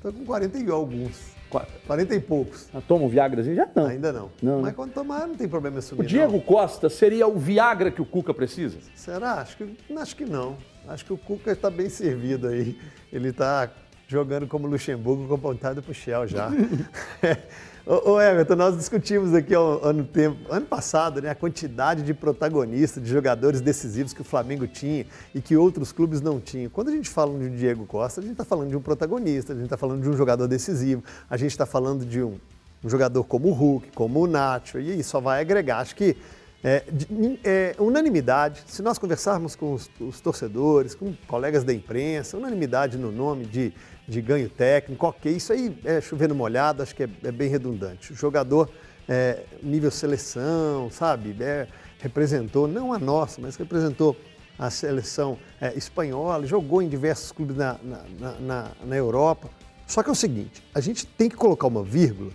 Tô 0.00 0.12
com 0.12 0.24
40 0.24 0.58
e 0.58 0.70
alguns. 0.70 1.36
Qua- 1.50 1.66
40 1.86 2.14
e 2.14 2.20
poucos. 2.20 2.68
Toma 2.86 3.04
um 3.04 3.08
Viagrazinho? 3.08 3.56
Já 3.56 3.68
não. 3.74 3.86
Ainda 3.86 4.12
não. 4.12 4.30
Não, 4.42 4.56
Mas 4.60 4.66
né? 4.66 4.72
quando 4.76 4.92
tomar, 4.92 5.26
não 5.26 5.34
tem 5.34 5.48
problema 5.48 5.78
assumir. 5.78 6.02
O 6.02 6.06
Diego 6.06 6.32
não. 6.32 6.40
Costa 6.40 6.88
seria 6.90 7.26
o 7.26 7.38
Viagra 7.38 7.90
que 7.90 8.02
o 8.02 8.04
Cuca 8.06 8.32
precisa? 8.34 8.78
Será? 8.94 9.34
Acho 9.34 9.56
que, 9.56 9.76
acho 9.96 10.16
que 10.16 10.24
não. 10.24 10.56
Acho 10.86 11.04
que 11.04 11.12
o 11.12 11.18
Cuca 11.18 11.50
está 11.52 11.70
bem 11.70 11.88
servido 11.88 12.48
aí. 12.48 12.78
Ele 13.12 13.28
está 13.30 13.70
jogando 14.06 14.46
como 14.46 14.66
Luxemburgo 14.66 15.26
com 15.26 15.36
vontade 15.36 15.80
pro 15.82 15.92
Shell 15.94 16.26
já. 16.26 16.50
ô, 17.88 18.20
Everton, 18.20 18.54
nós 18.54 18.76
discutimos 18.76 19.32
aqui 19.32 19.54
ano, 19.54 20.04
tempo, 20.04 20.36
ano 20.52 20.66
passado 20.66 21.22
né, 21.22 21.30
a 21.30 21.34
quantidade 21.34 22.02
de 22.02 22.12
protagonistas, 22.12 23.02
de 23.02 23.08
jogadores 23.08 23.62
decisivos 23.62 24.12
que 24.12 24.20
o 24.20 24.24
Flamengo 24.24 24.66
tinha 24.66 25.06
e 25.34 25.40
que 25.40 25.56
outros 25.56 25.90
clubes 25.90 26.20
não 26.20 26.38
tinham. 26.38 26.68
Quando 26.68 26.88
a 26.88 26.92
gente 26.92 27.08
fala 27.08 27.38
de 27.38 27.48
Diego 27.56 27.86
Costa, 27.86 28.20
a 28.20 28.22
gente 28.22 28.32
está 28.32 28.44
falando 28.44 28.68
de 28.68 28.76
um 28.76 28.82
protagonista, 28.82 29.54
a 29.54 29.56
gente 29.56 29.64
está 29.64 29.78
falando 29.78 30.02
de 30.02 30.08
um 30.10 30.16
jogador 30.16 30.46
decisivo, 30.46 31.02
a 31.30 31.36
gente 31.38 31.50
está 31.50 31.64
falando 31.64 32.04
de 32.04 32.22
um, 32.22 32.38
um 32.84 32.90
jogador 32.90 33.24
como 33.24 33.48
o 33.48 33.52
Hulk, 33.52 33.92
como 33.94 34.20
o 34.20 34.26
Nacho, 34.26 34.78
e 34.78 34.92
aí 34.92 35.02
só 35.02 35.18
vai 35.18 35.40
agregar. 35.40 35.78
Acho 35.78 35.96
que 35.96 36.14
é, 36.62 36.82
de- 36.90 37.38
é, 37.44 37.74
unanimidade, 37.78 38.62
se 38.66 38.82
nós 38.82 38.98
conversarmos 38.98 39.54
com 39.54 39.74
os, 39.74 39.90
os 40.00 40.20
torcedores, 40.20 40.94
com 40.94 41.14
colegas 41.26 41.62
da 41.64 41.72
imprensa, 41.72 42.36
unanimidade 42.36 42.98
no 42.98 43.12
nome 43.12 43.44
de, 43.46 43.72
de 44.08 44.20
ganho 44.20 44.48
técnico, 44.48 45.06
ok, 45.06 45.30
isso 45.32 45.52
aí 45.52 45.76
é 45.84 46.00
chovendo 46.00 46.34
molhado, 46.34 46.82
acho 46.82 46.94
que 46.94 47.04
é, 47.04 47.08
é 47.24 47.30
bem 47.32 47.48
redundante. 47.48 48.12
O 48.12 48.16
jogador, 48.16 48.68
é, 49.08 49.42
nível 49.62 49.90
seleção, 49.90 50.90
sabe, 50.90 51.36
é, 51.40 51.68
representou, 52.00 52.66
não 52.66 52.92
a 52.92 52.98
nossa, 52.98 53.40
mas 53.40 53.54
representou 53.56 54.16
a 54.58 54.68
seleção 54.70 55.38
é, 55.60 55.72
espanhola, 55.78 56.44
jogou 56.44 56.82
em 56.82 56.88
diversos 56.88 57.30
clubes 57.30 57.56
na, 57.56 57.78
na, 57.82 58.02
na- 58.18 58.40
na- 58.40 58.70
na 58.84 58.96
Europa. 58.96 59.48
Só 59.86 60.02
que 60.02 60.08
é 60.08 60.12
o 60.12 60.16
seguinte, 60.16 60.62
a 60.74 60.80
gente 60.80 61.06
tem 61.06 61.28
que 61.28 61.36
colocar 61.36 61.68
uma 61.68 61.82
vírgula 61.84 62.32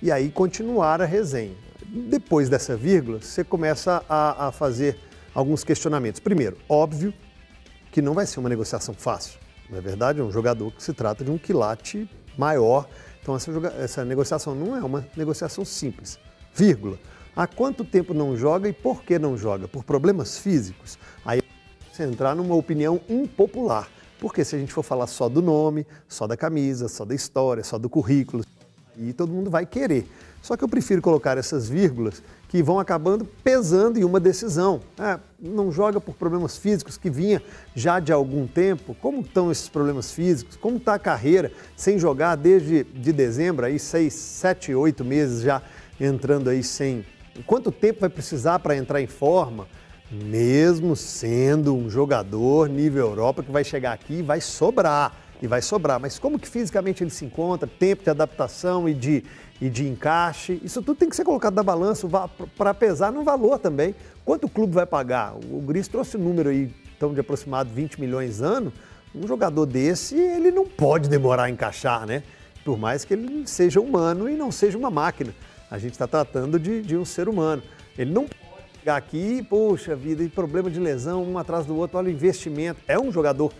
e 0.00 0.10
aí 0.10 0.30
continuar 0.30 1.02
a 1.02 1.04
resenha. 1.04 1.54
Depois 1.94 2.48
dessa 2.48 2.74
vírgula, 2.74 3.20
você 3.20 3.44
começa 3.44 4.02
a, 4.08 4.46
a 4.46 4.52
fazer 4.52 4.98
alguns 5.34 5.62
questionamentos. 5.62 6.20
Primeiro, 6.20 6.56
óbvio 6.66 7.12
que 7.90 8.00
não 8.00 8.14
vai 8.14 8.24
ser 8.24 8.40
uma 8.40 8.48
negociação 8.48 8.94
fácil. 8.94 9.38
Na 9.68 9.78
verdade, 9.78 10.18
é 10.18 10.24
um 10.24 10.32
jogador 10.32 10.72
que 10.72 10.82
se 10.82 10.94
trata 10.94 11.22
de 11.22 11.30
um 11.30 11.36
quilate 11.36 12.08
maior. 12.38 12.88
Então, 13.20 13.36
essa, 13.36 13.50
essa 13.78 14.04
negociação 14.06 14.54
não 14.54 14.74
é 14.74 14.82
uma 14.82 15.06
negociação 15.14 15.66
simples. 15.66 16.18
Vírgula. 16.54 16.98
Há 17.36 17.46
quanto 17.46 17.84
tempo 17.84 18.14
não 18.14 18.34
joga 18.38 18.70
e 18.70 18.72
por 18.72 19.02
que 19.02 19.18
não 19.18 19.36
joga? 19.36 19.68
Por 19.68 19.84
problemas 19.84 20.38
físicos? 20.38 20.98
Aí 21.26 21.42
você 21.92 22.04
entrar 22.04 22.34
numa 22.34 22.54
opinião 22.54 23.02
impopular. 23.06 23.86
Porque 24.18 24.44
se 24.46 24.56
a 24.56 24.58
gente 24.58 24.72
for 24.72 24.82
falar 24.82 25.08
só 25.08 25.28
do 25.28 25.42
nome, 25.42 25.86
só 26.08 26.26
da 26.26 26.38
camisa, 26.38 26.88
só 26.88 27.04
da 27.04 27.14
história, 27.14 27.62
só 27.62 27.76
do 27.76 27.90
currículo, 27.90 28.44
e 28.96 29.12
todo 29.12 29.32
mundo 29.32 29.50
vai 29.50 29.66
querer. 29.66 30.06
Só 30.42 30.56
que 30.56 30.64
eu 30.64 30.68
prefiro 30.68 31.00
colocar 31.00 31.38
essas 31.38 31.68
vírgulas 31.68 32.20
que 32.48 32.62
vão 32.62 32.80
acabando 32.80 33.24
pesando 33.24 33.98
em 33.98 34.04
uma 34.04 34.18
decisão. 34.18 34.80
Ah, 34.98 35.20
não 35.40 35.70
joga 35.70 36.00
por 36.00 36.14
problemas 36.14 36.58
físicos 36.58 36.98
que 36.98 37.08
vinha 37.08 37.40
já 37.74 38.00
de 38.00 38.12
algum 38.12 38.46
tempo. 38.46 38.94
Como 39.00 39.20
estão 39.20 39.52
esses 39.52 39.68
problemas 39.68 40.10
físicos? 40.10 40.56
Como 40.56 40.78
está 40.78 40.94
a 40.94 40.98
carreira 40.98 41.52
sem 41.76 41.98
jogar 41.98 42.34
desde 42.34 42.82
de 42.82 43.12
dezembro, 43.12 43.64
aí 43.64 43.78
seis, 43.78 44.14
sete, 44.14 44.74
oito 44.74 45.04
meses 45.04 45.42
já 45.42 45.62
entrando 46.00 46.50
aí 46.50 46.62
sem. 46.62 47.04
Quanto 47.46 47.70
tempo 47.70 48.00
vai 48.00 48.10
precisar 48.10 48.58
para 48.58 48.76
entrar 48.76 49.00
em 49.00 49.06
forma? 49.06 49.68
Mesmo 50.10 50.94
sendo 50.96 51.74
um 51.74 51.88
jogador 51.88 52.68
nível 52.68 53.06
Europa 53.06 53.42
que 53.42 53.50
vai 53.50 53.64
chegar 53.64 53.92
aqui 53.92 54.14
e 54.14 54.22
vai 54.22 54.40
sobrar 54.40 55.21
e 55.42 55.46
vai 55.48 55.60
sobrar. 55.60 55.98
Mas 56.00 56.18
como 56.18 56.38
que 56.38 56.48
fisicamente 56.48 57.02
ele 57.02 57.10
se 57.10 57.24
encontra, 57.24 57.68
tempo 57.68 58.04
de 58.04 58.08
adaptação 58.08 58.88
e 58.88 58.94
de, 58.94 59.24
e 59.60 59.68
de 59.68 59.88
encaixe, 59.88 60.60
isso 60.62 60.80
tudo 60.80 60.96
tem 60.96 61.08
que 61.08 61.16
ser 61.16 61.24
colocado 61.24 61.54
na 61.54 61.64
balança 61.64 62.08
para 62.56 62.72
pesar 62.72 63.10
no 63.12 63.24
valor 63.24 63.58
também. 63.58 63.94
Quanto 64.24 64.44
o 64.44 64.48
clube 64.48 64.72
vai 64.72 64.86
pagar? 64.86 65.34
O 65.34 65.60
Gris 65.60 65.88
trouxe 65.88 66.16
um 66.16 66.20
número 66.20 66.50
aí, 66.50 66.72
então, 66.96 67.12
de 67.12 67.18
aproximado 67.20 67.68
20 67.74 68.00
milhões 68.00 68.40
ano. 68.40 68.72
Um 69.12 69.26
jogador 69.26 69.66
desse, 69.66 70.14
ele 70.14 70.52
não 70.52 70.64
pode 70.64 71.08
demorar 71.08 71.44
a 71.44 71.50
encaixar, 71.50 72.06
né? 72.06 72.22
Por 72.64 72.78
mais 72.78 73.04
que 73.04 73.12
ele 73.12 73.46
seja 73.46 73.80
humano 73.80 74.30
e 74.30 74.36
não 74.36 74.52
seja 74.52 74.78
uma 74.78 74.90
máquina. 74.90 75.34
A 75.68 75.76
gente 75.78 75.92
está 75.92 76.06
tratando 76.06 76.58
de, 76.58 76.80
de 76.80 76.96
um 76.96 77.04
ser 77.04 77.28
humano. 77.28 77.62
Ele 77.98 78.12
não 78.12 78.22
pode 78.22 78.78
chegar 78.78 78.96
aqui, 78.96 79.42
poxa 79.42 79.96
vida, 79.96 80.22
e 80.22 80.28
problema 80.28 80.70
de 80.70 80.78
lesão, 80.78 81.24
um 81.24 81.36
atrás 81.36 81.66
do 81.66 81.76
outro, 81.76 81.98
olha 81.98 82.08
o 82.08 82.10
investimento. 82.10 82.80
É 82.86 82.98
um 82.98 83.10
jogador 83.10 83.52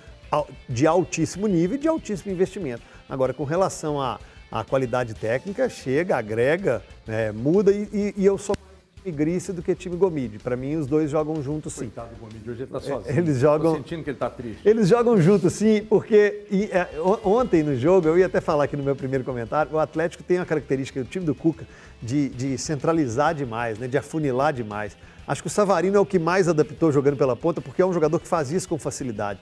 de 0.69 0.87
altíssimo 0.87 1.47
nível 1.47 1.77
e 1.77 1.81
de 1.81 1.89
altíssimo 1.89 2.33
investimento. 2.33 2.83
Agora, 3.09 3.35
com 3.35 3.45
relação 3.45 4.01
à, 4.01 4.19
à 4.51 4.65
qualidade 4.65 5.15
técnica, 5.15 5.69
chega, 5.69 6.17
agrega, 6.17 6.83
né, 7.07 7.33
muda 7.33 7.71
e, 7.71 7.89
e, 7.93 8.15
e 8.17 8.25
eu 8.25 8.39
sou 8.39 8.57
Igrice 9.05 9.53
do 9.53 9.63
que 9.63 9.75
time 9.75 9.97
Gomide. 9.97 10.39
Para 10.39 10.57
mim, 10.57 10.77
os 10.77 10.87
dois 10.87 11.11
jogam 11.11 11.43
juntos 11.43 11.73
sim. 11.73 11.87
Coitado 11.87 12.15
do 12.15 12.21
Gomide, 12.21 12.51
hoje 12.51 12.63
ele 12.63 12.71
tá 12.71 12.81
sozinho. 12.81 13.19
Eles 13.19 13.39
jogam. 13.39 13.73
Tô 13.73 13.79
sentindo 13.79 14.05
que 14.05 14.11
ele 14.11 14.19
tá 14.19 14.31
triste. 14.31 14.61
Eles 14.65 14.89
jogam 14.89 15.21
juntos 15.21 15.53
sim, 15.55 15.85
porque 15.89 16.47
e, 16.51 16.65
é, 16.67 16.89
ontem 17.25 17.63
no 17.63 17.77
jogo, 17.77 18.09
eu 18.09 18.19
ia 18.19 18.27
até 18.27 18.41
falar 18.41 18.65
aqui 18.65 18.77
no 18.77 18.83
meu 18.83 18.95
primeiro 18.95 19.25
comentário, 19.25 19.73
o 19.73 19.79
Atlético 19.79 20.23
tem 20.23 20.39
a 20.39 20.45
característica, 20.45 21.01
o 21.01 21.05
time 21.05 21.25
do 21.25 21.35
Cuca, 21.35 21.67
de, 22.01 22.29
de 22.29 22.57
centralizar 22.57 23.35
demais, 23.35 23.79
né, 23.79 23.89
de 23.89 23.99
afunilar 23.99 24.53
demais. 24.53 24.97
Acho 25.27 25.43
que 25.43 25.49
o 25.49 25.51
Savarino 25.51 25.97
é 25.97 26.01
o 26.01 26.07
que 26.07 26.19
mais 26.19 26.49
adaptou 26.49 26.91
jogando 26.93 27.17
pela 27.17 27.37
ponta, 27.37 27.61
porque 27.61 27.83
é 27.83 27.87
um 27.87 27.93
jogador 27.93 28.19
que 28.19 28.29
faz 28.29 28.51
isso 28.51 28.69
com 28.69 28.79
facilidade. 28.79 29.41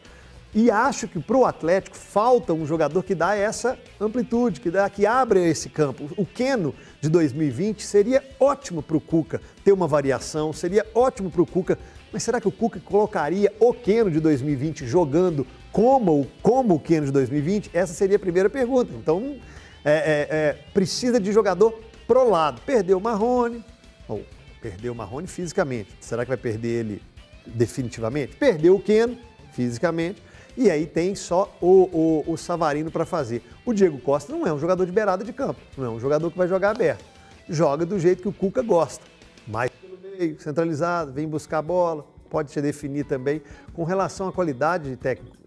E 0.52 0.68
acho 0.68 1.06
que 1.06 1.20
para 1.20 1.36
o 1.36 1.44
Atlético 1.44 1.96
falta 1.96 2.52
um 2.52 2.66
jogador 2.66 3.04
que 3.04 3.14
dá 3.14 3.36
essa 3.36 3.78
amplitude, 4.00 4.60
que, 4.60 4.68
dá, 4.68 4.90
que 4.90 5.06
abre 5.06 5.48
esse 5.48 5.68
campo. 5.68 6.10
O 6.16 6.26
Keno 6.26 6.74
de 7.00 7.08
2020 7.08 7.82
seria 7.84 8.22
ótimo 8.38 8.82
para 8.82 8.96
o 8.96 9.00
Cuca 9.00 9.40
ter 9.64 9.72
uma 9.72 9.86
variação, 9.86 10.52
seria 10.52 10.84
ótimo 10.92 11.30
para 11.30 11.42
o 11.42 11.46
Cuca. 11.46 11.78
Mas 12.12 12.24
será 12.24 12.40
que 12.40 12.48
o 12.48 12.52
Cuca 12.52 12.80
colocaria 12.80 13.52
o 13.60 13.72
Keno 13.72 14.10
de 14.10 14.18
2020 14.18 14.86
jogando 14.86 15.46
como, 15.70 16.26
como 16.42 16.74
o 16.74 16.80
Keno 16.80 17.06
de 17.06 17.12
2020? 17.12 17.70
Essa 17.72 17.94
seria 17.94 18.16
a 18.16 18.20
primeira 18.20 18.50
pergunta. 18.50 18.92
Então, 18.92 19.36
é, 19.84 19.92
é, 19.92 20.36
é, 20.36 20.52
precisa 20.74 21.20
de 21.20 21.30
jogador 21.30 21.80
pro 22.08 22.28
lado. 22.28 22.60
Perdeu 22.62 22.98
o 22.98 23.00
Marrone, 23.00 23.64
ou 24.08 24.24
perdeu 24.60 24.92
o 24.92 24.96
Marrone 24.96 25.28
fisicamente. 25.28 25.90
Será 26.00 26.24
que 26.24 26.28
vai 26.28 26.36
perder 26.36 26.80
ele 26.80 27.02
definitivamente? 27.46 28.34
Perdeu 28.34 28.74
o 28.74 28.80
Keno 28.80 29.16
fisicamente 29.52 30.20
e 30.60 30.70
aí 30.70 30.86
tem 30.86 31.14
só 31.14 31.50
o, 31.58 32.22
o, 32.26 32.32
o 32.34 32.36
Savarino 32.36 32.90
para 32.90 33.06
fazer. 33.06 33.42
O 33.64 33.72
Diego 33.72 33.98
Costa 33.98 34.30
não 34.30 34.46
é 34.46 34.52
um 34.52 34.58
jogador 34.58 34.84
de 34.84 34.92
beirada 34.92 35.24
de 35.24 35.32
campo, 35.32 35.58
não 35.74 35.86
é 35.86 35.88
um 35.88 35.98
jogador 35.98 36.30
que 36.30 36.36
vai 36.36 36.46
jogar 36.46 36.72
aberto. 36.72 37.02
Joga 37.48 37.86
do 37.86 37.98
jeito 37.98 38.20
que 38.20 38.28
o 38.28 38.32
Cuca 38.32 38.60
gosta, 38.60 39.02
mais 39.48 39.70
pelo 39.70 39.96
meio, 40.18 40.38
centralizado, 40.38 41.12
vem 41.12 41.26
buscar 41.26 41.58
a 41.58 41.62
bola, 41.62 42.04
pode 42.28 42.50
se 42.50 42.60
definir 42.60 43.06
também. 43.06 43.40
Com 43.72 43.84
relação 43.84 44.28
à 44.28 44.32
qualidade 44.32 44.98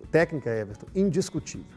técnica, 0.10 0.50
Everton, 0.50 0.88
indiscutível. 0.96 1.68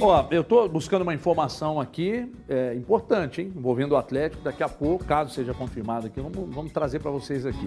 Ó, 0.00 0.28
eu 0.30 0.42
estou 0.42 0.68
buscando 0.68 1.02
uma 1.02 1.14
informação 1.14 1.80
aqui 1.80 2.32
é, 2.48 2.72
importante, 2.76 3.42
hein, 3.42 3.52
envolvendo 3.56 3.92
o 3.92 3.96
Atlético. 3.96 4.44
Daqui 4.44 4.62
a 4.62 4.68
pouco, 4.68 5.04
caso 5.04 5.34
seja 5.34 5.52
confirmado 5.52 6.06
aqui, 6.06 6.20
vamos, 6.20 6.54
vamos 6.54 6.70
trazer 6.70 7.00
para 7.00 7.10
vocês 7.10 7.44
aqui. 7.44 7.66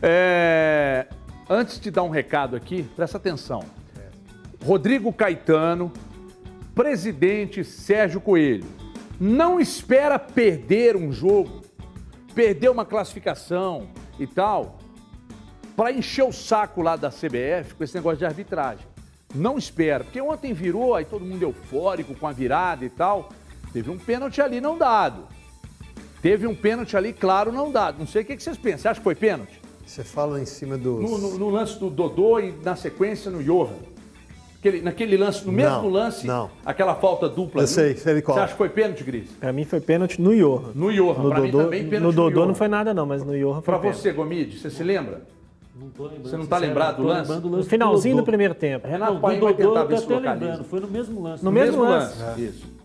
É, 0.00 1.08
Antes 1.48 1.78
de 1.78 1.92
dar 1.92 2.02
um 2.02 2.10
recado 2.10 2.56
aqui, 2.56 2.82
presta 2.96 3.18
atenção. 3.18 3.64
Rodrigo 4.64 5.12
Caetano, 5.12 5.92
presidente 6.74 7.62
Sérgio 7.62 8.20
Coelho, 8.20 8.66
não 9.20 9.60
espera 9.60 10.18
perder 10.18 10.96
um 10.96 11.12
jogo, 11.12 11.62
perder 12.34 12.68
uma 12.68 12.84
classificação 12.84 13.88
e 14.18 14.26
tal, 14.26 14.78
para 15.76 15.92
encher 15.92 16.24
o 16.24 16.32
saco 16.32 16.82
lá 16.82 16.96
da 16.96 17.10
CBF 17.10 17.74
com 17.76 17.84
esse 17.84 17.94
negócio 17.94 18.18
de 18.18 18.26
arbitragem. 18.26 18.84
Não 19.32 19.56
espera, 19.56 20.02
porque 20.02 20.20
ontem 20.20 20.52
virou, 20.52 20.96
aí 20.96 21.04
todo 21.04 21.24
mundo 21.24 21.44
eufórico 21.44 22.12
com 22.16 22.26
a 22.26 22.32
virada 22.32 22.84
e 22.84 22.90
tal. 22.90 23.28
Teve 23.72 23.88
um 23.90 23.98
pênalti 23.98 24.40
ali 24.40 24.60
não 24.60 24.76
dado. 24.76 25.28
Teve 26.20 26.46
um 26.46 26.56
pênalti 26.56 26.96
ali, 26.96 27.12
claro, 27.12 27.52
não 27.52 27.70
dado. 27.70 27.98
Não 27.98 28.06
sei 28.06 28.22
o 28.22 28.24
que 28.24 28.36
vocês 28.36 28.56
pensam. 28.56 28.78
Você 28.78 28.88
acha 28.88 29.00
que 29.00 29.04
foi 29.04 29.14
pênalti? 29.14 29.65
Você 29.86 30.02
fala 30.02 30.40
em 30.40 30.44
cima 30.44 30.76
do. 30.76 31.00
No, 31.00 31.16
no, 31.16 31.38
no, 31.38 31.48
lance 31.48 31.78
do 31.78 31.88
Dodô 31.88 32.40
e 32.40 32.52
na 32.62 32.74
sequência 32.74 33.30
no 33.30 33.42
Johan. 33.42 33.76
Aquele, 34.58 34.82
naquele 34.82 35.16
lance, 35.16 35.46
no 35.46 35.52
mesmo 35.52 35.82
não, 35.82 35.88
lance, 35.88 36.26
não. 36.26 36.50
aquela 36.64 36.96
falta 36.96 37.28
dupla. 37.28 37.62
Eu 37.62 37.66
sei, 37.68 37.96
sei 37.96 38.20
qual. 38.20 38.36
Você 38.36 38.42
acha 38.42 38.52
que 38.52 38.58
foi 38.58 38.68
pênalti, 38.68 39.04
Gris? 39.04 39.30
Pra 39.38 39.52
mim 39.52 39.64
foi 39.64 39.80
pênalti 39.80 40.20
no 40.20 40.34
Johan. 40.34 40.72
No 40.74 40.92
Johan, 40.92 41.22
no 41.22 41.28
pra 41.28 41.38
Dodô, 41.38 41.58
mim 41.58 41.64
também 41.64 41.88
pênalti 41.88 42.02
No 42.02 42.12
Dodô 42.12 42.40
no 42.40 42.46
não 42.48 42.54
foi 42.54 42.66
nada 42.66 42.92
não, 42.92 43.06
mas 43.06 43.22
no 43.22 43.38
Johan 43.38 43.62
foi 43.62 43.62
Pra 43.62 43.78
pênalti. 43.78 44.00
você, 44.00 44.12
Gomide, 44.12 44.58
você 44.58 44.68
se 44.68 44.82
lembra? 44.82 45.22
Não 45.78 45.88
tô 45.90 46.04
lembrando. 46.04 46.28
Você 46.28 46.36
não 46.36 46.46
tá 46.46 46.58
lembrado 46.58 46.96
do 46.96 47.06
lance? 47.06 47.32
No 47.40 47.62
finalzinho 47.62 48.16
do, 48.16 48.24
primeiro 48.24 48.54
tempo. 48.54 48.88
Renato 48.88 49.14
Não, 49.14 49.20
Paim 49.20 49.38
do 49.38 49.44
vai 49.44 49.54
tentar 49.54 49.80
eu 49.80 49.88
ver 49.88 49.98
se 49.98 50.04
até 50.04 50.14
localiza. 50.14 50.44
lembrando. 50.46 50.64
Foi 50.64 50.80
no 50.80 50.88
mesmo 50.88 51.22
lance. 51.22 51.44
No 51.44 51.52
mesmo 51.52 51.82
lance. 51.82 52.40
Isso. 52.40 52.75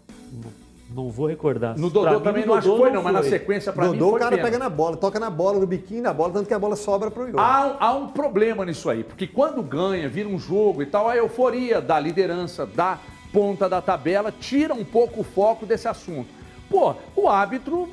Não 0.93 1.09
vou 1.09 1.27
recordar. 1.27 1.77
No 1.77 1.89
Pra 1.89 2.01
Dodô 2.01 2.17
mim, 2.19 2.23
também 2.23 2.41
no 2.43 2.47
não 2.49 2.55
acho 2.55 2.69
que 2.71 2.77
foi, 2.77 2.91
não, 2.91 3.01
mas 3.03 3.13
na 3.13 3.23
sequência 3.23 3.71
pra 3.71 3.85
mim 3.85 3.91
Dodô, 3.93 4.09
foi 4.09 4.15
o 4.15 4.19
cara 4.19 4.35
pênalti. 4.35 4.51
pega 4.51 4.63
na 4.63 4.69
bola, 4.69 4.97
toca 4.97 5.19
na 5.19 5.29
bola, 5.29 5.59
no 5.59 5.65
biquinho 5.67 6.03
da 6.03 6.13
bola, 6.13 6.33
tanto 6.33 6.47
que 6.47 6.53
a 6.53 6.59
bola 6.59 6.75
sobra 6.75 7.09
pro 7.09 7.29
Igor. 7.29 7.39
Há, 7.39 7.77
há 7.79 7.93
um 7.93 8.07
problema 8.09 8.65
nisso 8.65 8.89
aí, 8.89 9.03
porque 9.03 9.25
quando 9.25 9.61
ganha, 9.63 10.09
vira 10.09 10.27
um 10.27 10.37
jogo 10.37 10.81
e 10.81 10.85
tal, 10.85 11.07
a 11.07 11.15
euforia 11.15 11.79
da 11.79 11.97
liderança, 11.99 12.65
da 12.65 12.99
ponta 13.31 13.69
da 13.69 13.81
tabela, 13.81 14.33
tira 14.37 14.73
um 14.73 14.83
pouco 14.83 15.21
o 15.21 15.23
foco 15.23 15.65
desse 15.65 15.87
assunto. 15.87 16.27
Pô, 16.69 16.93
o 17.15 17.29
árbitro. 17.29 17.89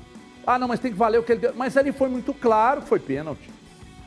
Ah, 0.46 0.58
não, 0.58 0.66
mas 0.66 0.80
tem 0.80 0.90
que 0.90 0.98
valer 0.98 1.18
o 1.18 1.22
que 1.22 1.32
ele 1.32 1.40
deu. 1.42 1.52
Mas 1.54 1.76
ali 1.76 1.92
foi 1.92 2.08
muito 2.08 2.32
claro 2.34 2.80
que 2.82 2.88
foi 2.88 2.98
pênalti. 2.98 3.50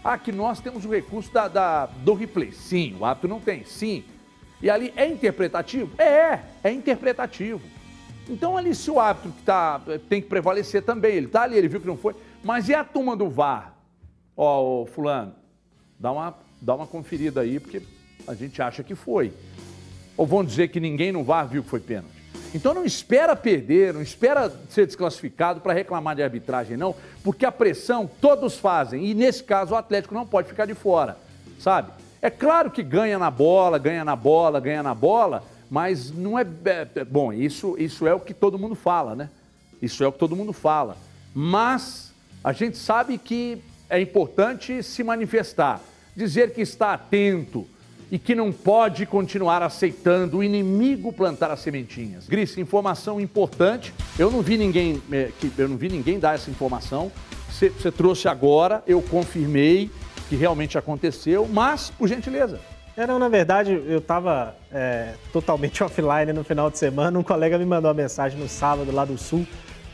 Ah, 0.04 0.18
que 0.18 0.32
nós 0.32 0.60
temos 0.60 0.84
o 0.86 0.90
recurso 0.90 1.32
da, 1.32 1.48
da- 1.48 1.86
do 1.86 2.14
replay. 2.14 2.52
Sim, 2.52 2.98
o 3.00 3.06
árbitro 3.06 3.30
não 3.30 3.40
tem. 3.40 3.64
Sim. 3.64 4.04
E 4.62 4.70
ali 4.70 4.92
é 4.98 5.06
interpretativo? 5.08 5.92
É, 6.02 6.40
é 6.64 6.72
interpretativo. 6.72 7.62
Então 8.32 8.56
ali 8.56 8.74
se 8.74 8.90
o 8.90 8.98
árbitro 8.98 9.32
que 9.34 9.44
tá, 9.44 9.82
tem 10.08 10.22
que 10.22 10.30
prevalecer 10.30 10.82
também, 10.84 11.16
ele 11.16 11.28
tá 11.28 11.42
ali, 11.42 11.58
ele 11.58 11.68
viu 11.68 11.82
que 11.82 11.88
não 11.88 11.98
foi. 11.98 12.16
Mas 12.42 12.70
e 12.70 12.74
a 12.74 12.82
turma 12.82 13.14
do 13.14 13.30
VAR? 13.30 13.74
Ó, 14.38 14.86
fulano, 14.86 15.36
dá 16.00 16.14
uma, 16.14 16.34
dá 16.62 16.74
uma 16.74 16.88
conferida 16.88 17.42
aí, 17.42 17.60
porque 17.60 17.82
a 18.26 18.34
gente 18.34 18.62
acha 18.62 18.84
que 18.84 18.96
foi. 18.96 19.34
Ou 20.16 20.26
vão 20.26 20.46
dizer 20.46 20.70
que 20.70 20.80
ninguém 20.80 21.12
no 21.12 21.26
VAR 21.26 21.46
viu 21.46 21.62
que 21.62 21.70
foi 21.70 21.82
pênalti. 21.82 22.22
Então 22.56 22.74
não 22.74 22.86
espera 22.86 23.36
perder, 23.36 23.94
não 23.94 24.02
espera 24.02 24.50
ser 24.70 24.86
desclassificado 24.86 25.60
para 25.60 25.74
reclamar 25.74 26.16
de 26.16 26.24
arbitragem, 26.24 26.78
não, 26.78 26.96
porque 27.24 27.46
a 27.46 27.52
pressão 27.52 28.10
todos 28.22 28.58
fazem. 28.58 29.06
E 29.08 29.14
nesse 29.14 29.44
caso 29.44 29.74
o 29.74 29.78
Atlético 29.78 30.14
não 30.14 30.26
pode 30.26 30.48
ficar 30.48 30.66
de 30.66 30.74
fora, 30.74 31.18
sabe? 31.60 31.92
É 32.22 32.30
claro 32.30 32.72
que 32.72 32.82
ganha 32.82 33.20
na 33.20 33.30
bola, 33.30 33.78
ganha 33.78 34.06
na 34.06 34.16
bola, 34.16 34.60
ganha 34.60 34.84
na 34.84 34.96
bola, 34.96 35.44
mas 35.72 36.12
não 36.12 36.38
é. 36.38 36.46
é, 36.66 36.88
é- 36.96 37.06
Bom, 37.06 37.32
isso, 37.32 37.78
isso 37.80 38.06
é 38.06 38.14
o 38.14 38.20
que 38.20 38.34
todo 38.34 38.60
mundo 38.60 38.76
fala, 38.76 39.16
né? 39.16 39.30
Isso 39.82 40.04
é 40.04 40.08
o 40.08 40.12
que 40.12 40.20
todo 40.20 40.36
mundo 40.36 40.52
fala. 40.52 40.98
Mas 41.34 42.12
a 42.44 42.52
gente 42.52 42.78
sabe 42.78 43.18
que 43.18 43.58
é 43.90 44.00
importante 44.02 44.84
se 44.84 45.02
manifestar, 45.02 45.82
dizer 46.14 46.54
que 46.54 46.60
está 46.60 46.94
atento 46.94 47.66
e 48.12 48.20
que 48.20 48.36
não 48.36 48.52
pode 48.52 49.06
continuar 49.06 49.64
aceitando 49.64 50.40
o 50.40 50.44
inimigo 50.44 51.14
plantar 51.14 51.50
as 51.50 51.62
sementinhas. 51.62 52.28
Gris, 52.28 52.58
informação 52.58 53.22
importante. 53.22 53.94
Eu 54.20 54.30
não 54.30 54.42
vi 54.42 54.58
ninguém, 54.58 55.02
que, 55.40 55.52
eu 55.58 55.70
não 55.70 55.78
vi 55.78 55.88
ninguém 55.88 56.20
dar 56.20 56.36
essa 56.36 56.52
informação. 56.52 57.10
Você 57.50 57.70
você 57.70 57.90
trouxe 57.90 58.28
agora, 58.28 58.84
eu 58.86 59.02
confirmei 59.02 59.90
que 60.28 60.36
realmente 60.36 60.78
aconteceu, 60.78 61.48
mas 61.48 61.90
por 61.92 62.10
gentileza. 62.10 62.60
É, 63.02 63.08
não, 63.08 63.18
na 63.18 63.30
verdade, 63.30 63.72
eu 63.88 63.98
estava 63.98 64.56
totalmente 65.34 65.82
offline 65.84 66.32
no 66.34 66.44
final 66.44 66.70
de 66.70 66.78
semana. 66.78 67.18
Um 67.18 67.24
colega 67.24 67.58
me 67.58 67.66
mandou 67.66 67.90
uma 67.90 67.96
mensagem 67.96 68.40
no 68.40 68.48
sábado 68.48 68.92
lá 68.92 69.04
do 69.04 69.18
Sul, 69.18 69.44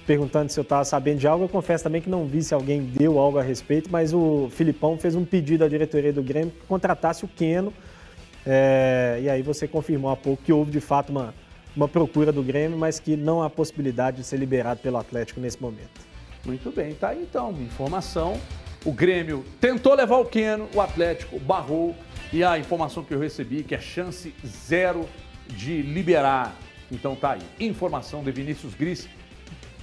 perguntando 0.05 0.51
se 0.51 0.59
eu 0.59 0.63
estava 0.63 0.83
sabendo 0.83 1.19
de 1.19 1.25
algo. 1.25 1.45
Eu 1.45 1.47
confesso 1.47 1.85
também 1.85 2.01
que 2.01 2.09
não 2.09 2.25
vi 2.25 2.43
se 2.43 2.53
alguém 2.53 2.81
deu 2.81 3.17
algo 3.17 3.39
a 3.39 3.41
respeito, 3.41 3.89
mas 3.89 4.13
o 4.13 4.49
Filipão 4.51 4.97
fez 4.97 5.15
um 5.15 5.23
pedido 5.23 5.63
à 5.63 5.69
diretoria 5.69 6.11
do 6.11 6.21
Grêmio 6.21 6.51
que 6.51 6.67
contratasse 6.67 7.23
o 7.23 7.29
Keno. 7.29 7.73
É, 8.45 9.21
e 9.23 9.29
aí 9.29 9.41
você 9.41 9.69
confirmou 9.69 10.11
há 10.11 10.17
pouco 10.17 10.43
que 10.43 10.51
houve 10.51 10.69
de 10.69 10.81
fato 10.81 11.09
uma, 11.09 11.33
uma 11.73 11.87
procura 11.87 12.33
do 12.33 12.43
Grêmio, 12.43 12.77
mas 12.77 12.99
que 12.99 13.15
não 13.15 13.41
há 13.41 13.49
possibilidade 13.49 14.17
de 14.17 14.25
ser 14.25 14.35
liberado 14.35 14.81
pelo 14.81 14.97
Atlético 14.97 15.39
nesse 15.39 15.61
momento. 15.61 16.01
Muito 16.45 16.69
bem, 16.71 16.93
tá 16.93 17.09
aí 17.09 17.23
então, 17.23 17.51
informação. 17.53 18.37
O 18.83 18.91
Grêmio 18.91 19.45
tentou 19.61 19.93
levar 19.95 20.17
o 20.17 20.25
Keno, 20.25 20.67
o 20.75 20.81
Atlético 20.81 21.39
barrou. 21.39 21.95
E 22.31 22.43
a 22.43 22.59
informação 22.59 23.03
que 23.03 23.13
eu 23.13 23.19
recebi 23.19 23.63
que 23.63 23.73
é 23.73 23.79
chance 23.79 24.33
zero 24.45 25.07
de 25.47 25.81
liberar. 25.81 26.55
Então 26.91 27.15
tá 27.15 27.31
aí. 27.31 27.41
Informação 27.59 28.23
de 28.23 28.31
Vinícius 28.31 28.73
Gris. 28.73 29.07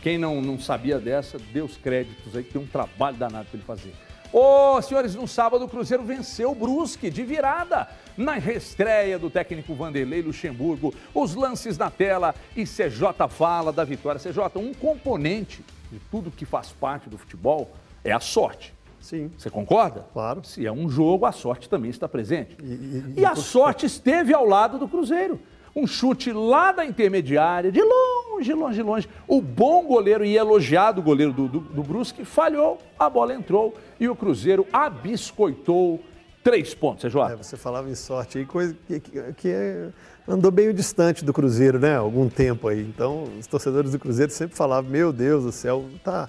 Quem 0.02 0.18
não, 0.18 0.42
não 0.42 0.60
sabia 0.60 0.98
dessa, 0.98 1.38
dê 1.38 1.62
os 1.62 1.78
créditos 1.78 2.36
aí, 2.36 2.44
que 2.44 2.52
tem 2.52 2.60
um 2.60 2.66
trabalho 2.66 3.16
danado 3.16 3.46
para 3.46 3.56
ele 3.56 3.66
fazer. 3.66 3.94
Ô, 4.30 4.82
senhores, 4.82 5.14
no 5.14 5.26
sábado 5.26 5.64
o 5.64 5.68
Cruzeiro 5.68 6.02
venceu 6.02 6.50
o 6.50 6.54
Brusque 6.54 7.08
de 7.08 7.22
virada 7.22 7.88
na 8.16 8.34
reestreia 8.34 9.18
do 9.18 9.30
técnico 9.30 9.74
Vanderlei 9.74 10.20
Luxemburgo. 10.20 10.92
Os 11.14 11.34
lances 11.34 11.78
na 11.78 11.88
tela 11.88 12.34
e 12.54 12.64
CJ 12.64 13.28
fala 13.30 13.72
da 13.72 13.84
vitória. 13.84 14.20
CJ, 14.20 14.40
um 14.56 14.74
componente 14.74 15.64
de 15.90 15.98
tudo 16.10 16.30
que 16.30 16.44
faz 16.44 16.72
parte 16.72 17.08
do 17.08 17.16
futebol 17.16 17.72
é 18.02 18.12
a 18.12 18.20
sorte. 18.20 18.74
Sim. 19.04 19.30
Você 19.36 19.50
concorda? 19.50 20.06
Claro. 20.14 20.42
Se 20.44 20.64
é 20.66 20.72
um 20.72 20.88
jogo, 20.88 21.26
a 21.26 21.32
sorte 21.32 21.68
também 21.68 21.90
está 21.90 22.08
presente. 22.08 22.56
E- 22.62 22.66
e- 22.66 23.14
E 23.20 23.24
a 23.26 23.34
sorte 23.36 23.84
esteve 23.84 24.32
ao 24.32 24.46
lado 24.46 24.78
do 24.78 24.88
Cruzeiro. 24.88 25.38
Um 25.76 25.86
chute 25.86 26.32
lá 26.32 26.72
da 26.72 26.86
intermediária, 26.86 27.70
de 27.70 27.82
longe, 27.82 28.54
longe, 28.54 28.82
longe. 28.82 29.08
O 29.28 29.42
bom 29.42 29.84
goleiro 29.84 30.24
e 30.24 30.36
elogiado 30.36 31.02
goleiro 31.02 31.32
do, 31.34 31.48
do, 31.48 31.60
do 31.60 31.82
Brusque 31.82 32.24
falhou, 32.24 32.78
a 32.98 33.10
bola 33.10 33.34
entrou 33.34 33.74
e 34.00 34.08
o 34.08 34.16
Cruzeiro 34.16 34.66
abiscoitou 34.72 36.00
três 36.42 36.72
pontos, 36.74 37.04
é 37.04 37.10
João. 37.10 37.28
É, 37.28 37.36
você 37.36 37.56
falava 37.56 37.90
em 37.90 37.94
sorte 37.94 38.38
aí, 38.38 38.46
coisa 38.46 38.74
que, 38.86 39.00
que, 39.00 39.32
que 39.34 39.48
é, 39.48 39.88
andou 40.28 40.50
bem 40.50 40.72
distante 40.72 41.24
do 41.24 41.32
Cruzeiro, 41.32 41.78
né? 41.78 41.96
Algum 41.96 42.28
tempo 42.28 42.68
aí. 42.68 42.80
Então, 42.80 43.24
os 43.38 43.46
torcedores 43.46 43.92
do 43.92 43.98
Cruzeiro 43.98 44.30
sempre 44.32 44.56
falavam: 44.56 44.90
Meu 44.90 45.12
Deus 45.12 45.44
do 45.44 45.52
céu, 45.52 45.84
tá 46.04 46.28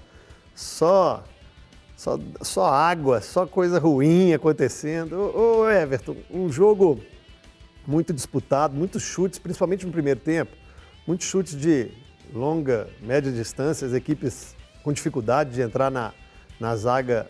só 0.54 1.24
só, 1.96 2.20
só 2.42 2.66
água, 2.66 3.22
só 3.22 3.48
coisa 3.48 3.80
ruim 3.80 4.34
acontecendo. 4.34 5.14
Ô, 5.14 5.60
ô, 5.60 5.70
Everton, 5.70 6.16
um 6.30 6.52
jogo 6.52 7.00
muito 7.88 8.14
disputado, 8.14 8.76
muitos 8.76 9.04
chutes, 9.04 9.40
principalmente 9.40 9.86
no 9.86 9.92
primeiro 9.92 10.20
tempo, 10.20 10.52
muitos 11.08 11.28
chutes 11.28 11.56
de 11.56 11.92
longa, 12.34 12.90
média 13.02 13.32
distância, 13.32 13.88
as 13.88 13.94
equipes 13.94 14.56
com 14.84 14.92
dificuldade 14.92 15.52
de 15.52 15.62
entrar 15.62 15.90
na, 15.90 16.14
na 16.60 16.76
zaga 16.76 17.28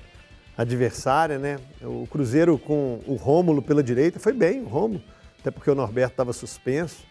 adversária, 0.58 1.38
né? 1.38 1.58
O 1.82 2.08
Cruzeiro 2.08 2.58
com 2.58 3.02
o 3.06 3.16
Rômulo 3.16 3.62
pela 3.62 3.84
direita 3.84 4.20
foi 4.20 4.34
bem, 4.34 4.62
o 4.62 4.68
Rômulo, 4.68 5.02
até 5.40 5.52
porque 5.52 5.70
o 5.70 5.76
Norberto 5.76 6.14
estava 6.14 6.34
suspenso. 6.34 7.04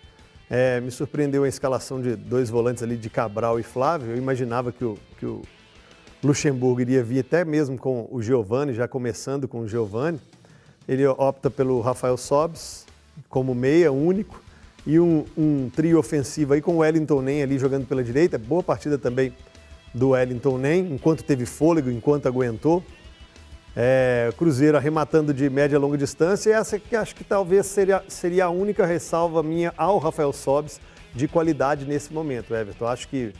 É, 0.50 0.80
me 0.80 0.90
surpreendeu 0.90 1.44
a 1.44 1.48
escalação 1.48 2.02
de 2.02 2.16
dois 2.16 2.50
volantes 2.50 2.82
ali 2.82 2.96
de 2.96 3.08
Cabral 3.08 3.58
e 3.58 3.62
Flávio. 3.62 4.10
Eu 4.10 4.16
imaginava 4.16 4.70
que 4.72 4.84
o, 4.84 4.98
que 5.18 5.24
o 5.24 5.42
Luxemburgo 6.24 6.80
iria 6.80 7.04
vir 7.04 7.20
até 7.20 7.44
mesmo 7.44 7.76
com 7.76 8.08
o 8.10 8.22
Giovani, 8.22 8.72
já 8.72 8.88
começando 8.88 9.46
com 9.46 9.60
o 9.60 9.68
Giovani. 9.68 10.18
Ele 10.88 11.06
opta 11.06 11.50
pelo 11.50 11.80
Rafael 11.82 12.16
Sobes 12.16 12.86
como 13.28 13.54
meia 13.54 13.92
único 13.92 14.42
e 14.86 14.98
um, 14.98 15.24
um 15.36 15.70
trio 15.70 15.98
ofensivo 15.98 16.54
aí 16.54 16.62
com 16.62 16.76
o 16.76 16.78
Wellington 16.78 17.20
Nem 17.20 17.42
ali 17.42 17.58
jogando 17.58 17.86
pela 17.86 18.02
direita. 18.02 18.38
Boa 18.38 18.62
partida 18.62 18.96
também 18.96 19.34
do 19.92 20.10
Wellington 20.10 20.56
Nem, 20.56 20.94
enquanto 20.94 21.22
teve 21.22 21.44
fôlego, 21.44 21.90
enquanto 21.90 22.26
aguentou. 22.26 22.82
É, 23.76 24.32
Cruzeiro 24.38 24.78
arrematando 24.78 25.34
de 25.34 25.50
média 25.50 25.76
e 25.76 25.78
longa 25.78 25.98
distância, 25.98 26.48
e 26.48 26.52
essa 26.52 26.78
que 26.78 26.94
acho 26.96 27.14
que 27.14 27.24
talvez 27.24 27.66
seria, 27.66 28.02
seria 28.08 28.46
a 28.46 28.50
única 28.50 28.86
ressalva 28.86 29.42
minha 29.42 29.74
ao 29.76 29.98
Rafael 29.98 30.32
Sobes 30.32 30.80
de 31.14 31.28
qualidade 31.28 31.84
nesse 31.84 32.12
momento, 32.12 32.54
Everton. 32.54 32.86
Acho 32.86 33.08
que 33.08 33.32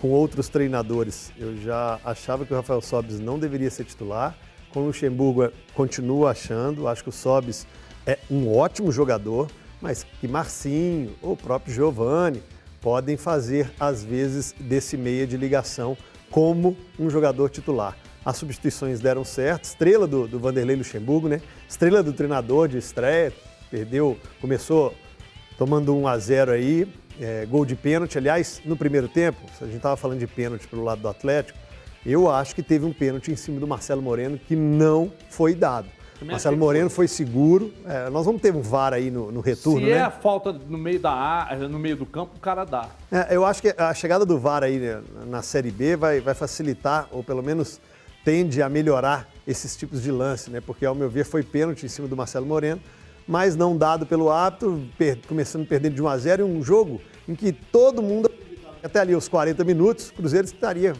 com 0.00 0.08
outros 0.08 0.48
treinadores. 0.48 1.30
Eu 1.38 1.56
já 1.56 2.00
achava 2.04 2.44
que 2.46 2.52
o 2.52 2.56
Rafael 2.56 2.80
Sobis 2.80 3.20
não 3.20 3.38
deveria 3.38 3.70
ser 3.70 3.84
titular. 3.84 4.36
Com 4.72 4.80
o 4.80 4.86
Luxemburgo, 4.86 5.50
continuo 5.74 6.26
achando. 6.26 6.88
Acho 6.88 7.02
que 7.02 7.08
o 7.08 7.12
Sobis 7.12 7.66
é 8.06 8.18
um 8.30 8.50
ótimo 8.56 8.90
jogador, 8.90 9.48
mas 9.80 10.06
que 10.20 10.28
Marcinho 10.28 11.14
ou 11.20 11.32
o 11.32 11.36
próprio 11.36 11.74
Giovani 11.74 12.42
podem 12.80 13.16
fazer, 13.16 13.70
às 13.78 14.02
vezes, 14.02 14.54
desse 14.58 14.96
meia 14.96 15.26
de 15.26 15.36
ligação 15.36 15.96
como 16.30 16.76
um 16.98 17.10
jogador 17.10 17.50
titular. 17.50 17.96
As 18.24 18.36
substituições 18.36 19.00
deram 19.00 19.24
certo. 19.24 19.64
Estrela 19.64 20.06
do, 20.06 20.26
do 20.26 20.38
Vanderlei 20.38 20.76
Luxemburgo, 20.76 21.28
né? 21.28 21.40
Estrela 21.68 22.02
do 22.02 22.12
treinador 22.12 22.68
de 22.68 22.78
estreia. 22.78 23.32
Perdeu, 23.70 24.16
começou 24.40 24.94
tomando 25.58 25.94
1 25.94 26.06
a 26.06 26.18
0 26.18 26.52
aí, 26.52 26.88
é, 27.20 27.46
gol 27.46 27.64
de 27.64 27.76
pênalti. 27.76 28.16
Aliás, 28.16 28.60
no 28.64 28.76
primeiro 28.76 29.08
tempo, 29.08 29.38
a 29.60 29.66
gente 29.66 29.76
estava 29.76 29.96
falando 29.96 30.18
de 30.18 30.26
pênalti 30.26 30.66
pelo 30.66 30.82
lado 30.82 31.00
do 31.02 31.08
Atlético, 31.08 31.58
eu 32.04 32.30
acho 32.30 32.54
que 32.54 32.62
teve 32.62 32.86
um 32.86 32.92
pênalti 32.92 33.30
em 33.30 33.36
cima 33.36 33.60
do 33.60 33.66
Marcelo 33.66 34.00
Moreno 34.00 34.38
que 34.38 34.56
não 34.56 35.12
foi 35.28 35.54
dado. 35.54 35.86
Também 36.18 36.32
Marcelo 36.32 36.56
Moreno 36.56 36.90
foi. 36.90 37.08
seguro. 37.08 37.72
É, 37.86 38.10
nós 38.10 38.26
vamos 38.26 38.42
ter 38.42 38.54
um 38.54 38.60
VAR 38.60 38.92
aí 38.92 39.10
no, 39.10 39.32
no 39.32 39.40
retorno, 39.40 39.80
Se 39.80 39.86
né? 39.86 39.92
é 39.92 40.00
a 40.00 40.10
falta 40.10 40.52
no 40.52 40.76
meio, 40.76 41.00
da, 41.00 41.48
no 41.68 41.78
meio 41.78 41.96
do 41.96 42.04
campo, 42.04 42.32
o 42.36 42.40
cara 42.40 42.64
dá. 42.64 42.88
É, 43.10 43.34
eu 43.34 43.44
acho 43.44 43.62
que 43.62 43.74
a 43.76 43.92
chegada 43.94 44.24
do 44.26 44.38
VAR 44.38 44.62
aí 44.62 44.78
né, 44.78 45.02
na 45.26 45.42
Série 45.42 45.70
B 45.70 45.96
vai, 45.96 46.20
vai 46.20 46.34
facilitar, 46.34 47.08
ou 47.10 47.24
pelo 47.24 47.42
menos 47.42 47.80
tende 48.22 48.60
a 48.60 48.68
melhorar 48.68 49.28
esses 49.46 49.74
tipos 49.74 50.02
de 50.02 50.12
lance, 50.12 50.50
né? 50.50 50.60
Porque, 50.60 50.84
ao 50.84 50.94
meu 50.94 51.08
ver, 51.08 51.24
foi 51.24 51.42
pênalti 51.42 51.86
em 51.86 51.88
cima 51.88 52.06
do 52.06 52.14
Marcelo 52.14 52.44
Moreno, 52.44 52.80
mas 53.26 53.56
não 53.56 53.74
dado 53.74 54.04
pelo 54.04 54.30
árbitro, 54.30 54.86
per 54.98 55.18
começando 55.26 55.66
perdendo 55.66 55.94
de 55.94 56.02
1 56.02 56.08
a 56.08 56.18
0 56.18 56.46
em 56.46 56.58
um 56.58 56.62
jogo 56.62 57.00
em 57.28 57.34
que 57.34 57.52
todo 57.52 58.02
mundo, 58.02 58.30
até 58.82 59.00
ali 59.00 59.14
os 59.14 59.28
40 59.28 59.64
minutos, 59.64 60.10
o 60.10 60.14
Cruzeiro 60.14 60.46
estaria 60.46 60.94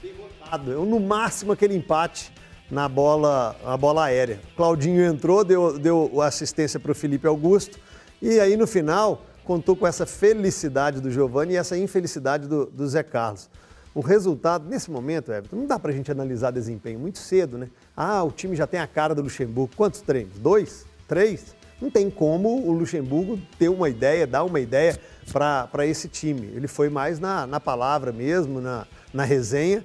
derrotado. 0.00 0.72
Eu, 0.72 0.84
no 0.84 1.00
máximo 1.00 1.52
aquele 1.52 1.74
empate 1.74 2.32
na 2.70 2.88
bola, 2.88 3.56
na 3.64 3.76
bola 3.76 4.04
aérea. 4.04 4.40
Claudinho 4.56 5.04
entrou, 5.04 5.44
deu, 5.44 5.78
deu 5.78 6.20
assistência 6.20 6.80
para 6.80 6.92
o 6.92 6.94
Felipe 6.94 7.26
Augusto 7.26 7.78
e 8.20 8.40
aí 8.40 8.56
no 8.56 8.66
final 8.66 9.24
contou 9.44 9.76
com 9.76 9.86
essa 9.86 10.04
felicidade 10.04 11.00
do 11.00 11.10
Giovani 11.10 11.54
e 11.54 11.56
essa 11.56 11.76
infelicidade 11.76 12.48
do, 12.48 12.66
do 12.66 12.86
Zé 12.88 13.02
Carlos. 13.02 13.48
O 13.94 14.00
resultado, 14.00 14.68
nesse 14.68 14.90
momento, 14.90 15.32
Everton, 15.32 15.56
não 15.56 15.66
dá 15.66 15.78
para 15.78 15.90
a 15.90 15.94
gente 15.94 16.10
analisar 16.10 16.50
desempenho 16.50 16.98
muito 16.98 17.18
cedo, 17.18 17.56
né? 17.56 17.70
Ah, 17.96 18.22
o 18.22 18.30
time 18.30 18.54
já 18.54 18.66
tem 18.66 18.78
a 18.78 18.86
cara 18.86 19.14
do 19.14 19.22
Luxemburgo. 19.22 19.74
Quantos 19.74 20.02
treinos? 20.02 20.38
Dois? 20.38 20.84
Três? 21.08 21.55
Não 21.80 21.90
tem 21.90 22.08
como 22.08 22.66
o 22.66 22.72
Luxemburgo 22.72 23.38
ter 23.58 23.68
uma 23.68 23.88
ideia, 23.88 24.26
dar 24.26 24.44
uma 24.44 24.60
ideia 24.60 24.98
para 25.32 25.86
esse 25.86 26.08
time. 26.08 26.50
Ele 26.54 26.66
foi 26.66 26.88
mais 26.88 27.18
na, 27.18 27.46
na 27.46 27.60
palavra 27.60 28.12
mesmo, 28.12 28.60
na, 28.60 28.86
na 29.12 29.24
resenha. 29.24 29.84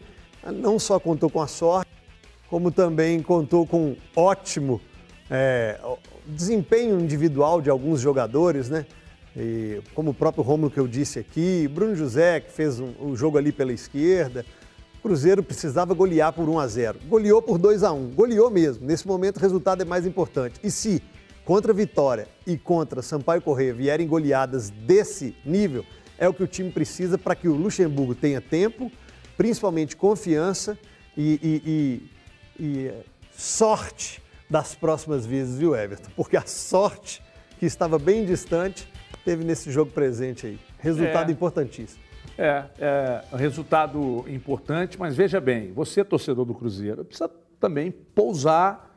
Não 0.54 0.80
só 0.80 1.00
contou 1.00 1.30
com 1.30 1.42
a 1.42 1.48
sorte, 1.48 1.92
como 2.50 2.72
também 2.72 3.22
contou 3.22 3.68
com 3.68 3.96
ótimo 4.16 4.82
é, 5.30 5.80
desempenho 6.26 7.00
individual 7.00 7.62
de 7.62 7.70
alguns 7.70 8.00
jogadores, 8.00 8.70
né? 8.70 8.86
E, 9.36 9.82
como 9.94 10.12
o 10.12 10.14
próprio 10.14 10.44
Romulo 10.44 10.70
que 10.70 10.80
eu 10.80 10.88
disse 10.88 11.20
aqui, 11.20 11.68
Bruno 11.68 11.96
José, 11.96 12.42
que 12.42 12.52
fez 12.52 12.80
um, 12.80 12.92
um 13.00 13.16
jogo 13.16 13.38
ali 13.38 13.52
pela 13.52 13.72
esquerda. 13.72 14.46
O 15.00 15.02
Cruzeiro 15.02 15.42
precisava 15.42 15.94
golear 15.94 16.32
por 16.34 16.48
1 16.48 16.60
a 16.60 16.68
0. 16.68 17.00
Goleou 17.08 17.42
por 17.42 17.58
2 17.58 17.84
a 17.84 17.92
1. 17.92 18.12
Goleou 18.12 18.52
mesmo. 18.52 18.86
Nesse 18.86 19.08
momento 19.08 19.38
o 19.38 19.40
resultado 19.40 19.82
é 19.82 19.86
mais 19.86 20.06
importante. 20.06 20.60
E 20.64 20.70
se 20.70 21.02
contra 21.46 21.74
Vitória 21.74 22.28
e 22.46 22.58
contra 22.58 23.02
Sampaio 23.02 23.42
Correia 23.42 23.74
vierem 23.74 24.08
goleadas 24.08 24.70
desse 24.70 25.36
nível, 25.46 25.86
é 26.18 26.28
o 26.28 26.34
que 26.34 26.44
o 26.44 26.48
time 26.48 26.72
precisa 26.72 27.18
para 27.18 27.36
que 27.36 27.48
o 27.48 27.56
Luxemburgo 27.56 28.14
tenha 28.14 28.40
tempo, 28.40 28.92
principalmente 29.36 29.96
confiança 29.96 30.78
e, 31.18 31.40
e, 31.42 32.64
e, 32.64 32.64
e, 32.64 32.92
sorte 33.32 34.22
das 34.50 34.76
próximas 34.76 35.26
vezes, 35.26 35.58
viu, 35.58 35.76
Everton? 35.76 36.12
Porque 36.16 36.38
a 36.38 36.46
sorte, 36.46 37.24
que 37.60 37.66
estava 37.66 37.98
bem 37.98 38.24
distante, 38.26 38.88
teve 39.26 39.44
nesse 39.44 39.72
jogo 39.72 39.92
presente 39.92 40.46
aí. 40.46 40.60
Resultado 40.78 41.30
é, 41.30 41.32
importantíssimo. 41.32 42.04
É, 42.38 42.66
é 42.78 43.24
resultado 43.36 44.26
importante, 44.28 45.00
mas 45.00 45.16
veja 45.16 45.40
bem, 45.40 45.72
você, 45.72 46.04
torcedor 46.04 46.46
do 46.46 46.54
Cruzeiro, 46.54 47.04
precisa 47.04 47.32
também 47.60 47.92
pousar 47.92 48.91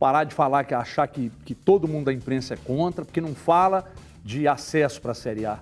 parar 0.00 0.24
de 0.24 0.34
falar 0.34 0.64
que 0.64 0.72
achar 0.72 1.06
que, 1.06 1.30
que 1.44 1.54
todo 1.54 1.86
mundo 1.86 2.06
da 2.06 2.12
imprensa 2.12 2.54
é 2.54 2.56
contra, 2.56 3.04
porque 3.04 3.20
não 3.20 3.34
fala 3.34 3.84
de 4.24 4.48
acesso 4.48 4.98
para 5.00 5.12
a 5.12 5.14
Série 5.14 5.44
A. 5.44 5.60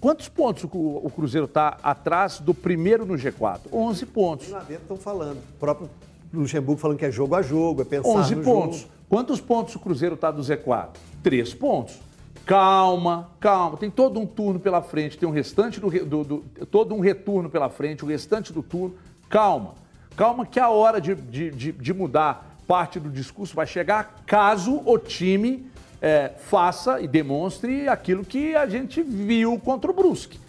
Quantos 0.00 0.28
pontos 0.28 0.64
o, 0.64 0.68
o 0.68 1.10
Cruzeiro 1.10 1.46
está 1.46 1.78
atrás 1.80 2.40
do 2.40 2.52
primeiro 2.52 3.06
no 3.06 3.14
G4? 3.14 3.60
11 3.72 4.06
pontos. 4.06 4.48
Lá 4.48 4.58
dentro 4.60 4.82
estão 4.82 4.96
falando. 4.96 5.38
O 5.38 5.58
próprio 5.60 5.88
Luxemburgo 6.34 6.80
falando 6.80 6.98
que 6.98 7.04
é 7.04 7.10
jogo 7.10 7.36
a 7.36 7.42
jogo, 7.42 7.82
é 7.82 7.84
pensar 7.84 8.08
11 8.08 8.36
pontos. 8.36 8.78
Jogo. 8.80 8.92
Quantos 9.08 9.40
pontos 9.40 9.74
o 9.76 9.78
Cruzeiro 9.78 10.16
está 10.16 10.30
do 10.32 10.42
Z4? 10.42 10.90
Três 11.22 11.54
pontos. 11.54 12.00
Calma, 12.44 13.30
calma. 13.38 13.76
Tem 13.76 13.90
todo 13.90 14.18
um 14.18 14.26
turno 14.26 14.58
pela 14.58 14.82
frente, 14.82 15.16
tem 15.16 15.28
um 15.28 15.32
restante 15.32 15.78
do, 15.78 15.88
do, 15.88 16.24
do 16.24 16.66
todo 16.66 16.94
um 16.94 17.00
retorno 17.00 17.48
pela 17.48 17.68
frente, 17.68 18.04
o 18.04 18.08
restante 18.08 18.52
do 18.52 18.62
turno. 18.62 18.96
Calma. 19.28 19.74
Calma 20.18 20.44
que 20.44 20.58
a 20.58 20.68
hora 20.68 21.00
de, 21.00 21.14
de, 21.14 21.48
de, 21.52 21.70
de 21.70 21.94
mudar 21.94 22.56
parte 22.66 22.98
do 22.98 23.08
discurso 23.08 23.54
vai 23.54 23.68
chegar 23.68 24.24
caso 24.26 24.82
o 24.84 24.98
time 24.98 25.70
é, 26.02 26.32
faça 26.36 27.00
e 27.00 27.06
demonstre 27.06 27.88
aquilo 27.88 28.24
que 28.24 28.56
a 28.56 28.66
gente 28.66 29.00
viu 29.00 29.56
contra 29.60 29.88
o 29.88 29.94
Brusque, 29.94 30.40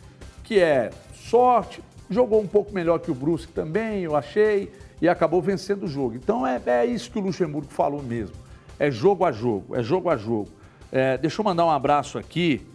que 0.43 0.59
é 0.59 0.89
sorte, 1.13 1.84
jogou 2.09 2.41
um 2.41 2.47
pouco 2.47 2.74
melhor 2.74 2.97
que 2.97 3.11
o 3.11 3.13
Brusque 3.13 3.53
também, 3.53 4.01
eu 4.01 4.15
achei, 4.15 4.74
e 4.99 5.07
acabou 5.07 5.39
vencendo 5.39 5.84
o 5.84 5.88
jogo. 5.88 6.15
Então 6.15 6.47
é, 6.47 6.59
é 6.65 6.86
isso 6.88 7.11
que 7.11 7.20
o 7.20 7.22
Luxemburgo 7.22 7.72
falou 7.72 8.01
mesmo. 8.01 8.36
É 8.80 8.89
jogo 8.89 9.24
a 9.24 9.32
jogo, 9.32 9.76
é 9.76 9.84
jogo 9.84 10.09
a 10.09 10.17
jogo. 10.17 10.49
É, 10.91 11.15
deixa 11.15 11.41
eu 11.41 11.45
mandar 11.45 11.67
um 11.67 11.70
abraço 11.70 12.17
aqui. 12.17 12.65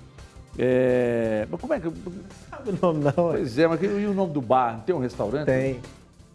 É, 0.57 1.45
mas 1.51 1.61
como 1.61 1.75
é 1.75 1.81
que. 1.81 1.87
Não 1.87 1.95
sabe 2.49 2.71
o 2.71 2.79
nome, 2.81 3.03
não. 3.03 3.13
Pois 3.13 3.59
é, 3.59 3.67
mas 3.67 3.83
e 3.83 3.87
o 4.07 4.15
nome 4.15 4.33
do 4.33 4.41
bar? 4.41 4.81
Tem 4.87 4.95
um 4.95 5.01
restaurante? 5.01 5.47
Tem. 5.47 5.81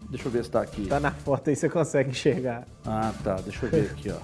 Deixa 0.10 0.28
eu 0.28 0.32
ver 0.32 0.44
se 0.44 0.50
tá 0.50 0.62
aqui. 0.62 0.88
Tá 0.88 1.00
na 1.00 1.12
foto 1.12 1.50
aí, 1.50 1.56
você 1.56 1.70
consegue 1.70 2.10
enxergar. 2.10 2.66
Ah, 2.86 3.14
tá. 3.24 3.36
Deixa 3.36 3.66
eu 3.66 3.70
ver 3.70 3.92
aqui, 3.92 4.12
ó. 4.12 4.18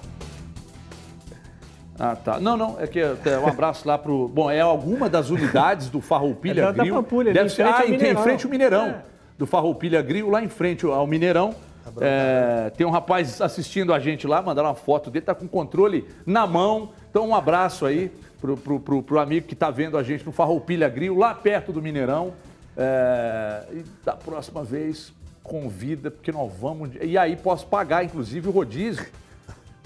Ah, 1.98 2.14
tá. 2.14 2.38
Não, 2.38 2.56
não, 2.56 2.76
é 2.78 2.86
que 2.86 3.00
é 3.00 3.38
um 3.38 3.46
abraço 3.46 3.86
lá 3.88 3.96
pro. 3.96 4.28
Bom, 4.28 4.50
é 4.50 4.60
alguma 4.60 5.08
das 5.08 5.30
unidades 5.30 5.88
do 5.88 6.00
Farroupilha 6.00 6.62
é 6.62 6.72
Grill. 6.72 6.94
Da 6.94 7.00
Pampulha, 7.00 7.32
Deve 7.32 7.48
ser, 7.48 7.64
ah, 7.66 7.86
em 7.86 8.16
frente 8.16 8.44
ao 8.44 8.50
Mineirão. 8.50 8.86
É. 8.86 9.02
Do 9.38 9.46
Farroupilha 9.46 10.02
Grill, 10.02 10.28
lá 10.28 10.42
em 10.42 10.48
frente 10.48 10.84
ao 10.84 11.06
Mineirão. 11.06 11.54
Tá 11.84 11.92
é, 12.00 12.70
tem 12.76 12.86
um 12.86 12.90
rapaz 12.90 13.40
assistindo 13.40 13.94
a 13.94 13.98
gente 13.98 14.26
lá, 14.26 14.42
mandaram 14.42 14.68
uma 14.68 14.74
foto 14.74 15.10
dele, 15.10 15.24
tá 15.24 15.34
com 15.34 15.44
o 15.44 15.48
controle 15.48 16.06
na 16.26 16.46
mão. 16.46 16.90
Então, 17.08 17.28
um 17.28 17.34
abraço 17.34 17.86
aí 17.86 18.10
pro, 18.40 18.56
pro, 18.56 18.80
pro, 18.80 19.02
pro 19.02 19.18
amigo 19.18 19.46
que 19.46 19.54
está 19.54 19.70
vendo 19.70 19.96
a 19.96 20.02
gente 20.02 20.26
no 20.26 20.32
Farroupilha 20.32 20.88
Grill, 20.88 21.16
lá 21.16 21.34
perto 21.34 21.72
do 21.72 21.80
Mineirão. 21.80 22.32
É, 22.76 23.62
e 23.72 23.84
da 24.04 24.12
próxima 24.12 24.62
vez, 24.62 25.12
convida, 25.46 26.10
porque 26.10 26.30
nós 26.32 26.52
vamos. 26.60 26.90
E 27.00 27.16
aí 27.16 27.36
posso 27.36 27.66
pagar, 27.66 28.04
inclusive, 28.04 28.48
o 28.48 28.50
rodízio 28.50 29.06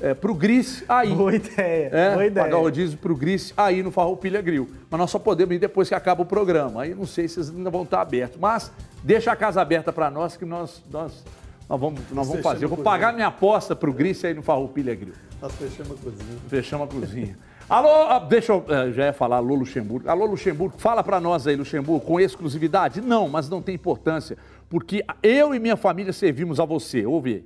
é, 0.00 0.14
pro 0.14 0.34
Gris 0.34 0.82
aí. 0.88 1.14
Boa 1.14 1.34
ideia, 1.34 1.90
É, 1.92 2.10
boa 2.14 2.26
ideia. 2.26 2.44
pagar 2.46 2.58
o 2.58 2.62
rodízio 2.62 2.98
pro 2.98 3.14
Gris 3.14 3.52
aí 3.56 3.82
no 3.82 3.90
Farroupilha 3.90 4.40
Grill. 4.40 4.68
Mas 4.90 4.98
nós 4.98 5.10
só 5.10 5.18
podemos 5.18 5.54
ir 5.54 5.58
depois 5.58 5.88
que 5.88 5.94
acaba 5.94 6.22
o 6.22 6.26
programa. 6.26 6.82
Aí 6.82 6.94
não 6.94 7.06
sei 7.06 7.28
se 7.28 7.34
vocês 7.34 7.50
ainda 7.50 7.70
vão 7.70 7.82
estar 7.82 8.00
abertos. 8.00 8.38
Mas 8.40 8.72
deixa 9.04 9.30
a 9.30 9.36
casa 9.36 9.60
aberta 9.60 9.92
para 9.92 10.10
nós 10.10 10.36
que 10.36 10.44
nós, 10.44 10.82
nós, 10.90 11.24
nós 11.70 11.80
vamos, 11.80 12.00
nós 12.10 12.26
vamos 12.26 12.42
fazer. 12.42 12.64
Eu 12.64 12.68
vou 12.68 12.78
pagar 12.78 13.12
minha 13.12 13.28
aposta 13.28 13.76
pro 13.76 13.92
Gris 13.92 14.24
aí 14.24 14.34
no 14.34 14.42
Farroupilha 14.42 14.92
Grill. 14.92 15.14
Nós 15.40 15.52
fechamos 15.54 15.92
a 15.92 16.02
cozinha. 16.02 16.38
Fechamos 16.48 16.88
a 16.88 16.90
cozinha. 16.90 17.38
Alô, 17.68 18.08
ah, 18.08 18.18
deixa 18.18 18.52
eu, 18.52 18.64
eh, 18.68 18.90
já 18.90 19.04
ia 19.04 19.12
falar 19.12 19.36
alô 19.36 19.54
Luxemburgo. 19.54 20.10
Alô 20.10 20.26
Luxemburgo, 20.26 20.74
fala 20.76 21.04
para 21.04 21.20
nós 21.20 21.46
aí, 21.46 21.54
Luxemburgo, 21.54 22.04
com 22.04 22.18
exclusividade? 22.18 23.00
Não, 23.00 23.28
mas 23.28 23.48
não 23.48 23.62
tem 23.62 23.76
importância, 23.76 24.36
porque 24.68 25.04
eu 25.22 25.54
e 25.54 25.60
minha 25.60 25.76
família 25.76 26.12
servimos 26.12 26.58
a 26.58 26.64
você. 26.64 27.06
Ouve. 27.06 27.44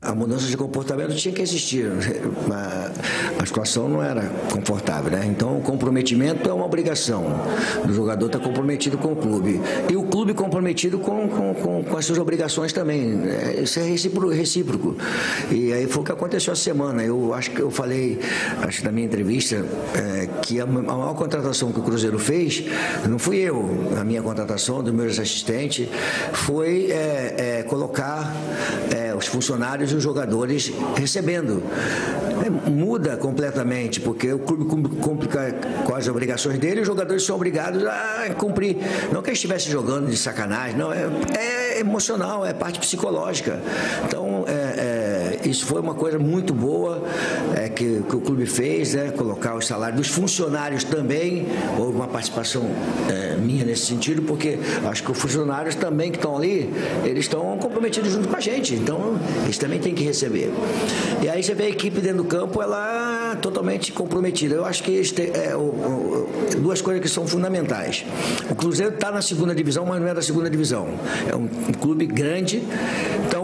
A 0.00 0.14
mudança 0.14 0.46
de 0.46 0.56
comportamento 0.56 1.14
tinha 1.14 1.34
que 1.34 1.42
existir, 1.42 1.90
mas 2.48 2.92
a 3.42 3.46
situação 3.46 3.88
não 3.88 4.02
era 4.02 4.22
confortável, 4.52 5.10
né? 5.10 5.26
Então, 5.26 5.58
o 5.58 5.60
comprometimento 5.60 6.48
é 6.48 6.52
uma 6.52 6.64
obrigação. 6.64 7.24
O 7.88 7.92
jogador 7.92 8.26
está 8.26 8.38
comprometido 8.38 8.96
com 8.96 9.12
o 9.12 9.16
clube. 9.16 9.60
E 9.90 9.96
o 9.96 10.04
clube 10.04 10.32
comprometido 10.32 10.98
com, 10.98 11.28
com, 11.28 11.54
com, 11.54 11.84
com 11.84 11.96
as 11.96 12.04
suas 12.06 12.18
obrigações 12.18 12.72
também. 12.72 13.20
É, 13.28 13.60
Isso 13.62 13.80
é 13.80 13.82
recíproco, 13.82 14.28
recíproco. 14.28 14.96
E 15.50 15.72
aí 15.72 15.86
foi 15.86 16.02
o 16.02 16.04
que 16.04 16.12
aconteceu 16.12 16.52
essa 16.52 16.62
semana. 16.62 17.02
Eu 17.02 17.34
acho 17.34 17.50
que 17.50 17.60
eu 17.60 17.70
falei, 17.70 18.18
acho 18.62 18.78
que 18.80 18.84
na 18.84 18.92
minha 18.92 19.06
entrevista, 19.06 19.56
é, 19.94 20.28
que 20.42 20.60
a, 20.60 20.66
ma- 20.66 20.80
a 20.80 20.96
maior 20.96 21.14
contratação 21.14 21.72
que 21.72 21.80
o 21.80 21.82
Cruzeiro 21.82 22.18
fez, 22.18 22.64
não 23.08 23.18
fui 23.18 23.38
eu, 23.38 23.68
a 24.00 24.04
minha 24.04 24.22
contratação, 24.22 24.82
dos 24.82 24.92
meus 24.94 25.18
assistentes, 25.18 25.88
foi 26.32 26.90
é, 26.90 27.58
é, 27.58 27.62
colocar 27.64 28.34
é, 28.94 29.14
os 29.14 29.26
funcionários 29.26 29.90
e 29.92 29.96
os 29.96 30.02
jogadores 30.02 30.72
recebendo. 30.96 31.62
É, 32.44 32.70
muda 32.70 33.16
completamente, 33.32 33.98
porque 34.00 34.30
o 34.32 34.38
clube 34.38 34.64
cum- 34.66 34.82
cumpre 34.82 35.28
com- 35.86 35.94
as 35.94 36.06
obrigações 36.06 36.58
dele 36.58 36.80
e 36.80 36.82
os 36.82 36.86
jogadores 36.86 37.24
são 37.24 37.34
obrigados 37.36 37.82
a 37.86 38.26
cumprir. 38.36 38.76
Não 39.10 39.22
que 39.22 39.30
eles 39.30 39.38
estivessem 39.38 39.72
jogando 39.72 40.08
de 40.08 40.16
sacanagem, 40.16 40.76
não, 40.76 40.92
é, 40.92 41.06
é 41.38 41.80
emocional, 41.80 42.44
é 42.44 42.52
parte 42.52 42.78
psicológica. 42.78 43.58
Então, 44.06 44.44
é, 44.46 44.61
isso 45.50 45.66
foi 45.66 45.80
uma 45.80 45.94
coisa 45.94 46.18
muito 46.18 46.52
boa 46.54 47.02
é, 47.56 47.68
que, 47.68 48.02
que 48.08 48.16
o 48.16 48.20
clube 48.20 48.46
fez, 48.46 48.94
né? 48.94 49.10
colocar 49.16 49.54
os 49.56 49.66
salários 49.66 49.98
dos 49.98 50.08
funcionários 50.08 50.84
também. 50.84 51.46
Houve 51.78 51.96
uma 51.96 52.06
participação 52.08 52.64
é, 53.10 53.36
minha 53.36 53.64
nesse 53.64 53.86
sentido, 53.86 54.22
porque 54.22 54.58
acho 54.88 55.02
que 55.02 55.10
os 55.10 55.18
funcionários 55.18 55.74
também 55.74 56.10
que 56.10 56.18
estão 56.18 56.36
ali, 56.36 56.72
eles 57.04 57.24
estão 57.24 57.56
comprometidos 57.58 58.12
junto 58.12 58.28
com 58.28 58.36
a 58.36 58.40
gente. 58.40 58.74
Então, 58.74 59.18
eles 59.44 59.58
também 59.58 59.78
têm 59.78 59.94
que 59.94 60.04
receber. 60.04 60.50
E 61.22 61.28
aí 61.28 61.42
você 61.42 61.54
vê 61.54 61.64
a 61.64 61.68
equipe 61.68 62.00
dentro 62.00 62.18
do 62.18 62.24
campo, 62.24 62.60
ela 62.62 63.36
totalmente 63.40 63.92
comprometida. 63.92 64.54
Eu 64.54 64.64
acho 64.64 64.82
que 64.82 65.00
é, 65.34 65.56
o- 65.56 65.60
o- 65.60 66.28
duas 66.58 66.80
coisas 66.80 67.02
que 67.02 67.08
são 67.08 67.26
fundamentais. 67.26 68.04
O 68.50 68.54
Cruzeiro 68.54 68.94
está 68.94 69.10
na 69.10 69.22
segunda 69.22 69.54
divisão, 69.54 69.84
mas 69.86 70.00
não 70.00 70.08
é 70.08 70.14
da 70.14 70.22
segunda 70.22 70.48
divisão. 70.50 70.88
É 71.30 71.34
um, 71.34 71.44
um 71.44 71.72
clube 71.72 72.06
grande. 72.06 72.62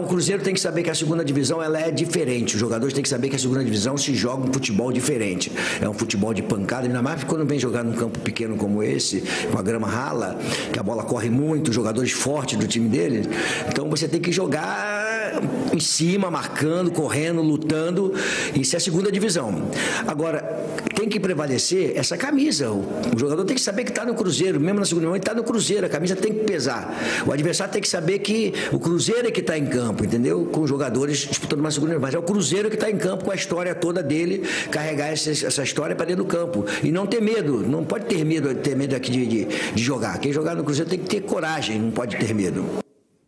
Cruzeiro 0.09 0.41
tem 0.41 0.55
que 0.55 0.59
saber 0.59 0.81
que 0.81 0.89
a 0.89 0.95
segunda 0.95 1.23
divisão 1.23 1.61
ela 1.61 1.79
é 1.79 1.91
diferente. 1.91 2.55
Os 2.55 2.59
jogadores 2.59 2.95
têm 2.95 3.03
que 3.03 3.07
saber 3.07 3.29
que 3.29 3.35
a 3.35 3.39
segunda 3.39 3.63
divisão 3.63 3.95
se 3.95 4.15
joga 4.15 4.49
um 4.49 4.51
futebol 4.51 4.91
diferente. 4.91 5.51
É 5.79 5.87
um 5.87 5.93
futebol 5.93 6.33
de 6.33 6.41
pancada, 6.41 6.87
ainda 6.87 7.01
mais 7.01 7.23
quando 7.23 7.45
vem 7.45 7.59
jogar 7.59 7.83
num 7.83 7.93
campo 7.93 8.17
pequeno 8.19 8.57
como 8.57 8.81
esse, 8.81 9.23
com 9.51 9.59
a 9.59 9.61
grama 9.61 9.87
rala, 9.87 10.39
que 10.73 10.79
a 10.79 10.83
bola 10.83 11.03
corre 11.03 11.29
muito, 11.29 11.71
jogadores 11.71 12.11
fortes 12.11 12.57
do 12.57 12.67
time 12.67 12.89
dele. 12.89 13.29
Então, 13.67 13.87
você 13.87 14.07
tem 14.07 14.19
que 14.19 14.31
jogar 14.31 15.39
em 15.71 15.79
cima, 15.79 16.31
marcando, 16.31 16.89
correndo, 16.89 17.41
lutando. 17.43 18.11
Isso 18.55 18.75
é 18.75 18.77
a 18.77 18.81
segunda 18.81 19.11
divisão. 19.11 19.69
Agora, 20.07 20.65
tem 20.99 21.07
que 21.07 21.17
prevalecer 21.17 21.97
essa 21.97 22.17
camisa. 22.17 22.69
O, 22.69 23.17
jogador 23.17 23.45
tem 23.45 23.55
que 23.55 23.61
saber 23.61 23.85
que 23.85 23.91
está 23.91 24.03
no 24.03 24.13
Cruzeiro, 24.13 24.59
mesmo 24.59 24.81
na 24.81 24.85
segunda 24.85 25.07
divisão, 25.07 25.15
ele 25.15 25.21
está 25.21 25.33
no 25.33 25.45
Cruzeiro, 25.45 25.85
a 25.85 25.89
camisa 25.89 26.13
tem 26.13 26.33
que 26.33 26.43
pesar. 26.43 26.93
O 27.25 27.31
adversário 27.31 27.71
tem 27.71 27.81
que 27.81 27.87
saber 27.87 28.19
que 28.19 28.53
o 28.73 28.79
Cruzeiro 28.79 29.29
é 29.29 29.31
que 29.31 29.39
está 29.39 29.57
em 29.57 29.65
campo, 29.65 30.03
entendeu? 30.03 30.45
Com 30.47 30.59
os 30.59 30.69
jogadores 30.69 31.19
disputando 31.19 31.61
uma 31.61 31.71
segunda 31.71 31.93
divisão. 31.93 32.05
Mas 32.05 32.15
é 32.15 32.19
o 32.19 32.23
Cruzeiro 32.23 32.69
que 32.69 32.75
está 32.75 32.91
em 32.91 32.97
campo 32.97 33.23
com 33.23 33.31
a 33.31 33.35
história 33.35 33.73
toda 33.73 34.03
dele, 34.03 34.43
carregar 34.69 35.07
essa, 35.07 35.31
essa 35.31 35.63
história 35.63 35.95
para 35.95 36.05
dentro 36.05 36.25
do 36.25 36.29
campo. 36.29 36.65
E 36.83 36.91
não 36.91 37.07
ter 37.07 37.21
medo, 37.21 37.65
não 37.65 37.85
pode 37.85 38.05
ter 38.05 38.25
medo, 38.25 38.53
ter 38.55 38.75
medo 38.75 38.93
aqui 38.93 39.09
de, 39.09 39.25
de, 39.25 39.45
de 39.73 39.81
jogar. 39.81 40.19
Quem 40.19 40.33
jogar 40.33 40.53
no 40.53 40.65
Cruzeiro 40.65 40.89
tem 40.89 40.99
que 40.99 41.07
ter 41.07 41.21
coragem, 41.21 41.79
não 41.79 41.91
pode 41.91 42.17
ter 42.17 42.33
medo. 42.35 42.65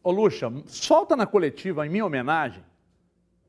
Ô 0.03 0.11
Luxa, 0.11 0.51
solta 0.65 1.15
na 1.15 1.25
coletiva 1.25 1.87
em 1.87 1.89
minha 1.89 2.05
homenagem. 2.05 2.61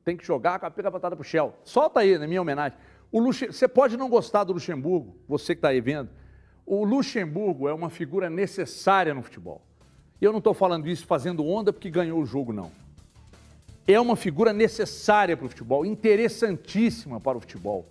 Tem 0.05 0.17
que 0.17 0.25
jogar 0.25 0.61
com 0.61 0.67
a 0.67 0.71
batata 0.71 1.17
pro 1.17 1.25
Shell. 1.25 1.53
Solta 1.65 2.01
aí 2.01 2.17
na 2.19 2.29
minha 2.29 2.41
homenagem. 2.41 2.79
Você 3.13 3.69
pode 3.69 3.97
não 3.97 4.09
gostar 4.09 4.45
do 4.45 4.55
Luxemburgo, 4.55 5.15
você 5.29 5.55
que 5.55 5.59
está 5.59 5.69
aí 5.69 5.81
vendo. 5.81 6.09
O 6.65 6.85
Luxemburgo 6.85 7.69
é 7.69 7.75
uma 7.75 7.91
figura 7.91 8.31
necessária 8.31 9.13
no 9.13 9.23
futebol. 9.23 9.61
E 10.21 10.25
eu 10.25 10.33
não 10.33 10.39
estou 10.39 10.55
falando 10.55 10.89
isso 10.89 11.07
fazendo 11.07 11.45
onda 11.47 11.73
porque 11.73 11.91
ganhou 11.91 12.21
o 12.21 12.25
jogo, 12.25 12.53
não. 12.53 12.71
É 13.87 14.01
uma 14.01 14.17
figura 14.17 14.53
necessária 14.53 15.37
para 15.37 15.45
o 15.45 15.49
futebol, 15.49 15.85
interessantíssima 15.85 17.21
para 17.21 17.37
o 17.37 17.41
futebol. 17.41 17.85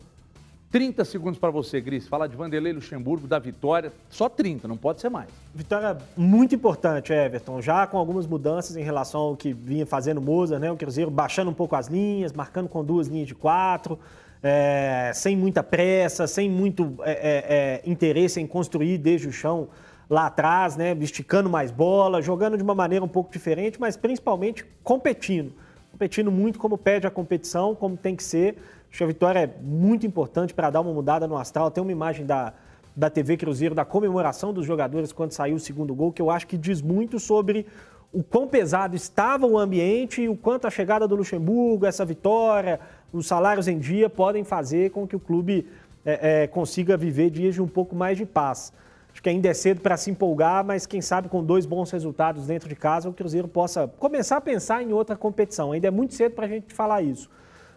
30 0.71 1.03
segundos 1.03 1.37
para 1.37 1.51
você, 1.51 1.81
Gris. 1.81 2.07
Fala 2.07 2.29
de 2.29 2.35
Vanderlei 2.37 2.71
Luxemburgo, 2.71 3.27
da 3.27 3.37
vitória. 3.37 3.91
Só 4.09 4.29
30, 4.29 4.69
não 4.69 4.77
pode 4.77 5.01
ser 5.01 5.09
mais. 5.09 5.27
Vitória 5.53 5.97
muito 6.15 6.55
importante, 6.55 7.11
Everton. 7.11 7.61
Já 7.61 7.85
com 7.85 7.97
algumas 7.97 8.25
mudanças 8.25 8.77
em 8.77 8.81
relação 8.81 9.19
ao 9.19 9.35
que 9.35 9.51
vinha 9.51 9.85
fazendo 9.85 10.19
o 10.19 10.21
Mozart, 10.21 10.61
né? 10.61 10.71
O 10.71 10.77
Cruzeiro 10.77 11.11
baixando 11.11 11.51
um 11.51 11.53
pouco 11.53 11.75
as 11.75 11.87
linhas, 11.87 12.31
marcando 12.31 12.69
com 12.69 12.85
duas 12.85 13.09
linhas 13.09 13.27
de 13.27 13.35
quatro, 13.35 13.99
é, 14.43 15.11
sem 15.13 15.35
muita 15.35 15.61
pressa, 15.61 16.25
sem 16.25 16.49
muito 16.49 16.95
é, 17.03 17.11
é, 17.11 17.81
é, 17.85 17.89
interesse 17.89 18.39
em 18.39 18.47
construir 18.47 18.97
desde 18.97 19.27
o 19.27 19.31
chão 19.31 19.69
lá 20.09 20.27
atrás, 20.27 20.75
né? 20.75 20.97
Esticando 20.99 21.49
mais 21.49 21.71
bola, 21.71 22.21
jogando 22.21 22.57
de 22.57 22.63
uma 22.63 22.75
maneira 22.75 23.05
um 23.05 23.07
pouco 23.07 23.31
diferente, 23.31 23.79
mas 23.79 23.95
principalmente 23.95 24.65
competindo. 24.83 25.53
Competindo 25.91 26.31
muito 26.31 26.57
como 26.57 26.77
pede 26.77 27.05
a 27.05 27.11
competição, 27.11 27.75
como 27.75 27.95
tem 27.95 28.15
que 28.15 28.23
ser. 28.23 28.57
Acho 28.89 28.97
que 28.97 29.03
a 29.03 29.07
vitória 29.07 29.39
é 29.39 29.49
muito 29.61 30.05
importante 30.05 30.53
para 30.53 30.69
dar 30.69 30.81
uma 30.81 30.91
mudada 30.91 31.27
no 31.27 31.37
astral. 31.37 31.69
Tem 31.69 31.81
uma 31.81 31.91
imagem 31.91 32.25
da, 32.25 32.53
da 32.95 33.09
TV 33.09 33.37
Cruzeiro, 33.37 33.75
da 33.75 33.85
comemoração 33.85 34.51
dos 34.51 34.65
jogadores 34.65 35.13
quando 35.13 35.31
saiu 35.31 35.55
o 35.55 35.59
segundo 35.59 35.93
gol, 35.93 36.11
que 36.11 36.21
eu 36.21 36.29
acho 36.29 36.47
que 36.47 36.57
diz 36.57 36.81
muito 36.81 37.19
sobre 37.19 37.65
o 38.11 38.21
quão 38.21 38.47
pesado 38.47 38.95
estava 38.95 39.47
o 39.47 39.57
ambiente 39.57 40.21
e 40.21 40.27
o 40.27 40.35
quanto 40.35 40.67
a 40.67 40.69
chegada 40.69 41.07
do 41.07 41.15
Luxemburgo, 41.15 41.85
essa 41.85 42.03
vitória, 42.03 42.79
os 43.11 43.27
salários 43.27 43.67
em 43.67 43.77
dia 43.77 44.09
podem 44.09 44.43
fazer 44.43 44.91
com 44.91 45.07
que 45.07 45.15
o 45.15 45.19
clube 45.19 45.67
é, 46.05 46.43
é, 46.43 46.47
consiga 46.47 46.97
viver 46.97 47.29
dias 47.29 47.55
de 47.55 47.61
um 47.61 47.67
pouco 47.67 47.95
mais 47.95 48.17
de 48.17 48.25
paz. 48.25 48.73
Acho 49.11 49.21
que 49.21 49.29
ainda 49.29 49.49
é 49.49 49.53
cedo 49.53 49.81
para 49.81 49.97
se 49.97 50.09
empolgar, 50.09 50.63
mas 50.63 50.85
quem 50.85 51.01
sabe 51.01 51.27
com 51.27 51.43
dois 51.43 51.65
bons 51.65 51.91
resultados 51.91 52.47
dentro 52.47 52.69
de 52.69 52.75
casa 52.75 53.09
o 53.09 53.13
Cruzeiro 53.13 53.47
possa 53.47 53.87
começar 53.99 54.37
a 54.37 54.41
pensar 54.41 54.81
em 54.81 54.93
outra 54.93 55.15
competição. 55.15 55.73
Ainda 55.73 55.87
é 55.87 55.91
muito 55.91 56.13
cedo 56.13 56.33
para 56.33 56.45
a 56.45 56.49
gente 56.49 56.73
falar 56.73 57.01
isso. 57.01 57.29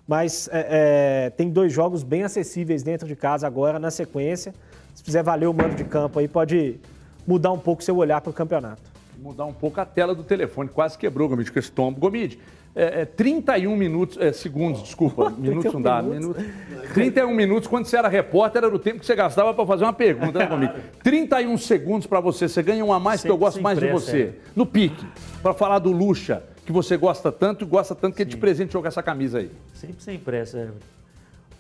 Mas 0.06 0.48
é, 0.52 1.26
é, 1.26 1.30
tem 1.30 1.50
dois 1.50 1.72
jogos 1.72 2.02
bem 2.02 2.22
acessíveis 2.22 2.82
dentro 2.82 3.08
de 3.08 3.16
casa 3.16 3.46
agora, 3.46 3.78
na 3.78 3.90
sequência. 3.90 4.54
Se 4.94 5.02
fizer 5.02 5.22
valer 5.22 5.48
o 5.48 5.52
mando 5.52 5.74
de 5.74 5.84
campo 5.84 6.18
aí, 6.18 6.28
pode 6.28 6.78
mudar 7.26 7.50
um 7.50 7.58
pouco 7.58 7.82
seu 7.82 7.96
olhar 7.96 8.20
para 8.20 8.30
o 8.30 8.32
campeonato. 8.32 8.82
Mudar 9.18 9.46
um 9.46 9.52
pouco 9.52 9.80
a 9.80 9.84
tela 9.84 10.14
do 10.14 10.22
telefone, 10.22 10.68
quase 10.68 10.98
quebrou, 10.98 11.28
Gomide, 11.28 11.50
com 11.50 11.58
esse 11.58 11.72
tombo. 11.72 11.98
Gomide, 11.98 12.38
é, 12.76 13.02
é, 13.02 13.04
31 13.04 13.76
minutos, 13.76 14.18
é, 14.20 14.32
segundos, 14.32 14.82
desculpa, 14.82 15.30
minutos 15.38 15.72
não 15.72 15.80
dá. 15.80 16.02
minutos. 16.02 16.42
Minutos. 16.42 16.92
31 16.92 17.34
minutos, 17.34 17.68
quando 17.68 17.86
você 17.86 17.96
era 17.96 18.08
repórter, 18.08 18.64
era 18.64 18.74
o 18.74 18.78
tempo 18.78 18.98
que 19.00 19.06
você 19.06 19.14
gastava 19.14 19.54
para 19.54 19.64
fazer 19.64 19.84
uma 19.84 19.92
pergunta, 19.92 20.38
né, 20.38 20.46
Gomide? 20.46 20.72
31 21.02 21.56
segundos 21.56 22.06
para 22.06 22.18
você, 22.20 22.48
você 22.48 22.62
ganha 22.62 22.84
um 22.84 22.92
a 22.92 22.98
mais, 22.98 23.22
que 23.22 23.30
eu 23.30 23.36
gosto 23.36 23.54
sem 23.54 23.62
mais 23.62 23.78
de 23.78 23.86
pressa, 23.86 24.04
você. 24.06 24.22
é. 24.22 24.32
No 24.56 24.66
pique, 24.66 25.06
para 25.40 25.54
falar 25.54 25.78
do 25.78 25.92
Luxa, 25.92 26.42
que 26.66 26.72
você 26.72 26.96
gosta 26.96 27.30
tanto 27.30 27.64
e 27.64 27.68
gosta 27.68 27.94
tanto 27.94 28.16
que 28.16 28.22
é 28.22 28.24
de 28.24 28.36
presente 28.36 28.72
jogar 28.72 28.88
essa 28.88 29.02
camisa 29.02 29.38
aí. 29.38 29.50
Sempre 29.74 30.02
sem 30.02 30.18
pressa, 30.18 30.58
Everton. 30.58 30.86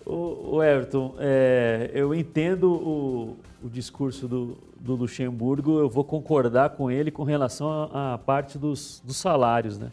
O, 0.06 0.56
o 0.56 0.62
Everton, 0.62 1.14
eu 1.94 2.14
entendo 2.14 2.70
o, 2.72 3.36
o 3.62 3.68
discurso 3.68 4.26
do, 4.28 4.58
do 4.78 4.94
Luxemburgo, 4.94 5.78
eu 5.78 5.88
vou 5.88 6.04
concordar 6.04 6.70
com 6.70 6.90
ele 6.90 7.10
com 7.10 7.22
relação 7.22 7.88
à 7.92 8.14
à 8.14 8.18
parte 8.18 8.58
dos, 8.58 9.00
dos 9.04 9.16
salários, 9.16 9.78
né? 9.78 9.90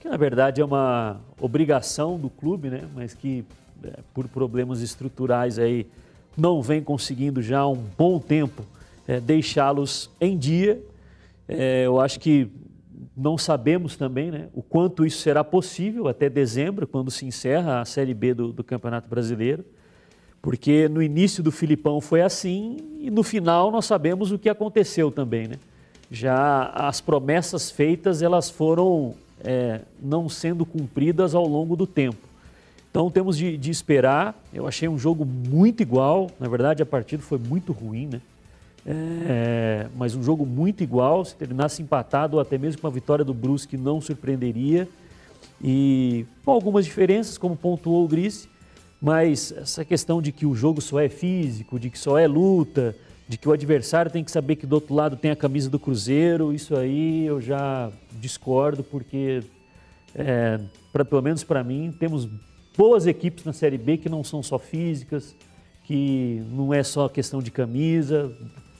Que 0.00 0.08
na 0.08 0.16
verdade 0.16 0.60
é 0.60 0.64
uma 0.64 1.20
obrigação 1.38 2.18
do 2.18 2.30
clube, 2.30 2.70
né? 2.70 2.88
Mas 2.94 3.14
que 3.14 3.44
é, 3.84 4.00
por 4.14 4.26
problemas 4.28 4.80
estruturais 4.80 5.58
aí 5.58 5.86
não 6.36 6.62
vem 6.62 6.82
conseguindo 6.82 7.42
já 7.42 7.60
há 7.60 7.68
um 7.68 7.84
bom 7.96 8.18
tempo 8.18 8.64
é, 9.06 9.20
deixá-los 9.20 10.10
em 10.20 10.38
dia. 10.38 10.80
É, 11.46 11.84
eu 11.84 12.00
acho 12.00 12.18
que 12.18 12.50
não 13.16 13.36
sabemos 13.36 13.96
também 13.96 14.30
né, 14.30 14.48
o 14.54 14.62
quanto 14.62 15.04
isso 15.04 15.18
será 15.18 15.44
possível 15.44 16.08
até 16.08 16.30
dezembro, 16.30 16.86
quando 16.86 17.10
se 17.10 17.26
encerra 17.26 17.80
a 17.80 17.84
Série 17.84 18.14
B 18.14 18.32
do, 18.32 18.52
do 18.52 18.64
Campeonato 18.64 19.08
Brasileiro. 19.08 19.64
Porque 20.40 20.88
no 20.88 21.02
início 21.02 21.42
do 21.42 21.52
Filipão 21.52 22.00
foi 22.00 22.22
assim 22.22 22.78
e 22.98 23.10
no 23.10 23.22
final 23.22 23.70
nós 23.70 23.84
sabemos 23.84 24.32
o 24.32 24.38
que 24.38 24.48
aconteceu 24.48 25.10
também, 25.10 25.46
né? 25.46 25.56
Já 26.10 26.70
as 26.74 27.00
promessas 27.00 27.70
feitas 27.70 28.22
elas 28.22 28.48
foram 28.48 29.14
é, 29.42 29.80
não 30.00 30.28
sendo 30.28 30.64
cumpridas 30.64 31.34
ao 31.34 31.46
longo 31.46 31.76
do 31.76 31.86
tempo. 31.86 32.28
Então 32.90 33.10
temos 33.10 33.36
de, 33.36 33.56
de, 33.56 33.70
esperar. 33.70 34.34
Eu 34.52 34.66
achei 34.66 34.88
um 34.88 34.98
jogo 34.98 35.24
muito 35.24 35.80
igual. 35.80 36.30
Na 36.40 36.48
verdade, 36.48 36.82
a 36.82 36.86
partida 36.86 37.22
foi 37.22 37.38
muito 37.38 37.72
ruim, 37.72 38.06
né? 38.06 38.20
É, 38.84 39.86
mas 39.96 40.14
um 40.14 40.22
jogo 40.22 40.44
muito 40.44 40.82
igual. 40.82 41.24
Se 41.24 41.36
terminasse 41.36 41.82
empatado 41.82 42.36
ou 42.36 42.40
até 42.40 42.58
mesmo 42.58 42.80
com 42.80 42.86
a 42.88 42.90
vitória 42.90 43.24
do 43.24 43.32
Brusque, 43.32 43.76
não 43.76 44.00
surpreenderia. 44.00 44.88
E 45.62 46.26
com 46.44 46.50
algumas 46.50 46.84
diferenças, 46.84 47.38
como 47.38 47.54
pontuou 47.54 48.04
o 48.04 48.08
Gris, 48.08 48.48
mas 49.00 49.52
essa 49.52 49.84
questão 49.84 50.20
de 50.20 50.32
que 50.32 50.46
o 50.46 50.54
jogo 50.54 50.80
só 50.80 50.98
é 51.00 51.08
físico, 51.08 51.78
de 51.78 51.90
que 51.90 51.98
só 51.98 52.18
é 52.18 52.26
luta, 52.26 52.96
de 53.30 53.38
que 53.38 53.48
o 53.48 53.52
adversário 53.52 54.10
tem 54.10 54.24
que 54.24 54.30
saber 54.32 54.56
que 54.56 54.66
do 54.66 54.72
outro 54.72 54.92
lado 54.92 55.16
tem 55.16 55.30
a 55.30 55.36
camisa 55.36 55.70
do 55.70 55.78
Cruzeiro, 55.78 56.52
isso 56.52 56.74
aí 56.74 57.26
eu 57.26 57.40
já 57.40 57.88
discordo, 58.10 58.82
porque, 58.82 59.40
é, 60.16 60.58
pra, 60.92 61.04
pelo 61.04 61.22
menos 61.22 61.44
para 61.44 61.62
mim, 61.62 61.94
temos 61.96 62.28
boas 62.76 63.06
equipes 63.06 63.44
na 63.44 63.52
Série 63.52 63.78
B 63.78 63.98
que 63.98 64.08
não 64.08 64.24
são 64.24 64.42
só 64.42 64.58
físicas, 64.58 65.36
que 65.84 66.42
não 66.50 66.74
é 66.74 66.82
só 66.82 67.08
questão 67.08 67.40
de 67.40 67.52
camisa. 67.52 68.32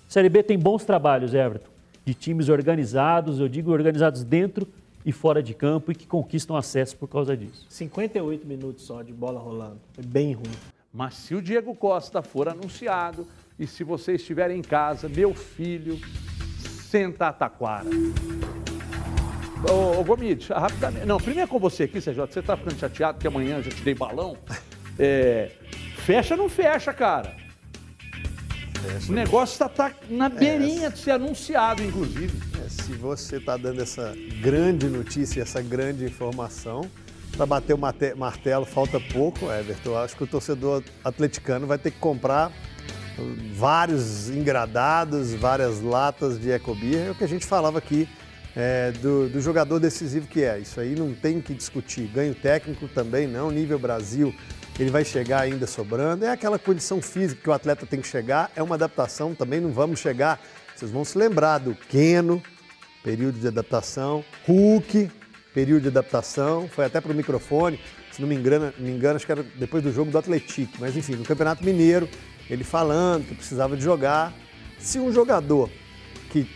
A 0.08 0.10
Série 0.10 0.28
B 0.28 0.42
tem 0.42 0.58
bons 0.58 0.84
trabalhos, 0.84 1.32
Everton, 1.32 1.70
de 2.04 2.12
times 2.12 2.48
organizados, 2.48 3.38
eu 3.38 3.46
digo 3.46 3.70
organizados 3.70 4.24
dentro 4.24 4.66
e 5.06 5.12
fora 5.12 5.40
de 5.40 5.54
campo 5.54 5.92
e 5.92 5.94
que 5.94 6.08
conquistam 6.08 6.56
acesso 6.56 6.96
por 6.96 7.06
causa 7.06 7.36
disso. 7.36 7.66
58 7.68 8.44
minutos 8.44 8.84
só 8.84 9.00
de 9.00 9.12
bola 9.12 9.38
rolando, 9.38 9.78
foi 9.92 10.04
bem 10.04 10.32
ruim. 10.32 10.50
Mas 10.92 11.14
se 11.14 11.36
o 11.36 11.40
Diego 11.40 11.72
Costa 11.72 12.20
for 12.20 12.48
anunciado 12.48 13.28
e 13.60 13.66
se 13.66 13.84
você 13.84 14.14
estiver 14.14 14.50
em 14.50 14.62
casa, 14.62 15.06
meu 15.06 15.34
filho, 15.34 16.00
senta 16.88 17.28
a 17.28 17.32
taquara. 17.32 17.90
Ô, 19.70 20.00
ô 20.00 20.02
Gomide, 20.02 20.50
rapidamente. 20.50 21.04
Não, 21.04 21.18
primeiro 21.18 21.42
é 21.42 21.46
com 21.46 21.58
você 21.58 21.82
aqui, 21.82 22.00
CJ. 22.00 22.14
Você 22.14 22.40
tá 22.40 22.56
ficando 22.56 22.78
chateado 22.78 23.18
que 23.18 23.26
amanhã 23.26 23.58
eu 23.58 23.62
já 23.64 23.70
te 23.70 23.82
dei 23.82 23.94
balão? 23.94 24.36
É, 25.02 25.52
fecha 26.04 26.34
ou 26.34 26.38
não 26.42 26.48
fecha, 26.50 26.92
cara? 26.92 27.34
Fecha. 28.82 29.10
O 29.10 29.14
negócio 29.14 29.54
está 29.54 29.66
tá 29.66 29.90
na 30.10 30.28
beirinha 30.28 30.88
é. 30.88 30.90
de 30.90 30.98
ser 30.98 31.12
anunciado, 31.12 31.82
inclusive. 31.82 32.38
É, 32.62 32.68
se 32.68 32.92
você 32.92 33.38
está 33.38 33.56
dando 33.56 33.80
essa 33.80 34.14
grande 34.42 34.88
notícia, 34.88 35.40
essa 35.40 35.62
grande 35.62 36.04
informação, 36.04 36.82
para 37.34 37.46
bater 37.46 37.72
o 37.72 37.78
martelo 37.78 38.66
falta 38.66 39.00
pouco, 39.00 39.50
Everton. 39.50 39.96
Acho 39.96 40.14
que 40.14 40.24
o 40.24 40.26
torcedor 40.26 40.82
atleticano 41.02 41.66
vai 41.66 41.78
ter 41.78 41.92
que 41.92 41.98
comprar 41.98 42.52
vários 43.54 44.30
engradados, 44.30 45.34
várias 45.34 45.80
latas 45.80 46.38
de 46.40 46.50
Ecobir. 46.50 46.98
É 46.98 47.10
o 47.10 47.14
que 47.14 47.24
a 47.24 47.28
gente 47.28 47.46
falava 47.46 47.78
aqui 47.78 48.08
é, 48.56 48.92
do, 48.92 49.28
do, 49.28 49.40
jogador 49.40 49.78
decisivo 49.78 50.26
que 50.26 50.42
é. 50.42 50.58
Isso 50.58 50.80
aí 50.80 50.94
não 50.94 51.14
tem 51.14 51.40
que 51.40 51.54
discutir. 51.54 52.06
Ganho 52.08 52.34
técnico 52.34 52.88
também 52.88 53.26
não, 53.26 53.50
nível 53.50 53.78
Brasil 53.78 54.34
ele 54.82 54.90
vai 54.90 55.04
chegar 55.04 55.42
ainda 55.42 55.66
sobrando. 55.66 56.24
É 56.24 56.30
aquela 56.30 56.58
condição 56.58 57.02
física 57.02 57.42
que 57.42 57.50
o 57.50 57.52
atleta 57.52 57.84
tem 57.84 58.00
que 58.00 58.08
chegar, 58.08 58.50
é 58.56 58.62
uma 58.62 58.74
adaptação 58.74 59.34
também, 59.34 59.60
não 59.60 59.70
vamos 59.70 60.00
chegar. 60.00 60.40
Vocês 60.74 60.90
vão 60.90 61.04
se 61.04 61.18
lembrar 61.18 61.58
do 61.58 61.74
Keno, 61.74 62.42
período 63.02 63.38
de 63.38 63.46
adaptação, 63.46 64.24
Hulk, 64.46 65.10
período 65.52 65.82
de 65.82 65.88
adaptação, 65.88 66.68
foi 66.68 66.86
até 66.86 67.00
para 67.00 67.12
o 67.12 67.14
microfone, 67.14 67.78
se 68.10 68.20
não 68.22 68.28
me 68.28 68.34
engano, 68.34 68.72
me 68.78 68.90
engano, 68.90 69.16
acho 69.16 69.26
que 69.26 69.32
era 69.32 69.42
depois 69.42 69.82
do 69.82 69.92
jogo 69.92 70.10
do 70.10 70.18
Atlético, 70.18 70.72
mas 70.78 70.96
enfim, 70.96 71.14
no 71.14 71.24
Campeonato 71.24 71.64
Mineiro, 71.64 72.08
ele 72.50 72.64
falando 72.64 73.26
que 73.26 73.34
precisava 73.34 73.76
de 73.76 73.82
jogar. 73.82 74.32
Se 74.78 74.98
um 74.98 75.12
jogador 75.12 75.70
que 76.30 76.48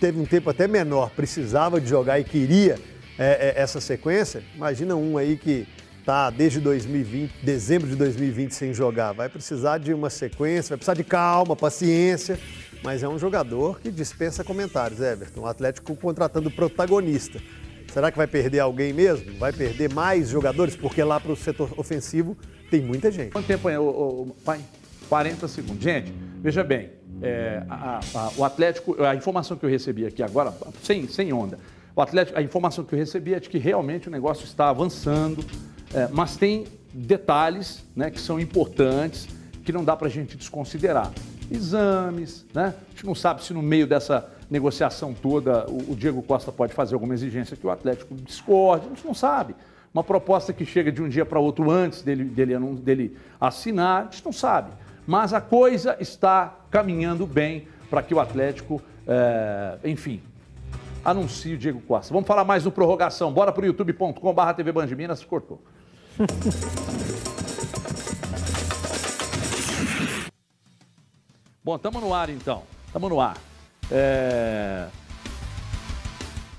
teve 0.00 0.20
um 0.20 0.24
tempo 0.24 0.50
até 0.50 0.68
menor, 0.68 1.10
precisava 1.10 1.80
de 1.80 1.88
jogar 1.88 2.18
e 2.20 2.24
queria 2.24 2.78
é, 3.18 3.54
é, 3.56 3.62
essa 3.62 3.80
sequência, 3.80 4.42
imagina 4.54 4.94
um 4.94 5.16
aí 5.16 5.36
que 5.36 5.66
está 5.98 6.30
desde 6.30 6.60
2020, 6.60 7.32
dezembro 7.42 7.88
de 7.88 7.94
2020 7.96 8.52
sem 8.52 8.72
jogar. 8.72 9.12
Vai 9.12 9.28
precisar 9.28 9.78
de 9.78 9.92
uma 9.92 10.08
sequência, 10.08 10.70
vai 10.70 10.78
precisar 10.78 10.94
de 10.94 11.04
calma, 11.04 11.54
paciência, 11.54 12.38
mas 12.82 13.02
é 13.02 13.08
um 13.08 13.18
jogador 13.18 13.80
que 13.80 13.90
dispensa 13.90 14.42
comentários, 14.42 15.00
Everton. 15.00 15.42
O 15.42 15.46
Atlético 15.46 15.94
contratando 15.96 16.50
protagonista. 16.50 17.40
Será 17.92 18.10
que 18.10 18.16
vai 18.16 18.26
perder 18.26 18.60
alguém 18.60 18.92
mesmo? 18.92 19.38
Vai 19.38 19.52
perder 19.52 19.92
mais 19.92 20.28
jogadores? 20.28 20.76
Porque 20.76 21.02
lá 21.02 21.18
para 21.18 21.32
o 21.32 21.36
setor 21.36 21.72
ofensivo 21.76 22.36
tem 22.70 22.80
muita 22.80 23.10
gente. 23.10 23.32
Quanto 23.32 23.46
tempo 23.46 23.68
é, 23.68 23.78
o, 23.78 23.82
o, 23.82 24.36
pai? 24.44 24.60
40 25.08 25.48
segundos. 25.48 25.82
Gente, 25.82 26.12
veja 26.40 26.62
bem, 26.62 26.90
é, 27.22 27.62
a, 27.68 28.00
a, 28.14 28.30
o 28.36 28.44
Atlético, 28.44 29.02
a 29.02 29.14
informação 29.14 29.56
que 29.56 29.64
eu 29.64 29.70
recebi 29.70 30.06
aqui 30.06 30.22
agora, 30.22 30.52
sem, 30.82 31.08
sem 31.08 31.32
onda, 31.32 31.58
o 31.96 32.00
Atlético, 32.00 32.38
a 32.38 32.42
informação 32.42 32.84
que 32.84 32.94
eu 32.94 32.98
recebi 32.98 33.34
é 33.34 33.40
de 33.40 33.48
que 33.48 33.58
realmente 33.58 34.06
o 34.06 34.10
negócio 34.10 34.44
está 34.44 34.68
avançando, 34.68 35.44
é, 35.92 36.08
mas 36.12 36.36
tem 36.36 36.66
detalhes 36.92 37.84
né, 37.96 38.10
que 38.10 38.20
são 38.20 38.38
importantes, 38.38 39.26
que 39.64 39.72
não 39.72 39.84
dá 39.84 39.96
para 39.96 40.06
a 40.06 40.10
gente 40.10 40.36
desconsiderar. 40.36 41.10
Exames, 41.50 42.44
né? 42.54 42.74
A 42.86 42.90
gente 42.90 43.06
não 43.06 43.14
sabe 43.14 43.42
se 43.42 43.54
no 43.54 43.62
meio 43.62 43.86
dessa 43.86 44.30
negociação 44.50 45.14
toda 45.14 45.66
o, 45.68 45.92
o 45.92 45.96
Diego 45.96 46.22
Costa 46.22 46.52
pode 46.52 46.74
fazer 46.74 46.94
alguma 46.94 47.14
exigência 47.14 47.56
que 47.56 47.66
o 47.66 47.70
Atlético 47.70 48.14
discorde, 48.14 48.86
a 48.86 48.88
gente 48.90 49.04
não 49.04 49.14
sabe. 49.14 49.54
Uma 49.92 50.04
proposta 50.04 50.52
que 50.52 50.66
chega 50.66 50.92
de 50.92 51.02
um 51.02 51.08
dia 51.08 51.24
para 51.24 51.40
outro 51.40 51.70
antes 51.70 52.02
dele, 52.02 52.24
dele, 52.24 52.56
dele 52.76 53.16
assinar, 53.40 54.02
a 54.02 54.04
gente 54.04 54.24
não 54.24 54.32
sabe 54.32 54.70
mas 55.08 55.32
a 55.32 55.40
coisa 55.40 55.96
está 55.98 56.54
caminhando 56.70 57.26
bem 57.26 57.66
para 57.88 58.02
que 58.02 58.14
o 58.14 58.20
Atlético, 58.20 58.82
é, 59.06 59.78
enfim, 59.82 60.20
anuncie 61.02 61.54
o 61.54 61.56
Diego 61.56 61.80
Costa. 61.80 62.12
Vamos 62.12 62.26
falar 62.26 62.44
mais 62.44 62.66
no 62.66 62.70
prorrogação. 62.70 63.32
Bora 63.32 63.50
para 63.50 63.62
o 63.62 63.64
youtube.com.br 63.64 64.52
TV 64.54 64.70
Band 64.70 64.88
Minas. 64.88 65.24
Cortou. 65.24 65.62
Bom, 71.64 71.76
estamos 71.76 72.02
no 72.02 72.12
ar 72.12 72.28
então. 72.28 72.64
Estamos 72.86 73.08
no 73.08 73.18
ar. 73.18 73.38
É... 73.90 74.88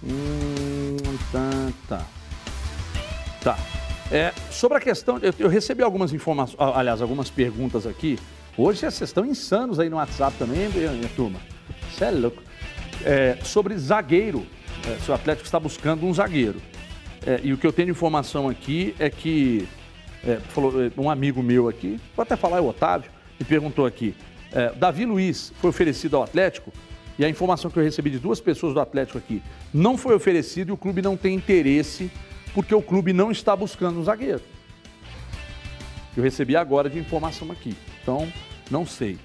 Hum, 0.04 0.97
tá, 1.32 1.52
tá. 1.88 2.04
Tá. 3.43 3.56
É, 4.12 4.34
sobre 4.50 4.80
a 4.80 4.82
questão, 4.82 5.20
eu, 5.20 5.32
eu 5.38 5.50
recebi 5.50 5.84
algumas 5.84 6.12
informações, 6.14 6.60
aliás, 6.60 7.00
algumas 7.00 7.30
perguntas 7.30 7.86
aqui 7.86 8.18
Hoje 8.58 8.80
vocês 8.80 9.02
estão 9.02 9.26
insanos 9.26 9.80
aí 9.80 9.89
no 9.89 9.97
WhatsApp 9.97 10.36
também, 10.38 10.70
minha 10.70 11.10
turma. 11.16 11.39
Você 11.91 12.06
é 12.06 12.12
louco. 12.12 12.41
É, 13.06 13.38
sobre 13.43 13.78
zagueiro, 13.78 14.45
é, 14.86 15.00
se 15.00 15.10
o 15.10 15.14
Atlético 15.14 15.45
está 15.45 15.60
buscando 15.60 16.06
um 16.06 16.14
zagueiro. 16.14 16.62
É, 17.26 17.39
e 17.43 17.54
o 17.54 17.58
que 17.58 17.66
eu 17.66 17.72
tenho 17.72 17.88
de 17.88 17.91
informação 17.91 18.50
aqui 18.50 18.95
é 19.00 19.10
que 19.10 19.68
é, 20.26 20.38
falou, 20.38 20.84
é, 20.84 20.91
um 20.97 21.10
amigo 21.10 21.41
meu 21.41 21.70
aqui, 21.70 22.00
vou 22.16 22.24
até 22.24 22.36
falar, 22.36 22.58
é 22.58 22.62
o 22.62 22.68
Otávio, 22.68 23.10
me 23.39 23.45
perguntou 23.45 23.86
aqui. 23.86 24.16
É, 24.52 24.72
Davi 24.74 25.06
Luiz 25.06 25.54
foi 25.62 25.70
oferecido 25.70 26.18
ao 26.18 26.24
Atlético 26.24 26.74
e 27.18 27.24
a 27.24 27.30
informação 27.30 27.70
que 27.70 27.78
eu 27.78 27.84
recebi 27.84 28.10
de 28.10 28.20
duas 28.20 28.41
pessoas 28.41 28.74
do 28.74 28.80
Atlético 28.80 29.18
aqui 29.18 29.41
não 29.74 29.97
foi 29.97 30.16
oferecido 30.16 30.70
e 30.70 30.72
o 30.72 30.78
clube 30.78 31.02
não 31.02 31.16
tem 31.16 31.36
interesse 31.36 32.12
porque 32.54 32.74
o 32.74 32.82
clube 32.82 33.14
não 33.14 33.32
está 33.32 33.56
buscando 33.56 34.00
um 34.00 34.04
zagueiro. 34.04 34.41
Eu 36.18 36.24
recebi 36.24 36.56
agora 36.56 36.89
de 36.89 36.97
informação 36.97 37.52
aqui. 37.52 37.76
Então, 38.02 38.32
não 38.70 38.86
sei. 38.86 39.18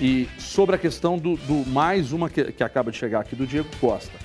E 0.00 0.28
sobre 0.38 0.76
a 0.76 0.78
questão 0.78 1.18
do, 1.18 1.36
do 1.36 1.68
mais 1.68 2.12
uma 2.12 2.30
que, 2.30 2.52
que 2.52 2.62
acaba 2.62 2.90
de 2.90 2.96
chegar 2.96 3.20
aqui, 3.20 3.34
do 3.34 3.46
Diego 3.46 3.68
Costa. 3.80 4.16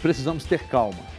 Precisamos 0.00 0.44
ter 0.44 0.60
calma. 0.68 1.16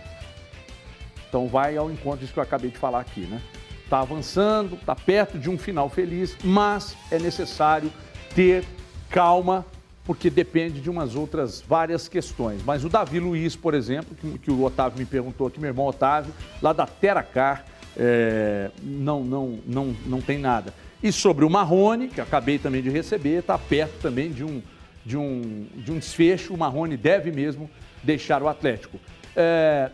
Então 1.28 1.48
vai 1.48 1.78
ao 1.78 1.92
encontro 1.92 2.20
disso 2.20 2.34
que 2.34 2.40
eu 2.40 2.44
acabei 2.44 2.72
de 2.72 2.78
falar 2.78 3.02
aqui, 3.02 3.22
né? 3.22 3.42
Está 3.84 4.00
avançando, 4.00 4.76
está 4.76 4.96
perto 4.96 5.38
de 5.38 5.50
um 5.50 5.58
final 5.58 5.90
feliz, 5.90 6.36
mas 6.44 6.96
é 7.12 7.20
necessário 7.20 7.92
ter 8.34 8.66
calma, 9.10 9.66
porque 10.04 10.30
depende 10.30 10.80
de 10.80 10.90
umas 10.90 11.16
outras 11.16 11.62
várias 11.62 12.08
questões. 12.08 12.62
Mas 12.64 12.84
o 12.84 12.90
Davi 12.90 13.20
Luiz, 13.20 13.56
por 13.56 13.74
exemplo, 13.74 14.16
que, 14.16 14.40
que 14.40 14.52
o 14.52 14.64
Otávio 14.64 15.00
me 15.00 15.06
perguntou 15.06 15.48
aqui, 15.48 15.60
meu 15.60 15.70
irmão 15.70 15.86
Otávio, 15.86 16.34
lá 16.62 16.74
da 16.74 16.86
Teracar, 16.86 17.66
é, 17.98 18.70
não, 18.82 19.24
não, 19.24 19.60
não, 19.66 19.96
não 20.06 20.22
tem 20.22 20.38
nada. 20.38 20.74
E 21.02 21.12
sobre 21.12 21.44
o 21.44 21.50
Marrone, 21.50 22.08
que 22.08 22.22
acabei 22.22 22.60
também 22.60 22.82
de 22.82 22.90
receber, 22.90 23.40
está 23.40 23.58
perto 23.58 24.00
também 24.02 24.32
de 24.32 24.44
um, 24.44 24.62
de, 25.06 25.18
um, 25.18 25.68
de 25.76 25.92
um 25.92 26.00
desfecho. 26.00 26.54
O 26.54 26.58
Marrone 26.58 26.96
deve 26.96 27.32
mesmo 27.32 27.70
deixar 28.04 28.42
o 28.42 28.48
Atlético. 28.48 29.00
É... 29.36 29.90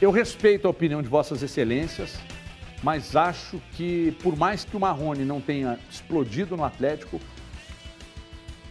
Eu 0.00 0.10
respeito 0.10 0.66
a 0.66 0.70
opinião 0.70 1.02
de 1.02 1.08
Vossas 1.08 1.42
Excelências, 1.42 2.18
mas 2.82 3.16
acho 3.16 3.60
que, 3.72 4.16
por 4.22 4.36
mais 4.36 4.64
que 4.64 4.76
o 4.76 4.80
Marrone 4.80 5.24
não 5.24 5.40
tenha 5.40 5.78
explodido 5.90 6.56
no 6.56 6.64
Atlético, 6.64 7.20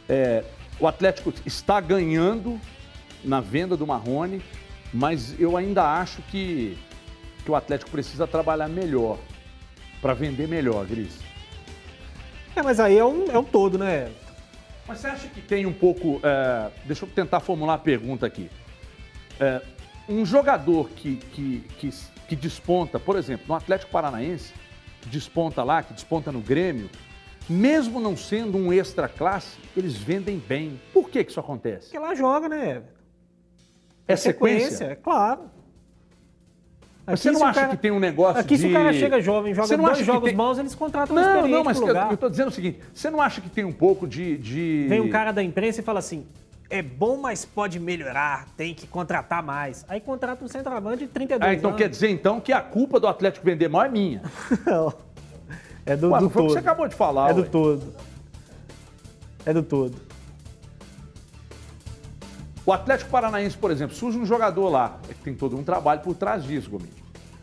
é... 0.08 0.44
o 0.80 0.88
Atlético 0.88 1.34
está 1.46 1.80
ganhando 1.80 2.60
na 3.24 3.42
venda 3.42 3.76
do 3.76 3.86
Marrone, 3.86 4.42
mas 4.94 5.40
eu 5.40 5.58
ainda 5.58 5.84
acho 5.84 6.22
que, 6.24 6.78
que 7.48 7.52
o 7.52 7.56
Atlético 7.56 7.90
precisa 7.90 8.28
trabalhar 8.28 8.68
melhor 8.68 9.18
para 10.02 10.14
vender 10.14 10.50
melhor, 10.50 10.86
Gris. 10.86 11.18
É, 12.54 12.62
mas 12.62 12.78
aí 12.78 12.98
é 12.98 13.06
um, 13.06 13.32
é 13.32 13.40
um 13.40 13.44
todo, 13.44 13.78
né? 13.78 14.12
Mas 14.86 15.00
você 15.00 15.08
acha 15.08 15.30
que 15.30 15.40
tem 15.40 15.66
um 15.66 15.72
pouco. 15.72 16.20
É, 16.24 16.70
deixa 16.84 17.06
eu 17.06 17.10
tentar 17.10 17.40
formular 17.40 17.76
a 17.76 17.78
pergunta 17.78 18.26
aqui. 18.26 18.50
É, 19.40 19.62
um 20.10 20.26
jogador 20.26 20.90
que, 20.90 21.16
que, 21.16 21.64
que, 21.80 21.90
que 22.28 22.36
desponta, 22.36 23.00
por 23.00 23.16
exemplo, 23.16 23.46
no 23.48 23.56
Atlético 23.56 23.94
Paranaense, 23.94 24.54
que 25.02 25.08
desponta 25.08 25.64
lá, 25.64 25.82
que 25.82 25.94
desponta 25.94 26.34
no 26.34 26.42
Grêmio, 26.42 26.90
mesmo 27.48 28.02
não 28.02 28.18
sendo 28.18 28.58
um 28.58 28.74
extra 28.74 29.08
classe, 29.08 29.58
eles 29.76 29.96
vendem 29.96 30.38
bem. 30.38 30.82
Por 30.92 31.10
que, 31.10 31.24
que 31.24 31.32
isso 31.32 31.40
acontece? 31.40 31.86
Porque 31.86 32.00
lá 32.00 32.14
joga, 32.14 32.50
né? 32.50 32.84
É 34.06 34.18
sequência? 34.18 34.84
É 34.84 34.96
claro. 34.96 35.56
Mas 37.10 37.22
você 37.22 37.30
Aqui, 37.30 37.40
não 37.40 37.46
acha 37.48 37.60
cara- 37.62 37.72
que 37.74 37.78
tem 37.82 37.90
um 37.92 38.00
negócio 38.00 38.42
Aqui, 38.42 38.56
de... 38.56 38.62
se 38.64 38.68
o 38.68 38.74
cara 38.74 38.92
chega 38.92 39.22
jovem, 39.22 39.54
joga 39.56 39.68
Você 39.70 39.78
não 39.78 39.86
dois 39.86 40.00
jogos 40.06 40.28
tem- 40.28 40.36
maus, 40.36 40.58
eles 40.58 40.76
contratam 40.76 41.16
um 41.16 41.20
Não, 41.20 41.26
experiente 41.26 41.52
não, 41.54 41.64
mas 41.64 41.80
pro 41.80 41.88
eu, 42.12 42.18
tô 42.18 42.30
dizendo 42.30 42.50
o 42.50 42.52
seguinte, 42.52 42.80
você 42.94 43.10
não 43.10 43.22
acha 43.22 43.40
que 43.40 43.50
tem 43.50 43.64
um 43.64 43.72
pouco 43.72 44.06
de... 44.06 44.38
de... 44.38 44.86
Vem 44.90 45.00
um 45.00 45.10
cara 45.10 45.32
da 45.32 45.42
imprensa 45.42 45.80
e 45.80 45.84
fala 45.84 46.00
assim, 46.00 46.26
é 46.70 46.82
bom, 46.82 47.16
mas 47.16 47.46
pode 47.46 47.80
melhorar, 47.80 48.46
tem 48.58 48.74
que 48.74 48.86
contratar 48.86 49.42
mais. 49.42 49.86
Aí 49.88 50.02
contrata 50.02 50.44
um 50.44 50.50
centroavante 50.50 51.06
de 51.06 51.08
32 51.08 51.50
Ah, 51.50 51.54
então 51.54 51.70
anos. 51.70 51.82
quer 51.82 51.88
dizer 51.88 52.10
então 52.10 52.42
que 52.42 52.52
a 52.52 52.60
culpa 52.60 53.00
do 53.00 53.08
Atlético 53.08 53.46
vender 53.46 53.70
mal 53.70 53.84
é 53.86 53.90
minha. 53.90 54.22
Não. 54.68 54.94
É 55.86 55.96
do, 55.96 56.10
Ué, 56.12 56.18
do 56.20 56.24
não 56.26 56.30
foi 56.30 56.42
o 56.42 56.46
todo. 56.48 56.48
que 56.48 56.54
você 56.54 56.60
acabou 56.60 56.88
de 56.90 56.96
falar, 56.96 57.30
É 57.30 57.34
do 57.34 57.42
ué. 57.44 57.48
todo. 57.50 57.94
É 59.46 59.54
do 59.54 59.64
todo. 59.64 59.96
O 62.68 62.74
Atlético 62.74 63.10
Paranaense, 63.10 63.58
por 63.58 63.72
exemplo, 63.72 63.96
surge 63.96 64.18
um 64.20 64.26
jogador 64.26 64.68
lá, 64.68 65.00
é 65.10 65.14
que 65.14 65.22
tem 65.24 65.34
todo 65.34 65.56
um 65.58 65.64
trabalho 65.64 66.02
por 66.02 66.14
trás 66.16 66.44
disso, 66.44 66.70
Gomes. 66.70 66.90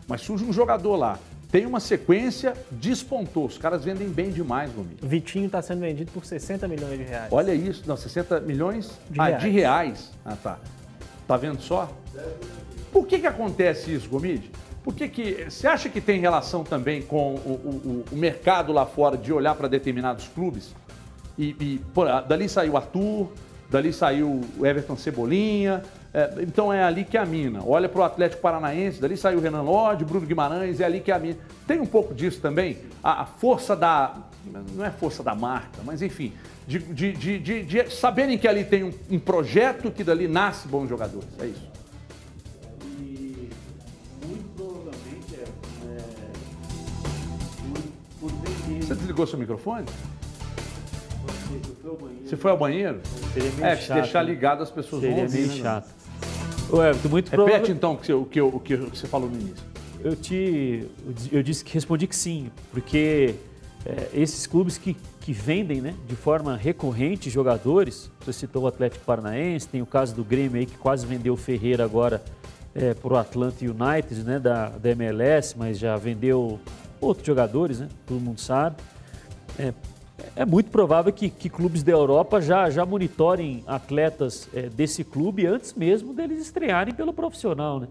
Mas 0.07 0.21
surge 0.21 0.45
um 0.45 0.53
jogador 0.53 0.95
lá, 0.95 1.17
tem 1.51 1.65
uma 1.65 1.79
sequência, 1.79 2.53
despontou. 2.69 3.45
Os 3.47 3.57
caras 3.57 3.83
vendem 3.83 4.07
bem 4.07 4.29
demais, 4.29 4.71
Gomes. 4.71 4.97
Vitinho 5.01 5.47
está 5.47 5.63
sendo 5.63 5.79
vendido 5.79 6.11
por 6.11 6.23
60 6.23 6.67
milhões 6.67 6.99
de 6.99 7.05
reais. 7.05 7.33
Olha 7.33 7.55
isso, 7.55 7.81
não, 7.87 7.97
60 7.97 8.39
milhões 8.41 8.91
De 9.09 9.19
ah, 9.19 9.25
reais. 9.25 9.41
de 9.41 9.49
reais. 9.49 10.11
Ah, 10.23 10.35
tá. 10.35 10.59
Tá 11.27 11.37
vendo 11.37 11.59
só? 11.59 11.89
Por 12.93 13.07
que 13.07 13.17
que 13.17 13.25
acontece 13.25 13.91
isso, 13.95 14.07
Gomide? 14.07 14.51
Por 14.83 14.93
que 14.93 15.09
que, 15.09 15.45
você 15.49 15.65
acha 15.65 15.89
que 15.89 15.99
tem 15.99 16.19
relação 16.19 16.63
também 16.63 17.01
com 17.01 17.33
o, 17.33 17.49
o- 17.49 18.05
o- 18.11 18.15
mercado 18.15 18.71
lá 18.71 18.85
fora 18.85 19.17
de 19.17 19.33
olhar 19.33 19.55
para 19.55 19.67
determinados 19.67 20.27
clubes? 20.27 20.75
E, 21.35 21.55
e, 21.59 21.81
pô, 21.95 22.05
dali 22.05 22.47
saiu 22.47 22.73
o 22.73 22.77
Arthur, 22.77 23.27
dali 23.69 23.91
saiu 23.93 24.41
o 24.57 24.65
Everton 24.65 24.95
Cebolinha, 24.95 25.83
é, 26.13 26.35
então 26.39 26.71
é 26.71 26.83
ali 26.83 27.03
que 27.03 27.17
é 27.17 27.19
a 27.19 27.25
mina. 27.25 27.61
Olha 27.65 27.89
para 27.89 27.99
o 28.01 28.03
Atlético 28.03 28.41
Paranaense, 28.41 29.01
dali 29.01 29.17
saiu 29.17 29.39
o 29.39 29.41
Renan 29.41 29.61
Lodge, 29.63 30.05
Bruno 30.05 30.25
Guimarães, 30.25 30.79
é 30.79 30.85
ali 30.85 30.99
que 31.01 31.11
é 31.11 31.15
a 31.15 31.19
mina. 31.19 31.37
Tem 31.67 31.79
um 31.79 31.85
pouco 31.85 32.13
disso 32.13 32.39
também? 32.39 32.77
A, 33.03 33.23
a 33.23 33.25
força 33.25 33.75
da. 33.75 34.15
Não 34.75 34.85
é 34.85 34.91
força 34.91 35.23
da 35.23 35.33
marca, 35.33 35.81
mas 35.83 36.01
enfim, 36.03 36.31
de, 36.67 36.77
de, 36.79 37.11
de, 37.13 37.39
de- 37.39 37.63
de 37.63 37.89
saberem 37.93 38.37
que 38.37 38.47
ali 38.47 38.63
tem 38.63 38.83
um, 38.83 38.93
um 39.09 39.19
projeto 39.19 39.89
que 39.91 40.03
dali 40.03 40.27
nasce 40.27 40.67
bons 40.67 40.87
jogadores. 40.87 41.27
É 41.39 41.47
isso. 41.47 41.67
E 43.01 43.49
muito 44.23 44.45
provavelmente 44.55 45.35
é, 45.35 45.45
por 48.19 48.29
vender. 48.29 48.85
Você 48.85 48.95
desligou 48.95 49.25
seu 49.25 49.39
microfone? 49.39 49.85
Ao 51.85 51.95
banheiro. 51.95 52.27
Você 52.27 52.35
foi 52.37 52.51
ao 52.51 52.57
banheiro? 52.57 53.01
Seria 53.33 53.51
meio 53.51 53.65
É, 53.65 53.75
se 53.75 53.83
chato, 53.83 54.01
deixar 54.01 54.23
né? 54.23 54.29
ligado 54.31 54.63
as 54.63 54.71
pessoas 54.71 55.01
vão 55.01 55.11
Seria 55.11 55.23
ouvir. 55.23 55.37
meio 55.37 55.47
né, 55.49 55.55
chato. 55.61 55.93
Ô, 56.71 56.83
Everton, 56.83 57.09
muito 57.09 57.29
Repete 57.29 57.45
provável. 57.51 57.75
então 57.75 57.93
o 57.93 57.97
que, 57.97 58.13
o, 58.13 58.25
que, 58.25 58.41
o 58.41 58.59
que 58.89 58.97
você 58.97 59.07
falou 59.07 59.29
no 59.29 59.35
início. 59.35 59.63
Eu 60.03 60.15
te, 60.15 60.87
eu 61.31 61.41
disse 61.43 61.63
que 61.63 61.73
respondi 61.73 62.05
que 62.07 62.15
sim, 62.15 62.51
porque 62.71 63.35
é, 63.85 64.09
esses 64.13 64.45
clubes 64.45 64.77
que, 64.77 64.95
que 65.21 65.31
vendem, 65.31 65.81
né, 65.81 65.93
de 66.07 66.15
forma 66.15 66.55
recorrente 66.55 67.29
jogadores, 67.29 68.11
você 68.19 68.33
citou 68.33 68.63
o 68.63 68.67
Atlético 68.67 69.03
Paranaense, 69.05 69.67
tem 69.67 69.81
o 69.81 69.85
caso 69.85 70.13
do 70.15 70.23
Grêmio 70.23 70.59
aí 70.59 70.65
que 70.65 70.77
quase 70.77 71.05
vendeu 71.05 71.33
o 71.33 71.37
Ferreira 71.37 71.83
agora 71.83 72.23
é, 72.73 72.93
para 72.93 73.13
o 73.13 73.17
Atlanta 73.17 73.63
United, 73.63 74.23
né, 74.23 74.39
da, 74.39 74.69
da 74.69 74.89
MLS, 74.91 75.55
mas 75.57 75.79
já 75.79 75.95
vendeu 75.97 76.59
outros 77.01 77.25
jogadores, 77.25 77.79
né, 77.79 77.87
todo 78.05 78.19
mundo 78.19 78.39
sabe. 78.41 78.75
É, 79.57 79.73
é 80.35 80.45
muito 80.45 80.69
provável 80.69 81.11
que, 81.11 81.29
que 81.29 81.49
clubes 81.49 81.83
da 81.83 81.91
Europa 81.91 82.41
já, 82.41 82.69
já 82.69 82.85
monitorem 82.85 83.63
atletas 83.67 84.47
é, 84.53 84.69
desse 84.69 85.03
clube 85.03 85.45
antes 85.45 85.73
mesmo 85.73 86.13
deles 86.13 86.41
estrearem 86.41 86.93
pelo 86.93 87.13
profissional, 87.13 87.79
né? 87.79 87.87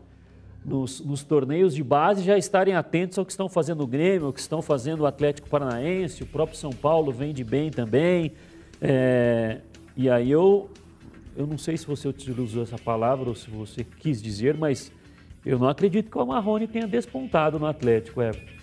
Nos, 0.65 1.01
nos 1.01 1.23
torneios 1.23 1.75
de 1.75 1.85
base 1.85 2.23
já 2.23 2.39
estarem 2.39 2.75
atentos 2.75 3.19
ao 3.19 3.27
que 3.27 3.33
estão 3.33 3.51
fazendo 3.51 3.83
o 3.83 3.87
Grêmio, 3.87 4.29
ao 4.29 4.33
que 4.33 4.41
estão 4.41 4.63
fazendo 4.63 5.01
o 5.01 5.07
Atlético 5.07 5.47
Paranaense, 5.51 6.23
o 6.23 6.27
próprio 6.27 6.57
São 6.57 6.71
Paulo 6.71 7.13
vende 7.13 7.45
bem 7.45 7.71
também. 7.71 8.33
É, 8.81 9.59
e 9.95 10.09
aí 10.09 10.31
eu, 10.31 10.71
eu 11.37 11.47
não 11.47 11.59
sei 11.59 11.77
se 11.77 11.87
você 11.87 12.09
utilizou 12.09 12.63
essa 12.63 12.79
palavra 12.79 13.29
ou 13.29 13.35
se 13.35 13.51
você 13.51 13.85
quis 13.85 14.23
dizer, 14.23 14.57
mas 14.57 14.91
eu 15.45 15.59
não 15.59 15.69
acredito 15.69 16.11
que 16.11 16.17
o 16.17 16.25
Marrone 16.25 16.67
tenha 16.67 16.87
despontado 16.87 17.59
no 17.59 17.67
Atlético, 17.67 18.23
Everton. 18.23 18.55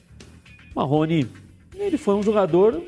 Marrone, 0.76 1.28
ele 1.76 1.98
foi 2.00 2.16
um 2.16 2.24
jogador 2.24 2.82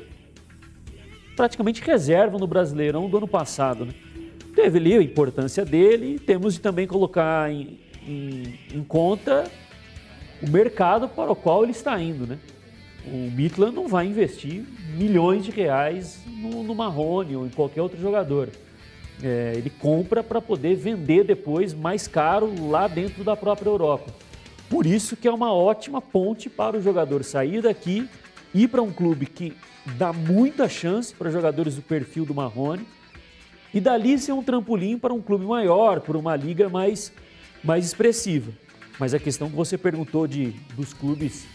praticamente 1.36 1.82
reserva 1.82 2.38
no 2.38 2.46
Brasileirão 2.46 3.08
do 3.08 3.16
ano 3.16 3.28
passado. 3.28 3.84
Né? 3.86 3.92
Teve 4.54 4.78
ali 4.78 4.94
a 4.94 5.02
importância 5.02 5.64
dele 5.64 6.18
temos 6.18 6.54
de 6.54 6.60
também 6.60 6.86
colocar 6.86 7.50
em, 7.50 7.78
em- 8.06 8.58
em 8.72 8.84
conta 8.84 9.50
o 10.42 10.48
mercado 10.50 11.08
para 11.08 11.32
o 11.32 11.36
qual 11.36 11.62
ele 11.62 11.72
está 11.72 12.00
indo. 12.00 12.26
Né? 12.26 12.38
O 13.06 13.30
Midland 13.30 13.74
não 13.74 13.88
vai 13.88 14.06
investir 14.06 14.64
milhões 14.96 15.44
de 15.44 15.50
reais 15.50 16.20
no, 16.26 16.62
no 16.62 16.74
Marrone 16.74 17.36
ou 17.36 17.46
em 17.46 17.50
qualquer 17.50 17.82
outro 17.82 18.00
jogador. 18.00 18.48
É, 19.22 19.52
ele 19.56 19.70
compra 19.70 20.22
para 20.22 20.40
poder 20.40 20.74
vender 20.76 21.24
depois 21.24 21.72
mais 21.72 22.08
caro 22.08 22.52
lá 22.68 22.88
dentro 22.88 23.22
da 23.22 23.36
própria 23.36 23.68
Europa. 23.68 24.12
Por 24.68 24.86
isso 24.86 25.16
que 25.16 25.28
é 25.28 25.30
uma 25.32 25.52
ótima 25.52 26.00
ponte 26.00 26.48
para 26.50 26.76
o 26.76 26.82
jogador 26.82 27.22
sair 27.22 27.62
daqui, 27.62 28.08
ir 28.52 28.68
para 28.68 28.82
um 28.82 28.92
clube 28.92 29.26
que 29.26 29.52
dá 29.84 30.12
muita 30.12 30.68
chance 30.68 31.14
para 31.14 31.30
jogadores 31.30 31.76
do 31.76 31.82
perfil 31.82 32.24
do 32.24 32.34
Marrone 32.34 32.86
e 33.72 33.80
dali 33.80 34.18
ser 34.18 34.32
um 34.32 34.42
trampolim 34.42 34.98
para 34.98 35.12
um 35.12 35.20
clube 35.20 35.44
maior, 35.44 36.00
para 36.00 36.16
uma 36.16 36.36
liga 36.36 36.68
mais, 36.68 37.12
mais 37.62 37.84
expressiva. 37.84 38.52
Mas 38.98 39.12
a 39.12 39.18
questão 39.18 39.50
que 39.50 39.56
você 39.56 39.76
perguntou 39.76 40.26
de 40.26 40.50
dos 40.76 40.92
clubes 40.92 41.46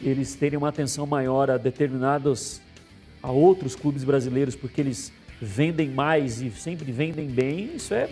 eles 0.00 0.34
terem 0.34 0.56
uma 0.56 0.68
atenção 0.68 1.06
maior 1.06 1.50
a 1.50 1.56
determinados 1.56 2.60
a 3.22 3.30
outros 3.30 3.74
clubes 3.74 4.04
brasileiros 4.04 4.54
porque 4.54 4.80
eles 4.80 5.12
vendem 5.40 5.88
mais 5.88 6.40
e 6.40 6.50
sempre 6.50 6.90
vendem 6.92 7.28
bem, 7.28 7.76
isso 7.76 7.94
é 7.94 8.10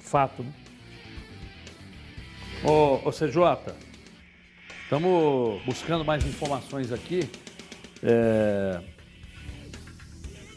fato. 0.00 0.42
Né? 0.42 0.52
Ô, 2.64 3.08
ô 3.08 3.12
CJ, 3.12 3.74
estamos 4.84 5.62
buscando 5.64 6.04
mais 6.04 6.24
informações 6.24 6.92
aqui. 6.92 7.28
É, 8.02 8.80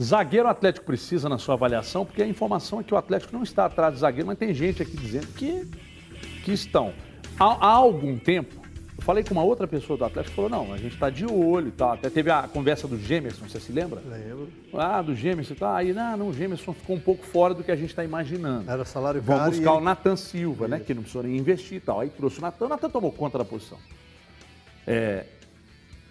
Zagueiro 0.01 0.47
o 0.47 0.51
Atlético 0.51 0.85
precisa 0.85 1.29
na 1.29 1.37
sua 1.37 1.53
avaliação, 1.55 2.05
porque 2.05 2.21
a 2.21 2.27
informação 2.27 2.81
é 2.81 2.83
que 2.83 2.93
o 2.93 2.97
Atlético 2.97 3.33
não 3.33 3.43
está 3.43 3.65
atrás 3.65 3.93
de 3.93 3.99
zagueiro, 4.01 4.27
mas 4.27 4.37
tem 4.37 4.53
gente 4.53 4.81
aqui 4.81 4.95
dizendo 4.97 5.27
que, 5.27 5.65
que 6.43 6.51
estão. 6.51 6.91
Há, 7.39 7.45
há 7.45 7.71
algum 7.71 8.17
tempo, 8.17 8.55
eu 8.97 9.03
falei 9.03 9.23
com 9.23 9.31
uma 9.33 9.43
outra 9.43 9.65
pessoa 9.67 9.97
do 9.97 10.03
Atlético, 10.03 10.35
falou, 10.35 10.49
não, 10.49 10.73
a 10.73 10.77
gente 10.77 10.95
está 10.95 11.09
de 11.09 11.25
olho 11.25 11.69
e 11.69 11.71
tal. 11.71 11.93
Até 11.93 12.09
teve 12.09 12.29
a 12.29 12.43
conversa 12.43 12.89
do 12.89 12.97
Gemerson, 12.99 13.47
você 13.47 13.59
se 13.59 13.71
lembra? 13.71 14.01
Lembro. 14.05 14.49
Ah, 14.73 15.01
do 15.01 15.15
Gemerson 15.15 15.53
e 15.53 15.57
tal. 15.57 15.73
Aí, 15.75 15.93
não, 15.93 16.17
não, 16.17 16.27
o 16.29 16.33
Gemerson 16.33 16.73
ficou 16.73 16.95
um 16.97 16.99
pouco 16.99 17.25
fora 17.25 17.53
do 17.53 17.63
que 17.63 17.71
a 17.71 17.75
gente 17.77 17.89
está 17.91 18.03
imaginando. 18.03 18.69
Era 18.69 18.83
salário 18.83 19.21
Vão 19.21 19.37
caro 19.37 19.51
e 19.53 19.55
buscar 19.55 19.73
o 19.73 19.77
ele- 19.77 19.85
Natan 19.85 20.15
Silva, 20.17 20.67
né? 20.67 20.79
Que 20.79 20.93
não 20.93 21.03
precisou 21.03 21.23
nem 21.23 21.37
investir 21.37 21.77
e 21.77 21.81
tal. 21.81 22.01
Aí 22.01 22.09
trouxe 22.09 22.39
o 22.39 22.41
Natan, 22.41 22.65
o 22.65 22.69
Natan 22.69 22.89
tomou 22.89 23.13
conta 23.13 23.37
da 23.37 23.45
posição. 23.45 23.77
É, 24.87 25.25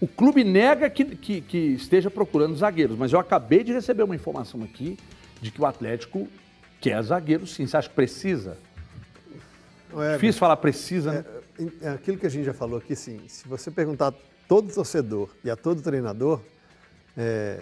o 0.05 0.09
clube 0.09 0.45
nega 0.45 0.89
que, 0.91 1.05
que- 1.05 1.41
que 1.41 1.57
esteja 1.59 2.11
procurando 2.11 2.55
zagueiros, 2.57 2.97
mas 2.99 3.13
eu 3.13 3.19
acabei 3.19 3.65
de 3.65 3.73
receber 3.73 4.03
uma 4.03 4.15
informação 4.15 4.63
aqui 4.63 4.99
de 5.41 5.51
que 5.51 5.61
o 5.61 5.67
Atlético 5.67 6.29
quer 6.81 7.03
zagueiro 7.03 7.47
sim. 7.47 7.67
Você 7.67 7.77
acha 7.77 7.89
que 7.89 7.95
precisa? 7.95 8.57
É, 9.97 10.15
Difícil 10.15 10.39
falar 10.41 10.57
precisa, 10.57 11.13
né? 11.13 11.25
É 11.81 11.89
aquilo 11.91 12.19
que 12.19 12.27
a 12.27 12.29
gente 12.29 12.45
já 12.45 12.53
falou 12.53 12.79
aqui, 12.79 12.97
sim. 12.97 13.21
Se 13.29 13.47
você 13.47 13.71
perguntar 13.71 14.09
a 14.09 14.15
todo 14.49 14.73
torcedor 14.73 15.29
e 15.45 15.51
a 15.51 15.57
todo 15.57 15.81
treinador 15.81 16.41
é, 17.17 17.61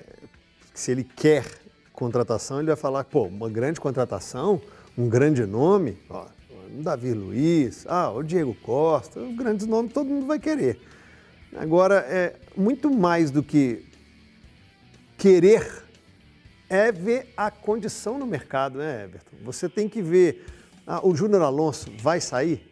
se 0.74 0.90
ele 0.90 1.05
quer 1.05 1.45
contratação, 1.93 2.59
ele 2.59 2.68
vai 2.68 2.76
falar, 2.76 3.05
pô, 3.05 3.24
uma 3.24 3.51
grande 3.51 3.78
contratação, 3.80 4.61
um 4.97 5.09
grande 5.09 5.45
nome, 5.45 5.99
ó, 6.09 6.24
o 6.74 6.82
Davi 6.82 7.12
Luiz, 7.12 7.84
ah, 7.86 8.11
o 8.11 8.22
Diego 8.22 8.55
Costa, 8.62 9.20
os 9.20 9.36
grandes 9.36 9.66
nomes 9.66 9.93
todo 9.93 10.09
mundo 10.09 10.26
vai 10.26 10.38
querer. 10.38 10.80
Agora, 11.57 11.96
é 12.09 12.36
muito 12.57 12.90
mais 12.90 13.30
do 13.30 13.42
que 13.42 13.84
querer 15.18 15.82
é 16.68 16.90
ver 16.90 17.32
a 17.36 17.50
condição 17.50 18.18
no 18.18 18.26
mercado, 18.26 18.78
né, 18.78 19.05
Everton? 19.05 19.36
Você 19.44 19.68
tem 19.68 19.88
que 19.88 20.00
ver, 20.00 20.46
ah, 20.86 21.07
o 21.07 21.14
Júnior 21.14 21.42
Alonso 21.42 21.92
vai 21.98 22.18
sair? 22.18 22.66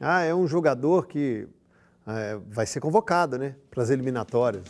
Ah, 0.00 0.22
é 0.22 0.34
um 0.34 0.48
jogador 0.48 1.06
que 1.06 1.46
é, 2.06 2.38
vai 2.50 2.64
ser 2.64 2.80
convocado 2.80 3.38
né, 3.38 3.54
para 3.70 3.82
as 3.82 3.90
eliminatórias. 3.90 4.64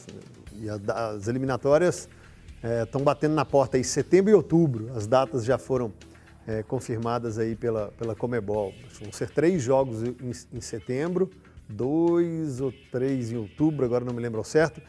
E 0.57 0.69
as 0.69 1.29
eliminatórias 1.29 2.09
estão 2.85 3.01
é, 3.01 3.05
batendo 3.05 3.35
na 3.35 3.45
porta 3.45 3.77
aí 3.77 3.85
setembro 3.85 4.31
e 4.33 4.35
outubro. 4.35 4.91
As 4.95 5.07
datas 5.07 5.45
já 5.45 5.57
foram 5.57 5.93
é, 6.47 6.63
confirmadas 6.63 7.39
aí 7.39 7.55
pela, 7.55 7.93
pela 7.93 8.15
Comebol. 8.15 8.75
Vão 9.01 9.13
ser 9.13 9.31
três 9.31 9.63
jogos 9.63 10.03
em, 10.03 10.15
em, 10.53 10.61
setembro, 10.61 11.31
dois 11.73 12.61
ou 12.61 12.73
três 12.91 13.33
em 13.33 13.37
outubro, 13.37 13.85
agora 13.85 14.05
não 14.05 14.15
me 14.15 14.21
lembro 14.21 14.39
ao 14.39 14.45
certo. 14.45 14.81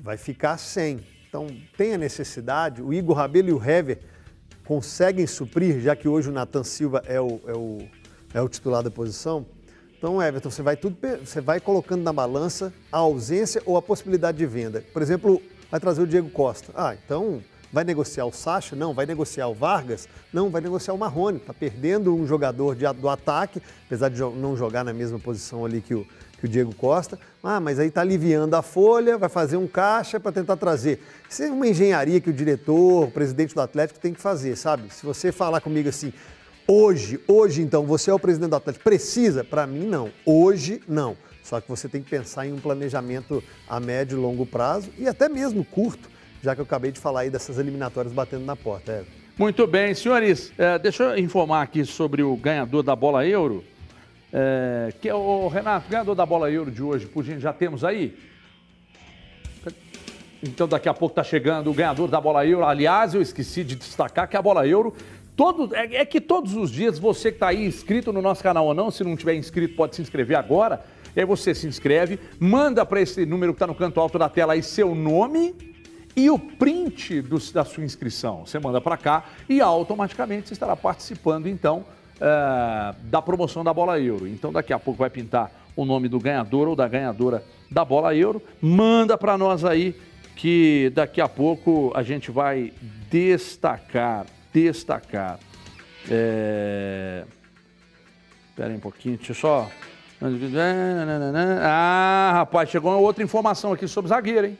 Vai 0.00 0.16
ficar 0.16 0.58
sem. 0.58 1.00
Então 1.28 1.46
tem 1.76 1.94
a 1.94 1.98
necessidade, 1.98 2.82
o 2.82 2.92
Igor 2.92 3.16
Rabelo 3.16 3.48
e 3.48 3.52
o 3.52 3.62
Hever 3.62 4.00
conseguem 4.64 5.26
suprir, 5.26 5.80
já 5.80 5.96
que 5.96 6.08
hoje 6.08 6.28
o 6.28 6.32
Nathan 6.32 6.62
Silva 6.62 7.02
é 7.06 7.20
o, 7.20 7.40
é 7.46 7.52
o, 7.52 7.78
é 8.34 8.42
o 8.42 8.48
titular 8.48 8.82
da 8.82 8.90
posição. 8.90 9.46
Então, 9.96 10.22
Everton, 10.22 10.50
você 10.50 10.62
vai, 10.62 10.76
tudo, 10.76 10.96
você 11.24 11.40
vai 11.40 11.58
colocando 11.58 12.02
na 12.02 12.12
balança 12.12 12.72
a 12.92 12.98
ausência 12.98 13.60
ou 13.66 13.76
a 13.76 13.82
possibilidade 13.82 14.38
de 14.38 14.46
venda. 14.46 14.84
Por 14.92 15.02
exemplo, 15.02 15.42
vai 15.70 15.80
trazer 15.80 16.02
o 16.02 16.06
Diego 16.06 16.30
Costa. 16.30 16.72
Ah, 16.76 16.94
então 16.94 17.42
vai 17.72 17.84
negociar 17.84 18.24
o 18.26 18.32
Sacha? 18.32 18.74
Não. 18.74 18.94
Vai 18.94 19.06
negociar 19.06 19.48
o 19.48 19.54
Vargas? 19.54 20.08
Não. 20.32 20.50
Vai 20.50 20.60
negociar 20.60 20.94
o 20.94 20.98
Marrone. 20.98 21.38
Está 21.38 21.54
perdendo 21.54 22.14
um 22.14 22.26
jogador 22.26 22.74
de, 22.74 22.90
do 22.94 23.08
ataque, 23.08 23.62
apesar 23.86 24.08
de 24.08 24.20
não 24.20 24.56
jogar 24.56 24.84
na 24.84 24.92
mesma 24.92 25.18
posição 25.18 25.64
ali 25.64 25.80
que 25.80 25.94
o, 25.94 26.06
que 26.38 26.46
o 26.46 26.48
Diego 26.48 26.74
Costa. 26.74 27.18
Ah, 27.42 27.60
mas 27.60 27.78
aí 27.78 27.88
está 27.88 28.00
aliviando 28.00 28.54
a 28.54 28.62
folha, 28.62 29.18
vai 29.18 29.28
fazer 29.28 29.56
um 29.56 29.66
caixa 29.66 30.18
para 30.18 30.32
tentar 30.32 30.56
trazer. 30.56 31.02
Isso 31.28 31.42
é 31.42 31.50
uma 31.50 31.66
engenharia 31.66 32.20
que 32.20 32.30
o 32.30 32.32
diretor, 32.32 33.04
o 33.04 33.10
presidente 33.10 33.54
do 33.54 33.60
Atlético 33.60 34.00
tem 34.00 34.12
que 34.12 34.20
fazer, 34.20 34.56
sabe? 34.56 34.92
Se 34.92 35.04
você 35.04 35.32
falar 35.32 35.60
comigo 35.60 35.88
assim, 35.88 36.12
Hoje, 36.70 37.18
hoje 37.26 37.62
então, 37.62 37.86
você 37.86 38.10
é 38.10 38.14
o 38.14 38.18
presidente 38.18 38.50
do 38.50 38.56
Atlético, 38.56 38.84
precisa? 38.84 39.42
Para 39.42 39.66
mim, 39.66 39.86
não. 39.86 40.10
Hoje, 40.26 40.82
não. 40.86 41.16
Só 41.42 41.62
que 41.62 41.68
você 41.68 41.88
tem 41.88 42.02
que 42.02 42.10
pensar 42.10 42.46
em 42.46 42.52
um 42.52 42.60
planejamento 42.60 43.42
a 43.66 43.80
médio 43.80 44.18
e 44.18 44.20
longo 44.20 44.44
prazo 44.44 44.90
e 44.98 45.08
até 45.08 45.30
mesmo 45.30 45.64
curto, 45.64 46.10
já 46.42 46.54
que 46.54 46.60
eu 46.60 46.64
acabei 46.64 46.92
de 46.92 47.00
falar 47.00 47.20
aí 47.20 47.30
dessas 47.30 47.58
eliminatórias 47.58 48.12
batendo 48.12 48.44
na 48.44 48.56
porta. 48.56 48.92
É. 48.92 49.04
Muito 49.38 49.66
bem, 49.66 49.94
senhores, 49.94 50.52
é, 50.58 50.78
deixa 50.78 51.04
eu 51.04 51.18
informar 51.18 51.62
aqui 51.62 51.84
sobre 51.84 52.22
o 52.22 52.36
ganhador 52.36 52.82
da 52.82 52.96
bola 52.96 53.26
euro, 53.26 53.64
é, 54.32 54.92
que 55.00 55.08
é 55.08 55.14
o 55.14 55.48
Renato, 55.48 55.88
ganhador 55.88 56.14
da 56.14 56.26
bola 56.26 56.50
euro 56.50 56.70
de 56.70 56.82
hoje, 56.82 57.06
por 57.06 57.24
gente, 57.24 57.40
já 57.40 57.52
temos 57.52 57.84
aí? 57.84 58.18
Então 60.42 60.68
daqui 60.68 60.88
a 60.88 60.94
pouco 60.94 61.12
está 61.12 61.24
chegando 61.24 61.70
o 61.70 61.74
ganhador 61.74 62.08
da 62.08 62.20
bola 62.20 62.46
euro. 62.46 62.64
Aliás, 62.64 63.12
eu 63.12 63.20
esqueci 63.20 63.64
de 63.64 63.74
destacar 63.74 64.28
que 64.28 64.36
a 64.36 64.42
bola 64.42 64.66
euro 64.66 64.94
Todo, 65.38 65.72
é, 65.72 65.98
é, 65.98 66.04
que 66.04 66.20
todos 66.20 66.56
os 66.56 66.68
dias 66.68 66.98
você 66.98 67.30
que 67.30 67.36
está 67.36 67.50
aí 67.50 67.64
inscrito 67.64 68.12
no 68.12 68.20
nosso 68.20 68.42
canal 68.42 68.66
ou 68.66 68.74
não, 68.74 68.90
se 68.90 69.04
não 69.04 69.14
tiver 69.14 69.36
inscrito, 69.36 69.76
pode 69.76 69.94
se 69.94 70.02
inscrever 70.02 70.36
agora. 70.36 70.84
E 71.14 71.20
aí 71.20 71.24
você 71.24 71.54
se 71.54 71.64
inscreve, 71.64 72.18
manda 72.40 72.84
para 72.84 73.00
esse 73.00 73.24
número 73.24 73.52
que 73.52 73.54
está 73.54 73.66
no 73.68 73.74
canto 73.74 74.00
alto 74.00 74.18
da 74.18 74.28
tela 74.28 74.54
aí 74.54 74.64
seu 74.64 74.96
nome 74.96 75.54
e 76.18 76.28
o 76.28 76.38
print 76.38 77.22
do, 77.22 77.38
da 77.52 77.64
sua 77.64 77.84
inscrição. 77.84 78.44
Você 78.44 78.58
manda 78.58 78.80
para 78.80 78.96
cá 78.96 79.24
e 79.48 79.60
automaticamente 79.60 80.48
você 80.48 80.54
estará 80.54 80.74
participando, 80.74 81.46
então, 81.46 81.84
é, 82.20 82.94
da 83.04 83.22
promoção 83.22 83.62
da 83.62 83.72
Bola 83.72 84.00
Euro. 84.00 84.26
Então, 84.26 84.52
daqui 84.52 84.72
a 84.72 84.80
pouco 84.80 84.98
vai 84.98 85.10
pintar 85.10 85.52
o 85.76 85.84
nome 85.84 86.08
do 86.08 86.18
ganhador 86.18 86.66
ou 86.66 86.74
da 86.74 86.88
ganhadora 86.88 87.44
da 87.70 87.84
Bola 87.84 88.16
Euro. 88.16 88.42
Manda 88.60 89.16
para 89.16 89.38
nós 89.38 89.64
aí 89.64 89.94
que 90.34 90.90
daqui 90.92 91.20
a 91.20 91.28
pouco 91.28 91.92
a 91.94 92.02
gente 92.02 92.32
vai 92.32 92.72
destacar 93.08 94.26
destacar. 94.52 95.38
É... 96.10 97.24
Espera 98.50 98.70
aí 98.70 98.76
um 98.76 98.80
pouquinho, 98.80 99.16
deixa 99.16 99.30
eu 99.30 99.36
só. 99.36 99.70
Ah, 101.62 102.30
rapaz, 102.34 102.70
chegou 102.70 103.00
outra 103.00 103.22
informação 103.22 103.72
aqui 103.72 103.86
sobre 103.86 104.08
zagueiro, 104.08 104.48
hein? 104.48 104.58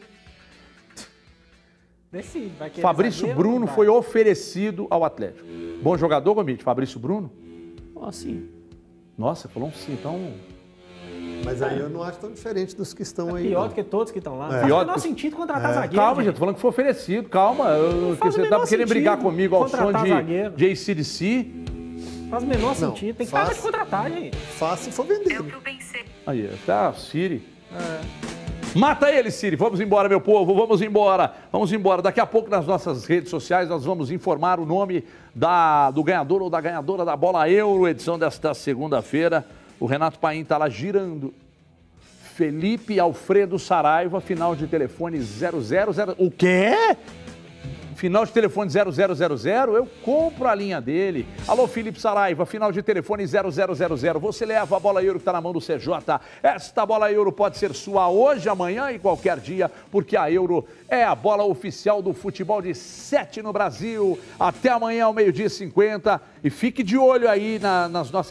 Decide, 2.11 2.53
vai 2.59 2.71
Fabrício 2.71 3.21
zagueiro, 3.21 3.39
Bruno 3.39 3.67
foi 3.67 3.89
oferecido 3.89 4.87
ao 4.89 5.05
Atlético. 5.05 5.47
Bom 5.83 5.97
jogador, 5.97 6.35
Gomite? 6.35 6.65
Fabrício 6.65 6.99
Bruno? 6.99 7.31
Ah, 8.01 8.11
sim. 8.11 8.49
Nossa, 9.17 9.49
falou 9.49 9.69
um 9.69 9.73
sim, 9.73 9.93
então 9.93 10.33
mas 11.45 11.63
aí 11.63 11.79
eu 11.79 11.89
não 11.89 12.03
acho 12.03 12.19
tão 12.19 12.33
diferente 12.33 12.77
dos 12.77 12.93
que 12.93 13.03
estão 13.03 13.37
é 13.37 13.41
aí. 13.41 13.49
Pior 13.49 13.69
do 13.69 13.75
que 13.75 13.83
todos 13.83 14.13
que 14.13 14.19
estão 14.19 14.37
lá. 14.37 14.61
É. 14.61 14.65
Pior 14.65 14.85
do 14.85 14.93
que... 14.93 15.01
sentido 15.01 15.37
contratar 15.37 15.71
é. 15.71 15.75
zagueiro. 15.75 15.97
Calma, 15.97 16.23
gente, 16.23 16.35
tô 16.35 16.41
falando 16.41 16.55
que 16.57 16.61
foi 16.61 16.71
oferecido. 16.71 17.29
Calma. 17.29 17.69
Eu, 17.71 18.17
que 18.17 18.25
você 18.25 18.49
tá 18.49 18.67
querendo 18.67 18.89
brigar 18.89 19.19
comigo 19.19 19.57
ao 19.57 19.69
som 19.69 19.93
de 19.93 20.75
JCDC. 20.75 21.47
Faz 22.31 22.43
o 22.43 22.47
menor 22.47 22.69
não, 22.69 22.75
sentido. 22.75 23.17
Tem 23.17 23.27
que 23.27 23.33
parar 23.33 23.55
de 23.55 23.61
contratar, 23.61 24.11
gente. 24.11 24.37
Fácil 24.37 24.85
se 24.87 24.93
for 24.93 25.07
vender. 25.07 25.37
Eu 25.37 25.47
Aí, 26.27 26.51
tá, 26.67 26.93
Siri. 26.93 27.43
É. 27.73 28.28
Mata 28.75 29.11
ele, 29.11 29.31
Siri. 29.31 29.57
Vamos 29.57 29.81
embora, 29.81 30.09
meu 30.09 30.21
povo. 30.21 30.55
Vamos 30.55 30.83
embora. 30.83 31.33
Vamos 31.51 31.73
embora. 31.73 32.03
Daqui 32.03 32.21
a 32.21 32.27
pouco 32.27 32.51
nas 32.51 32.67
nossas 32.67 33.07
redes 33.07 33.31
sociais 33.31 33.69
nós 33.69 33.85
vamos 33.85 34.11
informar 34.11 34.61
o 34.61 34.67
nome 34.67 35.05
da, 35.35 35.91
do 35.91 36.05
ganhador 36.05 36.43
ou 36.43 36.51
da 36.51 36.61
ganhadora 36.61 37.05
da 37.05 37.17
Bola 37.17 37.49
Euro, 37.49 37.89
edição 37.89 38.19
desta 38.19 38.53
segunda-feira. 38.55 39.45
O 39.81 39.87
Renato 39.87 40.19
Paim 40.19 40.43
está 40.43 40.59
lá 40.59 40.69
girando. 40.69 41.33
Felipe 42.35 43.01
Alfredo 43.01 43.59
Saraiva, 43.59 44.21
final 44.21 44.55
de 44.55 44.67
telefone 44.67 45.19
000. 45.21 45.61
O 46.19 46.31
quê? 46.31 46.97
Final 47.99 48.25
de 48.25 48.31
telefone 48.31 48.71
0000, 48.71 49.75
eu 49.75 49.85
compro 50.05 50.47
a 50.47 50.55
linha 50.55 50.81
dele. 50.81 51.27
Alô, 51.49 51.67
Felipe 51.67 52.01
Saraiva, 52.01 52.47
final 52.47 52.71
de 52.71 52.81
telefone 52.81 53.27
0000. 53.27 54.21
Você 54.21 54.47
leva 54.47 54.77
a 54.77 54.79
bola 54.79 55.03
euro 55.03 55.19
que 55.19 55.23
está 55.23 55.33
na 55.33 55.41
mão 55.41 55.53
do 55.53 55.59
CJ. 55.59 56.21
Esta 56.41 56.87
bola 56.87 57.11
euro 57.11 57.33
pode 57.33 57.59
ser 57.59 57.75
sua 57.75 58.09
hoje, 58.09 58.49
amanhã 58.49 58.93
e 58.93 59.01
qualquer 59.01 59.41
dia, 59.41 59.69
porque 59.91 60.17
a 60.17 60.31
euro 60.31 60.65
é 60.89 61.03
a 61.03 61.13
bola 61.13 61.43
oficial 61.43 62.01
do 62.01 62.13
futebol 62.13 62.63
de 62.63 62.73
7 62.73 63.43
no 63.43 63.53
Brasil. 63.53 64.17
Até 64.39 64.69
amanhã, 64.69 65.07
ao 65.07 65.13
meio-dia 65.13 65.49
50. 65.49 66.23
E 66.45 66.51
fique 66.51 66.85
de 66.85 66.97
olho 66.97 67.29
aí 67.29 67.59
na, 67.59 67.89
nas 67.89 68.13
nossas. 68.13 68.27